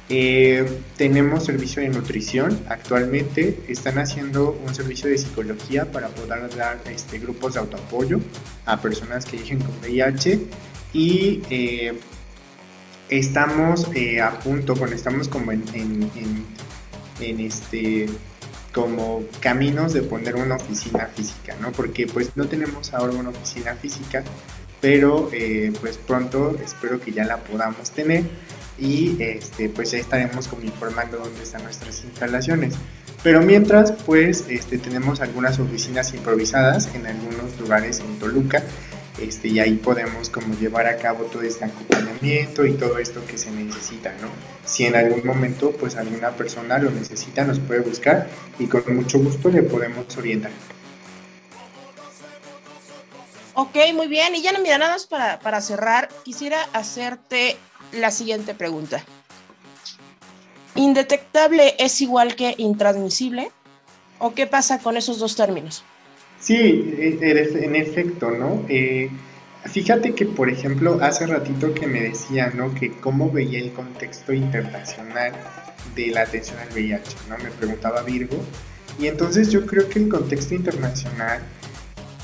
Eh, 0.09 0.65
tenemos 0.97 1.45
servicio 1.45 1.81
de 1.81 1.89
nutrición. 1.89 2.59
Actualmente 2.67 3.59
están 3.67 3.99
haciendo 3.99 4.59
un 4.65 4.73
servicio 4.73 5.07
de 5.07 5.17
psicología 5.17 5.89
para 5.91 6.09
poder 6.09 6.53
dar 6.55 6.81
este, 6.91 7.19
grupos 7.19 7.53
de 7.53 7.59
autoapoyo 7.61 8.19
a 8.65 8.81
personas 8.81 9.25
que 9.25 9.37
viven 9.37 9.59
con 9.59 9.71
VIH. 9.81 10.39
Y 10.91 11.43
eh, 11.51 11.93
estamos 13.10 13.88
eh, 13.95 14.22
a 14.22 14.39
punto, 14.39 14.76
bueno, 14.76 14.95
estamos 14.95 15.28
como 15.28 15.51
en, 15.51 15.64
en, 17.20 17.39
este 17.39 18.07
como 18.74 19.24
caminos 19.39 19.93
de 19.93 20.03
poner 20.03 20.36
una 20.36 20.55
oficina 20.55 21.07
física, 21.07 21.55
¿no? 21.60 21.72
Porque 21.72 22.07
pues 22.07 22.38
no 22.38 22.47
tenemos 22.47 22.93
ahora 22.93 23.14
una 23.14 23.30
oficina 23.30 23.76
física, 23.76 24.24
pero 24.80 25.30
pues 25.82 25.97
pronto 25.97 26.57
espero 26.64 27.01
que 27.01 27.12
ya 27.12 27.26
la 27.26 27.38
podamos 27.38 27.91
tener 27.91 28.24
y 28.80 29.22
este, 29.22 29.70
pues 29.70 29.91
ya 29.91 29.97
estaremos 29.97 30.47
como 30.47 30.64
informando 30.64 31.18
dónde 31.18 31.43
están 31.43 31.64
nuestras 31.64 32.03
instalaciones. 32.03 32.76
Pero 33.24 33.41
mientras, 33.41 33.91
pues, 33.91 34.45
este, 34.47 34.78
tenemos 34.78 35.20
algunas 35.20 35.60
oficinas 35.60 36.14
improvisadas 36.14 36.89
en 36.95 37.05
algunos 37.05 37.60
lugares 37.60 37.99
en 37.99 38.18
Toluca, 38.18 38.64
este, 39.18 39.47
y 39.49 39.60
ahí 39.60 39.76
podemos 39.76 40.30
como 40.30 40.53
llevar 40.55 40.88
a 40.88 40.97
cabo 40.97 41.26
todo 41.26 41.41
este 41.41 41.66
acompañamiento 41.66 42.66
y 42.66 42.74
todo 42.74 42.97
esto 42.99 43.26
que 43.26 43.38
se 43.38 43.51
necesita, 43.51 44.14
¿no? 44.22 44.30
Si 44.66 44.86
en 44.86 44.95
algún 44.95 45.26
momento, 45.26 45.72
pues, 45.72 45.95
alguna 45.95 46.32
persona 46.32 46.78
lo 46.78 46.91
necesita, 46.91 47.43
nos 47.43 47.60
puede 47.60 47.82
buscar 47.82 48.28
y 48.60 48.68
con 48.68 48.84
mucho 48.95 49.20
gusto 49.20 49.49
le 49.49 49.64
podemos 49.64 50.16
orientar. 50.18 50.51
Ok, 53.55 53.76
muy 53.93 54.07
bien. 54.07 54.36
Y 54.36 54.41
ya 54.41 54.53
no, 54.53 54.60
mira, 54.62 54.78
nada 54.78 54.93
más 54.93 55.05
para, 55.05 55.39
para 55.39 55.60
cerrar, 55.60 56.07
quisiera 56.24 56.64
hacerte 56.72 57.57
la 57.91 58.12
siguiente 58.12 58.53
pregunta. 58.53 59.03
¿Indetectable 60.76 61.76
es 61.78 61.99
igual 61.99 62.36
que 62.36 62.55
intransmisible? 62.57 63.51
¿O 64.18 64.34
qué 64.34 64.47
pasa 64.47 64.80
con 64.80 64.95
esos 64.95 65.20
dos 65.20 65.36
términos? 65.36 65.84
Sí, 66.39 67.07
en 67.19 67.75
efecto, 67.75 68.31
¿no? 68.31 68.65
Eh, 68.69 69.09
fíjate 69.65 70.13
que, 70.15 70.25
por 70.25 70.49
ejemplo, 70.49 70.99
hace 71.01 71.27
ratito 71.27 71.73
que 71.73 71.85
me 71.85 72.01
decía, 72.01 72.51
¿no? 72.55 72.73
Que 72.73 72.91
cómo 72.91 73.29
veía 73.29 73.59
el 73.59 73.71
contexto 73.73 74.33
internacional 74.33 75.33
de 75.95 76.07
la 76.07 76.21
atención 76.21 76.57
al 76.59 76.69
VIH, 76.69 77.15
¿no? 77.29 77.37
Me 77.37 77.51
preguntaba 77.51 78.03
Virgo. 78.03 78.37
Y 78.99 79.07
entonces 79.07 79.51
yo 79.51 79.65
creo 79.65 79.87
que 79.89 79.99
el 79.99 80.09
contexto 80.09 80.55
internacional 80.55 81.41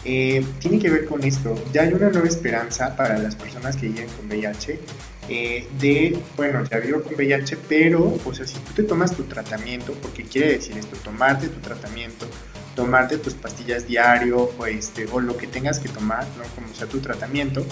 eh, 0.06 0.46
tiene 0.60 0.80
que 0.80 0.90
ver 0.90 1.06
con 1.06 1.24
esto. 1.24 1.56
Ya 1.74 1.82
hay 1.82 1.94
una 1.94 2.10
nueva 2.10 2.28
esperanza 2.28 2.96
para 2.96 3.18
las 3.18 3.36
personas 3.36 3.76
que 3.76 3.88
viven 3.88 4.08
con 4.08 4.28
VIH. 4.28 4.80
Eh, 5.28 5.68
de, 5.80 6.20
bueno, 6.38 6.64
ya 6.70 6.78
vivo 6.78 7.02
con 7.02 7.16
VIH, 7.16 7.58
pero, 7.68 8.18
o 8.24 8.34
sea, 8.34 8.46
si 8.46 8.60
tú 8.60 8.74
te 8.76 8.84
tomas 8.84 9.16
tu 9.16 9.24
tratamiento, 9.24 9.94
porque 9.94 10.24
quiere 10.24 10.54
decir 10.54 10.78
esto, 10.78 10.96
tomarte 10.98 11.48
tu 11.48 11.60
tratamiento, 11.60 12.28
tomarte 12.76 13.18
tus 13.18 13.34
pastillas 13.34 13.88
diario 13.88 14.52
o, 14.58 14.66
este, 14.66 15.08
o 15.12 15.20
lo 15.20 15.38
que 15.38 15.48
tengas 15.48 15.80
que 15.80 15.90
tomar, 15.90 16.26
¿no? 16.38 16.44
Como 16.56 16.74
sea 16.74 16.88
tu 16.88 17.00
tratamiento, 17.00 17.66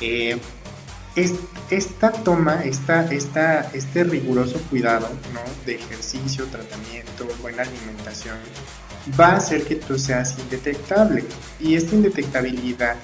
eh, 0.00 0.38
esta 1.70 2.10
toma, 2.10 2.64
esta, 2.64 3.06
esta, 3.12 3.70
este 3.72 4.04
riguroso 4.04 4.58
cuidado 4.68 5.08
¿no? 5.32 5.40
de 5.64 5.76
ejercicio, 5.76 6.44
tratamiento, 6.46 7.28
buena 7.40 7.62
alimentación, 7.62 8.36
va 9.18 9.28
a 9.28 9.36
hacer 9.36 9.64
que 9.64 9.76
tú 9.76 9.98
seas 9.98 10.36
indetectable. 10.38 11.24
Y 11.60 11.76
esta 11.76 11.94
indetectabilidad 11.94 12.96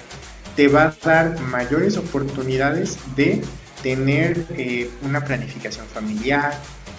te 0.55 0.67
va 0.67 0.83
a 0.83 0.95
dar 1.03 1.39
mayores 1.39 1.97
oportunidades 1.97 2.97
de 3.15 3.41
tener 3.81 4.45
eh, 4.51 4.89
una 5.03 5.23
planificación 5.23 5.85
familiar, 5.87 6.53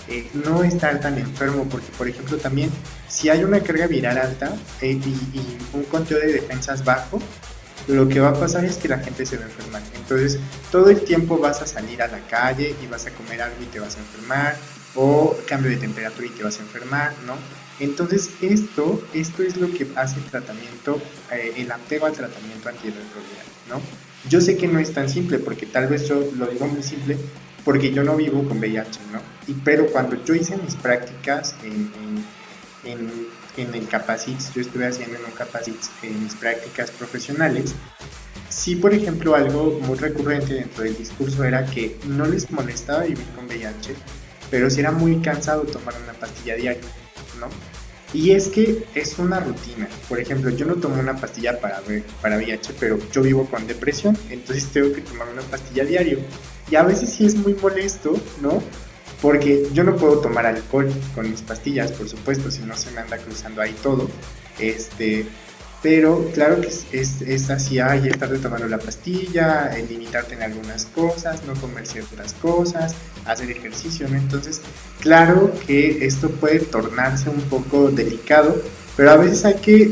eh, 0.09 0.29
no 0.35 0.65
estar 0.65 1.01
tan 1.01 1.19
enfermo, 1.19 1.67
porque 1.71 1.89
por 1.97 2.09
ejemplo 2.09 2.37
también 2.39 2.71
si 3.09 3.29
hay 3.29 3.45
una 3.45 3.61
carga 3.61 3.87
viral 3.87 4.19
alta 4.19 4.55
eh, 4.81 4.93
y, 4.93 5.77
un 5.77 5.85
conteo 5.85 6.19
de 6.19 6.33
defensas 6.33 6.85
bajo, 6.85 7.21
lo 7.89 8.09
que 8.09 8.21
va 8.21 8.31
a 8.31 8.35
pasar 8.35 8.65
es 8.65 8.77
que 8.77 8.89
la 8.89 8.99
gente 8.99 9.27
se 9.27 9.37
va 9.37 9.45
a 9.45 9.47
enfermar. 9.47 9.83
Entonces 9.95 10.39
todo 10.71 10.91
el 10.91 11.01
tiempo 11.01 11.39
vas 11.39 11.63
a 11.63 11.67
salir 11.67 12.03
a 12.03 12.09
la 12.09 12.21
calle 12.29 12.75
y 12.83 12.87
vas 12.87 13.07
a 13.07 13.11
comer 13.11 13.43
algo 13.43 13.57
y 13.63 13.67
te 13.67 13.81
vas 13.81 13.97
a 13.97 14.01
enfermar, 14.01 14.57
o 14.95 15.37
cambio 15.47 15.71
de 15.71 15.77
temperatura 15.77 16.27
y 16.27 16.31
te 16.31 16.43
vas 16.43 16.59
a 16.59 16.63
enfermar, 16.63 17.13
¿no? 17.27 17.35
Entonces 17.81 18.31
esto, 18.41 19.03
esto 19.15 19.43
es 19.43 19.57
lo 19.57 19.71
que 19.73 19.87
hace 19.97 20.17
el 20.17 20.25
tratamiento, 20.25 21.01
eh, 21.33 21.55
el 21.57 21.73
apego 21.73 22.07
al 22.07 22.13
tratamiento 22.13 22.69
antirretroviral, 22.69 23.47
¿no? 23.69 23.81
Yo 24.29 24.41
sé 24.41 24.57
que 24.57 24.69
no 24.69 24.79
es 24.79 24.93
tan 24.93 25.09
simple, 25.09 25.39
porque 25.39 25.67
tal 25.67 25.89
vez 25.89 26.07
yo 26.07 26.23
lo 26.37 26.47
digo 26.47 26.67
muy 26.67 26.83
simple, 26.83 27.19
porque 27.65 27.93
yo 27.93 28.03
no 28.03 28.17
vivo 28.17 28.47
con 28.47 28.59
VIH, 28.59 29.01
¿no? 29.13 29.21
Y, 29.47 29.55
pero 29.65 29.87
cuando 29.87 30.23
yo 30.25 30.35
hice 30.35 30.57
mis 30.57 30.75
prácticas 30.75 31.55
en, 31.63 31.91
en, 32.85 33.75
el 33.75 33.87
Capacits, 33.87 34.53
yo 34.55 34.63
estuve 34.63 34.87
haciendo 34.87 35.19
en 35.19 35.25
un 35.25 35.31
Capacits 35.33 35.91
en 36.03 36.23
mis 36.23 36.35
prácticas 36.35 36.91
profesionales, 36.91 37.75
sí, 38.49 38.77
por 38.77 38.95
ejemplo, 38.95 39.35
algo 39.35 39.79
muy 39.81 39.99
recurrente 39.99 40.55
dentro 40.55 40.85
del 40.85 40.97
discurso 40.97 41.45
era 41.45 41.67
que 41.67 41.97
no 42.07 42.25
les 42.27 42.51
molestaba 42.51 43.03
vivir 43.05 43.25
con 43.37 43.47
VIH, 43.47 43.95
pero 44.51 44.71
sí 44.71 44.81
era 44.81 44.91
muy 44.91 45.21
cansado 45.21 45.63
tomar 45.63 45.95
una 46.03 46.13
pastilla 46.15 46.57
diaria, 46.57 46.81
¿no? 47.39 47.49
Y 48.15 48.33
es 48.33 48.49
que 48.49 48.85
es 48.95 49.19
una 49.19 49.41
rutina. 49.41 49.89
Por 50.09 50.21
ejemplo, 50.21 50.51
yo 50.51 50.67
no 50.67 50.75
tomo 50.75 51.01
una 51.01 51.17
pastilla 51.17 51.59
para, 51.59 51.81
para 52.21 52.37
VIH, 52.37 52.75
pero 52.79 52.99
yo 53.11 53.23
vivo 53.23 53.47
con 53.47 53.67
depresión, 53.67 54.17
entonces 54.29 54.67
tengo 54.67 54.93
que 54.93 55.01
tomar 55.01 55.29
una 55.29 55.43
pastilla 55.43 55.85
diario. 55.85 56.19
Y 56.73 56.77
a 56.77 56.83
veces 56.85 57.11
sí 57.11 57.27
es 57.27 57.35
muy 57.35 57.53
molesto, 57.53 58.19
¿no? 58.41 58.63
Porque 59.21 59.69
yo 59.75 59.85
no 59.85 59.95
puedo 59.95 60.21
tomar 60.21 60.47
alcohol 60.47 60.91
con 61.15 61.31
mis 61.31 61.43
pastillas, 61.43 61.93
por 61.93 62.09
supuesto, 62.09 62.51
si 62.51 62.63
no 62.63 62.75
se 62.75 62.91
me 62.93 63.03
anda 63.03 63.19
cruzando 63.19 63.61
ahí 63.61 63.77
todo. 63.83 64.09
Este, 64.59 65.27
pero 65.83 66.27
claro 66.33 66.63
que 66.63 66.69
es, 66.69 67.51
así, 67.51 67.79
ay, 67.79 68.09
estar 68.09 68.31
tomando 68.39 68.67
la 68.69 68.79
pastilla, 68.79 69.71
limitarte 69.87 70.33
en 70.33 70.45
algunas 70.45 70.87
cosas, 70.87 71.45
no 71.45 71.53
comer 71.61 71.87
ciertas 71.87 72.33
cosas, 72.41 72.95
hacer 73.27 73.51
ejercicio, 73.51 74.09
¿no? 74.09 74.17
Entonces, 74.17 74.63
claro 75.01 75.53
que 75.67 76.07
esto 76.07 76.31
puede 76.31 76.61
tornarse 76.61 77.29
un 77.29 77.43
poco 77.43 77.91
delicado, 77.91 78.57
pero 78.97 79.11
a 79.11 79.17
veces 79.19 79.45
hay 79.45 79.57
que 79.57 79.91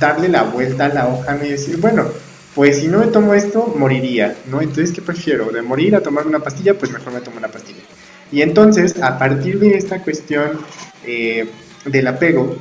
darle 0.00 0.30
la 0.30 0.44
vuelta 0.44 0.86
a 0.86 0.88
la 0.88 1.06
hoja 1.06 1.38
y 1.44 1.50
decir, 1.50 1.76
bueno, 1.76 2.08
pues 2.54 2.80
si 2.80 2.88
no 2.88 2.98
me 2.98 3.06
tomo 3.08 3.34
esto, 3.34 3.74
moriría, 3.76 4.36
¿no? 4.50 4.60
Entonces, 4.60 4.92
¿qué 4.92 5.02
prefiero? 5.02 5.50
¿De 5.50 5.62
morir 5.62 5.96
a 5.96 6.02
tomar 6.02 6.26
una 6.26 6.38
pastilla? 6.38 6.74
Pues 6.78 6.92
mejor 6.92 7.12
me 7.12 7.20
tomo 7.20 7.38
una 7.38 7.48
pastilla. 7.48 7.80
Y 8.30 8.42
entonces, 8.42 9.00
a 9.02 9.18
partir 9.18 9.58
de 9.58 9.76
esta 9.76 10.02
cuestión 10.02 10.60
eh, 11.04 11.48
del 11.84 12.06
apego, 12.06 12.56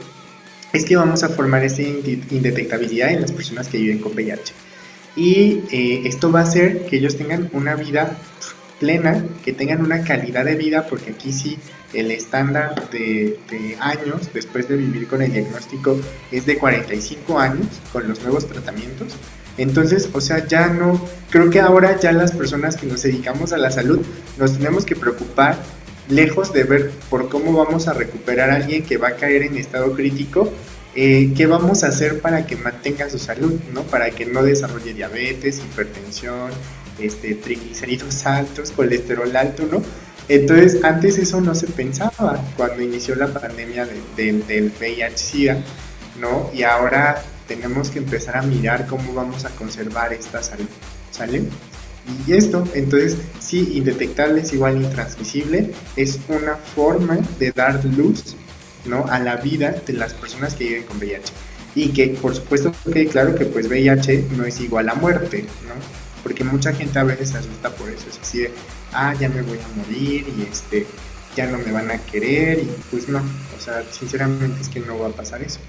es 0.72 0.86
que 0.86 0.96
vamos 0.96 1.24
a 1.24 1.30
formar 1.30 1.64
esa 1.64 1.84
indetectabilidad 1.84 3.12
en 3.12 3.22
las 3.22 3.32
personas 3.32 3.68
que 3.68 3.78
viven 3.78 4.00
con 4.00 4.14
VIH. 4.14 4.54
Y 5.16 5.62
eh, 5.72 6.02
esto 6.06 6.32
va 6.32 6.40
a 6.40 6.44
hacer 6.44 6.86
que 6.88 6.98
ellos 6.98 7.16
tengan 7.16 7.50
una 7.54 7.76
vida 7.76 8.18
plena, 8.80 9.24
que 9.46 9.54
tengan 9.54 9.82
una 9.82 10.04
calidad 10.04 10.46
de 10.46 10.56
vida, 10.56 10.88
porque 10.88 11.12
aquí 11.12 11.32
sí 11.32 11.58
el 11.94 12.10
estándar 12.10 12.90
de, 12.90 13.38
años 13.80 14.30
después 14.34 14.68
de 14.68 14.78
vivir 14.78 15.08
con 15.08 15.22
el 15.22 15.32
diagnóstico 15.32 16.00
es 16.32 16.46
de 16.46 16.58
45 16.58 17.40
años 17.40 17.68
con 17.92 18.08
los 18.08 18.22
nuevos 18.22 18.48
tratamientos. 18.48 19.14
Entonces, 19.58 20.10
o 20.14 20.22
sea, 20.22 20.48
ya 20.48 20.68
no, 20.68 21.00
creo 21.30 21.50
que 21.50 21.60
ahora 21.60 22.00
ya 22.00 22.12
las 22.12 22.32
personas 22.32 22.76
que 22.76 22.88
nos 22.88 23.04
dedicamos 23.04 23.54
a 23.54 23.58
la 23.58 23.70
salud 23.70 24.00
nos 24.38 24.58
tenemos 24.58 24.86
que 24.86 24.96
preocupar 24.96 25.58
lejos 26.10 26.54
de 26.54 26.64
ver 26.64 26.92
por 27.10 27.30
cómo 27.30 27.54
vamos 27.54 27.88
a 27.88 27.94
recuperar 27.94 28.50
a 28.50 28.56
alguien 28.56 28.84
que 28.84 28.98
va 28.98 29.10
a 29.10 29.16
caer 29.16 29.44
en 29.44 29.58
estado 29.58 29.94
crítico, 29.94 30.52
eh, 30.96 31.32
qué 31.36 31.46
vamos 31.48 31.84
a 31.84 31.88
hacer 31.88 32.20
para 32.20 32.46
que 32.46 32.56
mantenga 32.56 33.10
su 33.10 33.20
salud, 33.20 33.54
¿no? 33.74 33.84
Para 33.84 34.12
que 34.12 34.26
no 34.26 34.44
desarrolle 34.44 34.94
diabetes, 34.94 35.60
hipertensión, 35.60 36.52
este, 37.00 37.36
triglicéridos 37.36 38.26
altos, 38.26 38.72
colesterol 38.72 39.36
alto, 39.36 39.64
¿no? 39.72 39.82
Entonces, 40.30 40.84
antes 40.84 41.18
eso 41.18 41.42
no 41.42 41.54
se 41.54 41.68
pensaba 41.68 42.44
cuando 42.56 42.82
inició 42.82 43.16
la 43.16 43.28
pandemia 43.28 43.88
del 44.16 44.72
VIH-Sida, 44.80 45.58
¿no? 46.20 46.50
Y 46.54 46.64
ahora 46.64 47.22
tenemos 47.48 47.90
que 47.90 48.00
empezar 48.00 48.38
a 48.38 48.42
mirar 48.42 48.88
cómo 48.88 49.14
vamos 49.14 49.46
a 49.46 49.50
conservar 49.52 50.14
esta 50.14 50.42
salud, 50.42 50.68
¿sale? 51.12 51.44
Y 52.28 52.34
esto, 52.34 52.64
entonces, 52.74 53.18
sí, 53.40 53.74
indetectable 53.76 54.42
es 54.42 54.54
igual 54.54 54.82
intransmisible, 54.82 55.72
es 55.96 56.20
una 56.28 56.56
forma 56.56 57.18
de 57.40 57.52
dar 57.52 57.84
luz, 57.86 58.36
¿no? 58.86 59.06
A 59.10 59.20
la 59.20 59.38
vida 59.38 59.72
de 59.86 59.94
las 59.94 60.14
personas 60.14 60.56
que 60.56 60.66
viven 60.66 60.84
con 60.84 60.98
VIH. 60.98 61.34
Y 61.76 61.90
que, 61.90 62.08
por 62.10 62.36
supuesto, 62.36 62.72
que 62.92 63.08
claro 63.08 63.34
que 63.36 63.46
pues 63.46 63.68
VIH 63.68 64.28
no 64.38 64.46
es 64.46 64.60
igual 64.60 64.90
a 64.90 64.96
muerte, 64.96 65.46
¿no? 65.68 66.04
porque 66.24 66.44
mucha 66.46 66.74
gente 66.74 66.98
a 66.98 67.04
veces 67.04 67.30
se 67.30 67.38
asusta 67.38 67.70
por 67.70 67.90
eso, 67.90 68.08
es 68.10 68.18
así 68.18 68.40
de, 68.40 68.52
ah, 68.94 69.14
ya 69.20 69.30
me 69.30 69.42
voy 69.42 69.60
a 69.60 69.78
morir 69.78 70.26
y 70.38 70.44
este, 70.50 70.88
ya 71.36 71.46
no 71.48 71.58
me 71.58 71.72
van 71.72 71.92
a 71.92 71.98
querer 71.98 72.60
y 72.60 72.72
pues 72.90 73.10
no, 73.10 73.20
o 73.20 73.62
sea, 73.62 73.84
sinceramente 73.92 74.62
es 74.62 74.70
que 74.70 74.80
no 74.80 74.98
va 74.98 75.10
a 75.10 75.12
pasar 75.12 75.44
eso. 75.44 75.60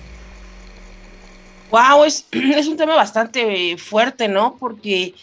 Wow, 1.71 2.05
es, 2.05 2.27
un 2.69 2.77
tema 2.77 2.95
bastante 2.95 3.77
fuerte, 3.77 4.29
¿no? 4.29 4.57
Porque 4.59 5.15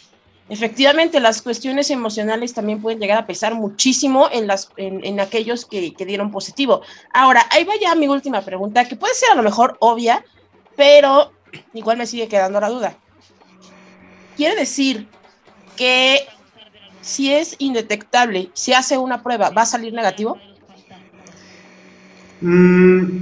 efectivamente 0.49 1.19
las 1.19 1.41
cuestiones 1.41 1.89
emocionales 1.89 2.53
también 2.53 2.81
pueden 2.81 2.99
llegar 2.99 3.17
a 3.17 3.25
pesar 3.25 3.55
muchísimo 3.55 4.27
en, 4.31 5.19
aquellos 5.19 5.65
que, 5.65 5.93
que, 5.93 6.05
dieron 6.05 6.31
positivo. 6.31 6.81
Ahora, 7.13 7.45
ahí 7.51 7.63
va 7.63 7.73
ya 7.79 7.95
mi 7.95 8.07
última 8.07 8.41
pregunta, 8.41 8.85
que 8.85 8.95
puede 8.95 9.13
ser 9.13 9.31
a 9.31 9.35
lo 9.35 9.43
mejor 9.43 9.77
obvia, 9.79 10.25
pero 10.75 11.31
igual 11.73 11.97
me 11.97 12.05
sigue 12.05 12.27
quedando 12.27 12.59
la 12.59 12.69
duda. 12.69 12.97
Quiere 14.35 14.55
decir 14.55 15.07
que 15.77 16.27
si 17.01 17.33
es 17.33 17.55
indetectable, 17.59 18.49
si 18.53 18.73
hace 18.73 18.97
una 18.97 19.23
prueba, 19.23 19.49
¿va 19.49 19.63
a 19.63 19.65
salir 19.65 19.93
negativo? 19.93 20.37
Mm, 22.41 23.21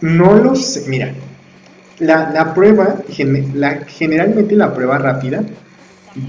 no 0.00 0.34
lo 0.34 0.54
sé. 0.56 0.88
Mira, 0.88 1.14
la, 1.98 2.54
prueba, 2.54 2.96
generalmente 3.08 4.56
la 4.56 4.74
prueba 4.74 4.98
rápida 4.98 5.44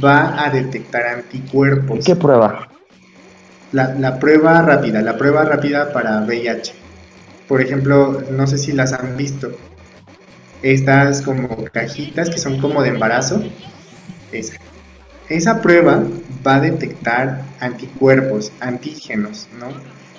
va 0.03 0.43
a 0.43 0.49
detectar 0.49 1.05
anticuerpos. 1.07 2.05
¿Qué 2.05 2.15
prueba? 2.15 2.67
La, 3.71 4.19
prueba 4.19 4.61
rápida, 4.61 5.01
la 5.01 5.17
prueba 5.17 5.43
rápida 5.43 5.91
para 5.91 6.21
VIH. 6.21 6.73
por 7.47 7.61
ejemplo, 7.61 8.23
no 8.31 8.47
sé 8.47 8.57
si 8.57 8.71
las 8.71 8.93
han 8.93 9.17
visto, 9.17 9.51
estas 10.61 11.21
como 11.21 11.65
cajitas 11.65 12.29
que 12.29 12.37
son 12.37 12.59
como 12.59 12.81
de 12.81 12.89
embarazo, 12.89 13.43
esa. 14.31 14.55
Esa 15.27 15.61
prueba 15.61 16.03
va 16.45 16.55
a 16.55 16.59
detectar 16.59 17.41
anticuerpos, 17.59 18.51
antígenos, 18.59 19.47
¿no? 19.59 19.67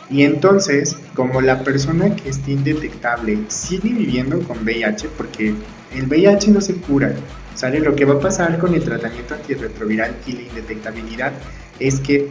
Y 0.08 0.22
entonces, 0.22 0.96
como 1.14 1.40
la 1.40 1.64
persona 1.64 2.14
que 2.14 2.28
esté 2.28 2.52
indetectable 2.52 3.38
sigue 3.48 3.90
viviendo 3.90 4.40
con 4.40 4.62
VIH, 4.62 5.08
porque 5.16 5.54
el 5.94 6.06
VIH 6.06 6.52
no 6.52 6.60
se 6.60 6.74
cura, 6.74 7.12
¿sale? 7.54 7.80
Lo 7.80 7.96
que 7.96 8.04
va 8.04 8.14
a 8.14 8.20
pasar 8.20 8.58
con 8.58 8.74
el 8.74 8.84
tratamiento 8.84 9.34
antirretroviral 9.34 10.14
y 10.26 10.32
la 10.32 10.42
indetectabilidad 10.42 11.32
es 11.80 12.00
que 12.00 12.28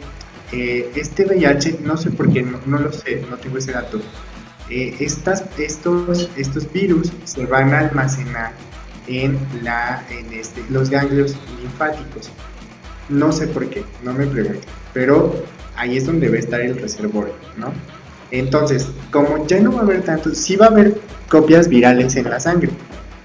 eh, 0.51 0.89
este 0.95 1.25
VIH, 1.25 1.79
no 1.83 1.97
sé 1.97 2.11
por 2.11 2.31
qué, 2.31 2.43
no, 2.43 2.79
lo 2.79 2.91
sé, 2.93 3.23
no 3.29 3.37
tengo 3.37 3.57
ese 3.57 3.73
dato, 3.73 3.99
eh, 4.69 4.95
estas, 4.99 5.43
estos, 5.57 6.29
estos 6.37 6.71
virus 6.71 7.11
se 7.25 7.45
van 7.45 7.73
a 7.73 7.79
almacenar 7.79 8.53
en, 9.07 9.37
la, 9.63 10.03
en 10.09 10.31
este, 10.33 10.63
los 10.69 10.89
ganglios 10.89 11.35
linfáticos. 11.59 12.29
No 13.09 13.31
sé 13.31 13.47
por 13.47 13.69
qué, 13.69 13.83
no 14.03 14.13
me 14.13 14.25
pregunto, 14.25 14.65
pero 14.93 15.43
ahí 15.75 15.97
es 15.97 16.05
donde 16.05 16.29
va 16.29 16.35
a 16.35 16.39
estar 16.39 16.61
el 16.61 16.79
reservorio, 16.79 17.33
¿no? 17.57 17.73
Entonces, 18.31 18.87
como 19.11 19.45
ya 19.47 19.59
no 19.59 19.71
va 19.71 19.79
a 19.79 19.83
haber 19.83 20.03
tantos, 20.03 20.37
sí 20.37 20.55
va 20.55 20.67
a 20.67 20.69
haber 20.69 20.99
copias 21.29 21.67
virales 21.67 22.15
en 22.15 22.29
la 22.29 22.39
sangre, 22.39 22.69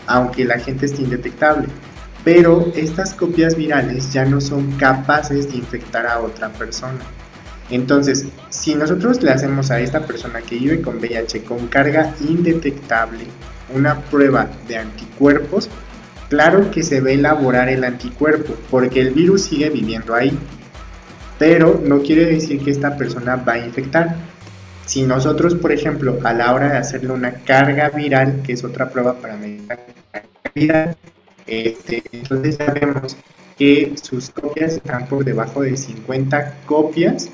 aunque 0.07 0.44
la 0.44 0.59
gente 0.59 0.86
esté 0.86 1.03
indetectable, 1.03 1.68
pero 2.24 2.70
estas 2.76 3.14
copias 3.14 3.57
virales 3.57 4.12
ya 4.12 4.24
no 4.24 4.40
son 4.40 4.72
capaces 4.72 5.51
de 5.51 5.57
infectar 5.57 6.07
a 6.07 6.20
otra 6.20 6.51
persona. 6.51 6.98
Entonces, 7.70 8.26
si 8.51 8.74
nosotros 8.74 9.22
le 9.22 9.30
hacemos 9.30 9.70
a 9.70 9.80
esta 9.80 10.05
persona 10.05 10.42
que 10.42 10.57
vive 10.57 10.82
con 10.82 10.98
VIH 10.98 11.44
con 11.44 11.68
carga 11.68 12.14
indetectable 12.20 13.24
una 13.72 14.01
prueba 14.01 14.48
de 14.66 14.76
anticuerpos, 14.76 15.68
claro 16.28 16.70
que 16.70 16.82
se 16.82 17.01
va 17.01 17.11
a 17.11 17.12
elaborar 17.12 17.68
el 17.68 17.84
anticuerpo, 17.84 18.55
porque 18.70 19.01
el 19.01 19.11
virus 19.12 19.42
sigue 19.42 19.70
viviendo 19.70 20.14
ahí 20.14 20.36
pero 21.41 21.80
no 21.82 22.03
quiere 22.03 22.26
decir 22.26 22.62
que 22.62 22.70
esta 22.70 22.99
persona 22.99 23.36
va 23.36 23.55
a 23.55 23.66
infectar. 23.66 24.14
Si 24.84 25.05
nosotros, 25.05 25.55
por 25.55 25.72
ejemplo, 25.72 26.18
a 26.22 26.34
la 26.34 26.53
hora 26.53 26.72
de 26.72 26.76
hacerle 26.76 27.14
una 27.14 27.32
carga 27.32 27.88
viral, 27.88 28.43
que 28.43 28.53
es 28.53 28.62
otra 28.62 28.91
prueba 28.91 29.14
para 29.14 29.38
medir 29.38 29.62
la 29.66 29.76
carga 29.76 30.28
viral, 30.55 30.97
este, 31.47 32.03
entonces 32.12 32.57
sabemos 32.57 33.16
que 33.57 33.95
sus 34.03 34.28
copias 34.28 34.74
están 34.74 35.07
por 35.07 35.24
debajo 35.24 35.62
de 35.62 35.78
50 35.78 36.57
copias 36.66 37.30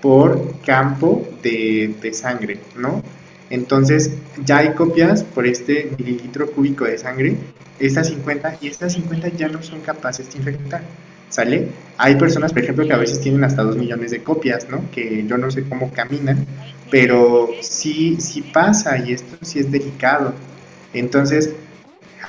por 0.00 0.60
campo 0.60 1.26
de, 1.42 1.96
de 2.00 2.12
sangre, 2.12 2.60
¿no? 2.76 3.02
Entonces 3.50 4.12
ya 4.44 4.58
hay 4.58 4.68
copias 4.74 5.24
por 5.24 5.48
este 5.48 5.90
mililitro 5.98 6.52
cúbico 6.52 6.84
de 6.84 6.96
sangre, 6.96 7.36
estas 7.80 8.06
50 8.06 8.58
y 8.60 8.68
estas 8.68 8.92
50 8.92 9.30
ya 9.30 9.48
no 9.48 9.64
son 9.64 9.80
capaces 9.80 10.30
de 10.30 10.38
infectar. 10.38 10.82
¿Sale? 11.28 11.68
Hay 11.96 12.16
personas, 12.16 12.52
por 12.52 12.62
ejemplo, 12.62 12.86
que 12.86 12.92
a 12.92 12.98
veces 12.98 13.20
tienen 13.20 13.44
hasta 13.44 13.62
dos 13.62 13.76
millones 13.76 14.10
de 14.10 14.22
copias, 14.22 14.68
¿no? 14.68 14.90
Que 14.90 15.24
yo 15.26 15.36
no 15.36 15.50
sé 15.50 15.68
cómo 15.68 15.92
caminan, 15.92 16.46
pero 16.90 17.50
sí, 17.60 18.16
sí 18.20 18.42
pasa 18.42 18.98
y 18.98 19.12
esto 19.12 19.36
sí 19.42 19.58
es 19.58 19.70
delicado. 19.70 20.34
Entonces, 20.92 21.52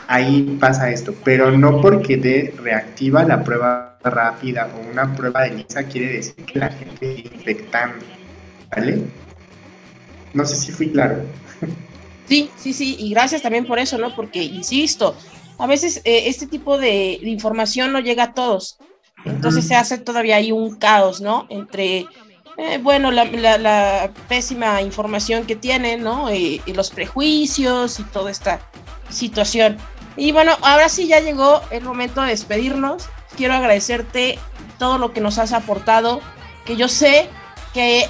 ahí 0.08 0.58
pasa 0.60 0.92
esto, 0.92 1.14
pero 1.24 1.52
no 1.52 1.82
porque 1.82 2.18
de 2.18 2.54
reactiva 2.58 3.24
la 3.24 3.44
prueba 3.44 3.98
rápida 4.04 4.70
o 4.76 4.92
una 4.92 5.14
prueba 5.16 5.44
de 5.44 5.56
lisa 5.58 5.84
quiere 5.84 6.14
decir 6.14 6.36
que 6.46 6.60
la 6.60 6.70
gente 6.70 7.22
está 7.22 7.36
infectando, 7.36 8.06
¿vale? 8.72 9.04
No 10.34 10.46
sé 10.46 10.56
si 10.56 10.72
fui 10.72 10.90
claro. 10.90 11.24
Sí, 12.28 12.50
sí, 12.58 12.74
sí, 12.74 12.96
y 13.00 13.10
gracias 13.10 13.42
también 13.42 13.66
por 13.66 13.80
eso, 13.80 13.98
¿no? 13.98 14.16
Porque, 14.16 14.44
insisto, 14.44 15.16
a 15.58 15.68
veces 15.68 16.02
eh, 16.06 16.24
este 16.28 16.48
tipo 16.48 16.78
de, 16.78 17.20
información 17.24 17.92
no 17.92 18.00
llega 18.00 18.24
a 18.24 18.34
todos. 18.34 18.78
Entonces 19.26 19.68
se 19.68 19.76
hace 19.76 19.98
todavía 19.98 20.38
ahí 20.38 20.52
un 20.52 20.76
caos, 20.76 21.22
¿no? 21.22 21.46
Entre, 21.50 22.08
eh, 22.58 22.78
bueno, 22.82 23.12
la, 23.12 24.12
pésima 24.28 24.82
información 24.82 25.46
que 25.46 25.56
tienen, 25.56 26.04
¿no? 26.04 26.34
Y, 26.34 26.62
los 26.74 26.90
prejuicios 26.90 28.00
y 28.00 28.04
toda 28.04 28.32
esta 28.32 28.60
situación. 29.10 29.78
Y 30.16 30.32
bueno, 30.32 30.58
ahora 30.62 30.90
sí 30.90 31.08
ya 31.08 31.20
llegó 31.20 31.62
el 31.72 31.84
momento 31.84 32.22
de 32.22 32.30
despedirnos. 32.30 33.10
Quiero 33.36 33.54
agradecerte 33.54 34.40
todo 34.78 34.98
lo 34.98 35.14
que 35.14 35.22
nos 35.22 35.38
has 35.38 35.54
aportado, 35.54 36.22
que 36.66 36.76
yo 36.76 36.88
sé 36.88 37.30
que 37.74 38.10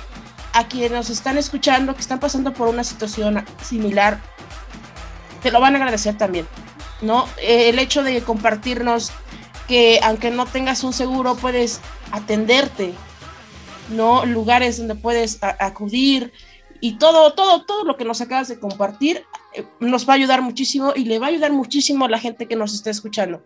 a 0.54 0.68
quienes 0.68 0.92
nos 0.92 1.10
están 1.10 1.38
escuchando, 1.38 1.94
que 1.94 2.02
están 2.02 2.20
pasando 2.20 2.54
por 2.54 2.68
una 2.68 2.84
situación 2.84 3.46
similar, 3.62 4.20
te 5.42 5.52
lo 5.52 5.60
van 5.60 5.76
a 5.76 5.78
agradecer 5.78 6.18
también. 6.18 6.48
¿no? 7.02 7.28
Eh, 7.42 7.70
el 7.70 7.80
hecho 7.80 8.04
de 8.04 8.22
compartirnos 8.22 9.12
que 9.70 10.00
aunque 10.04 10.32
no 10.32 10.48
tengas 10.48 10.84
un 10.84 10.94
seguro 10.94 11.36
puedes 11.36 11.80
atenderte, 12.12 12.92
¿no? 13.92 14.26
Lugares 14.26 14.80
donde 14.80 14.96
puedes 14.96 15.38
acudir 15.42 16.34
y 16.82 16.98
todo, 16.98 17.34
todo, 17.34 17.66
todo 17.66 17.84
lo 17.84 17.96
que 17.96 18.04
nos 18.04 18.20
acabas 18.20 18.48
de 18.48 18.60
compartir 18.60 19.24
eh, 19.54 19.64
nos 19.80 20.10
va 20.10 20.14
a 20.14 20.16
ayudar 20.16 20.42
muchísimo 20.42 20.94
y 20.96 21.06
le 21.06 21.20
va 21.20 21.28
a 21.28 21.30
ayudar 21.30 21.52
muchísimo 21.52 22.06
a 22.06 22.10
la 22.10 22.18
gente 22.18 22.48
que 22.48 22.56
nos 22.56 22.74
está 22.74 22.90
escuchando. 22.90 23.44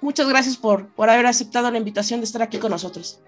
Muchas 0.00 0.26
gracias 0.28 0.56
por, 0.56 0.86
por 0.88 1.10
haber 1.10 1.26
aceptado 1.26 1.70
la 1.70 1.76
invitación 1.76 2.20
de 2.20 2.24
estar 2.24 2.40
aquí 2.40 2.56
con 2.56 2.70
nosotros. 2.70 3.20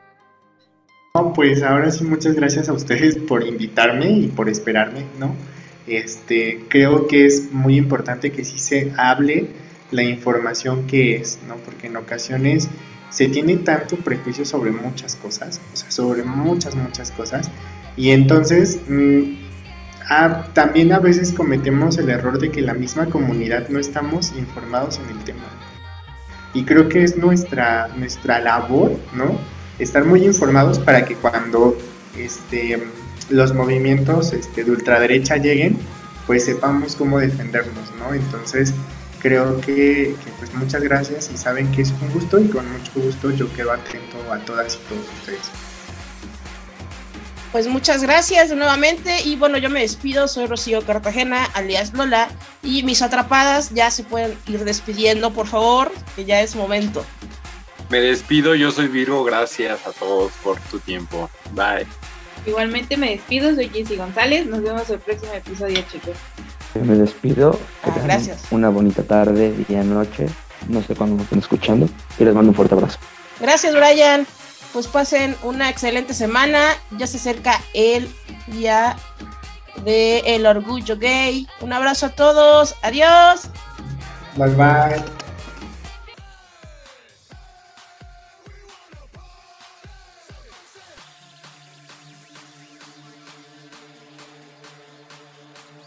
pues 1.34 1.62
ahora 1.62 1.90
sí, 1.90 2.02
muchas 2.04 2.34
gracias 2.34 2.70
a 2.70 2.72
ustedes 2.72 3.16
por 3.16 3.46
invitarme 3.46 4.10
y 4.10 4.28
por 4.28 4.48
esperarme, 4.48 5.04
¿no? 5.18 5.36
Este, 5.86 6.64
creo 6.68 7.06
que 7.08 7.26
es 7.26 7.52
muy 7.52 7.76
importante 7.76 8.32
que 8.32 8.42
sí 8.44 8.58
se 8.58 8.92
hable 8.96 9.48
la 9.90 10.02
información 10.02 10.86
que 10.86 11.16
es, 11.16 11.38
¿no? 11.46 11.56
Porque 11.56 11.86
en 11.86 11.96
ocasiones 11.96 12.68
se 13.10 13.28
tiene 13.28 13.56
tanto 13.56 13.96
prejuicio 13.96 14.44
sobre 14.44 14.70
muchas 14.70 15.16
cosas, 15.16 15.60
o 15.72 15.76
sea, 15.76 15.90
sobre 15.90 16.22
muchas, 16.24 16.74
muchas 16.74 17.10
cosas, 17.10 17.50
y 17.96 18.10
entonces 18.10 18.80
mm, 18.86 19.22
también 20.54 20.92
a 20.92 20.98
veces 20.98 21.32
cometemos 21.32 21.98
el 21.98 22.10
error 22.10 22.38
de 22.38 22.50
que 22.50 22.60
la 22.60 22.74
misma 22.74 23.06
comunidad 23.06 23.68
no 23.68 23.78
estamos 23.78 24.32
informados 24.36 24.98
en 24.98 25.16
el 25.16 25.24
tema. 25.24 25.44
Y 26.54 26.64
creo 26.64 26.88
que 26.88 27.02
es 27.02 27.16
nuestra, 27.16 27.88
nuestra 27.88 28.40
labor, 28.40 28.92
¿no? 29.14 29.38
Estar 29.78 30.04
muy 30.04 30.24
informados 30.24 30.78
para 30.78 31.04
que 31.04 31.14
cuando 31.14 31.76
este, 32.16 32.82
los 33.28 33.54
movimientos 33.54 34.32
este, 34.32 34.64
de 34.64 34.70
ultraderecha 34.70 35.36
lleguen, 35.36 35.78
pues 36.26 36.46
sepamos 36.46 36.96
cómo 36.96 37.18
defendernos, 37.18 37.92
¿no? 37.98 38.14
Entonces, 38.14 38.72
creo 39.20 39.60
que, 39.60 40.14
pues 40.38 40.52
muchas 40.54 40.82
gracias 40.82 41.30
y 41.32 41.36
saben 41.36 41.70
que 41.72 41.82
es 41.82 41.90
un 41.90 42.10
gusto 42.12 42.38
y 42.38 42.48
con 42.48 42.70
mucho 42.70 42.92
gusto 42.94 43.30
yo 43.30 43.52
quedo 43.54 43.72
atento 43.72 44.32
a 44.32 44.38
todas 44.40 44.76
y 44.76 44.88
todos 44.88 45.04
ustedes. 45.20 45.50
Pues 47.52 47.66
muchas 47.66 48.02
gracias 48.02 48.50
nuevamente 48.50 49.22
y 49.22 49.36
bueno, 49.36 49.56
yo 49.56 49.70
me 49.70 49.80
despido, 49.80 50.28
soy 50.28 50.46
Rocío 50.46 50.82
Cartagena, 50.82 51.44
alias 51.54 51.94
Lola, 51.94 52.28
y 52.62 52.82
mis 52.82 53.00
atrapadas 53.00 53.70
ya 53.70 53.90
se 53.90 54.04
pueden 54.04 54.36
ir 54.46 54.64
despidiendo, 54.64 55.32
por 55.32 55.46
favor, 55.46 55.90
que 56.14 56.26
ya 56.26 56.42
es 56.42 56.54
momento. 56.54 57.06
Me 57.88 58.00
despido, 58.00 58.54
yo 58.54 58.70
soy 58.70 58.88
Virgo, 58.88 59.24
gracias 59.24 59.86
a 59.86 59.92
todos 59.92 60.30
por 60.44 60.60
tu 60.60 60.78
tiempo. 60.78 61.30
Bye. 61.52 61.86
Igualmente 62.44 62.98
me 62.98 63.12
despido, 63.12 63.54
soy 63.54 63.70
Jessy 63.70 63.96
González, 63.96 64.44
nos 64.44 64.62
vemos 64.62 64.86
en 64.88 64.96
el 64.96 65.00
próximo 65.00 65.32
episodio, 65.32 65.82
chicos. 65.90 66.16
Me 66.84 66.96
despido. 66.96 67.58
Ah, 67.82 67.94
gracias. 68.04 68.42
Una 68.50 68.68
bonita 68.68 69.02
tarde, 69.02 69.52
día, 69.68 69.82
noche. 69.82 70.26
No 70.68 70.82
sé 70.82 70.94
cuándo 70.94 71.16
me 71.16 71.22
estén 71.22 71.38
escuchando. 71.38 71.88
Y 72.18 72.24
les 72.24 72.34
mando 72.34 72.50
un 72.50 72.54
fuerte 72.54 72.74
abrazo. 72.74 72.98
Gracias, 73.40 73.74
Brian. 73.74 74.26
Pues 74.72 74.86
pasen 74.86 75.36
una 75.42 75.70
excelente 75.70 76.14
semana. 76.14 76.60
Ya 76.98 77.06
se 77.06 77.16
acerca 77.16 77.60
el 77.74 78.08
día 78.48 78.96
de 79.84 80.20
el 80.26 80.46
orgullo 80.46 80.98
gay. 80.98 81.46
Un 81.60 81.72
abrazo 81.72 82.06
a 82.06 82.10
todos. 82.10 82.74
Adiós. 82.82 83.48
Bye 84.36 84.54
bye. 84.54 85.17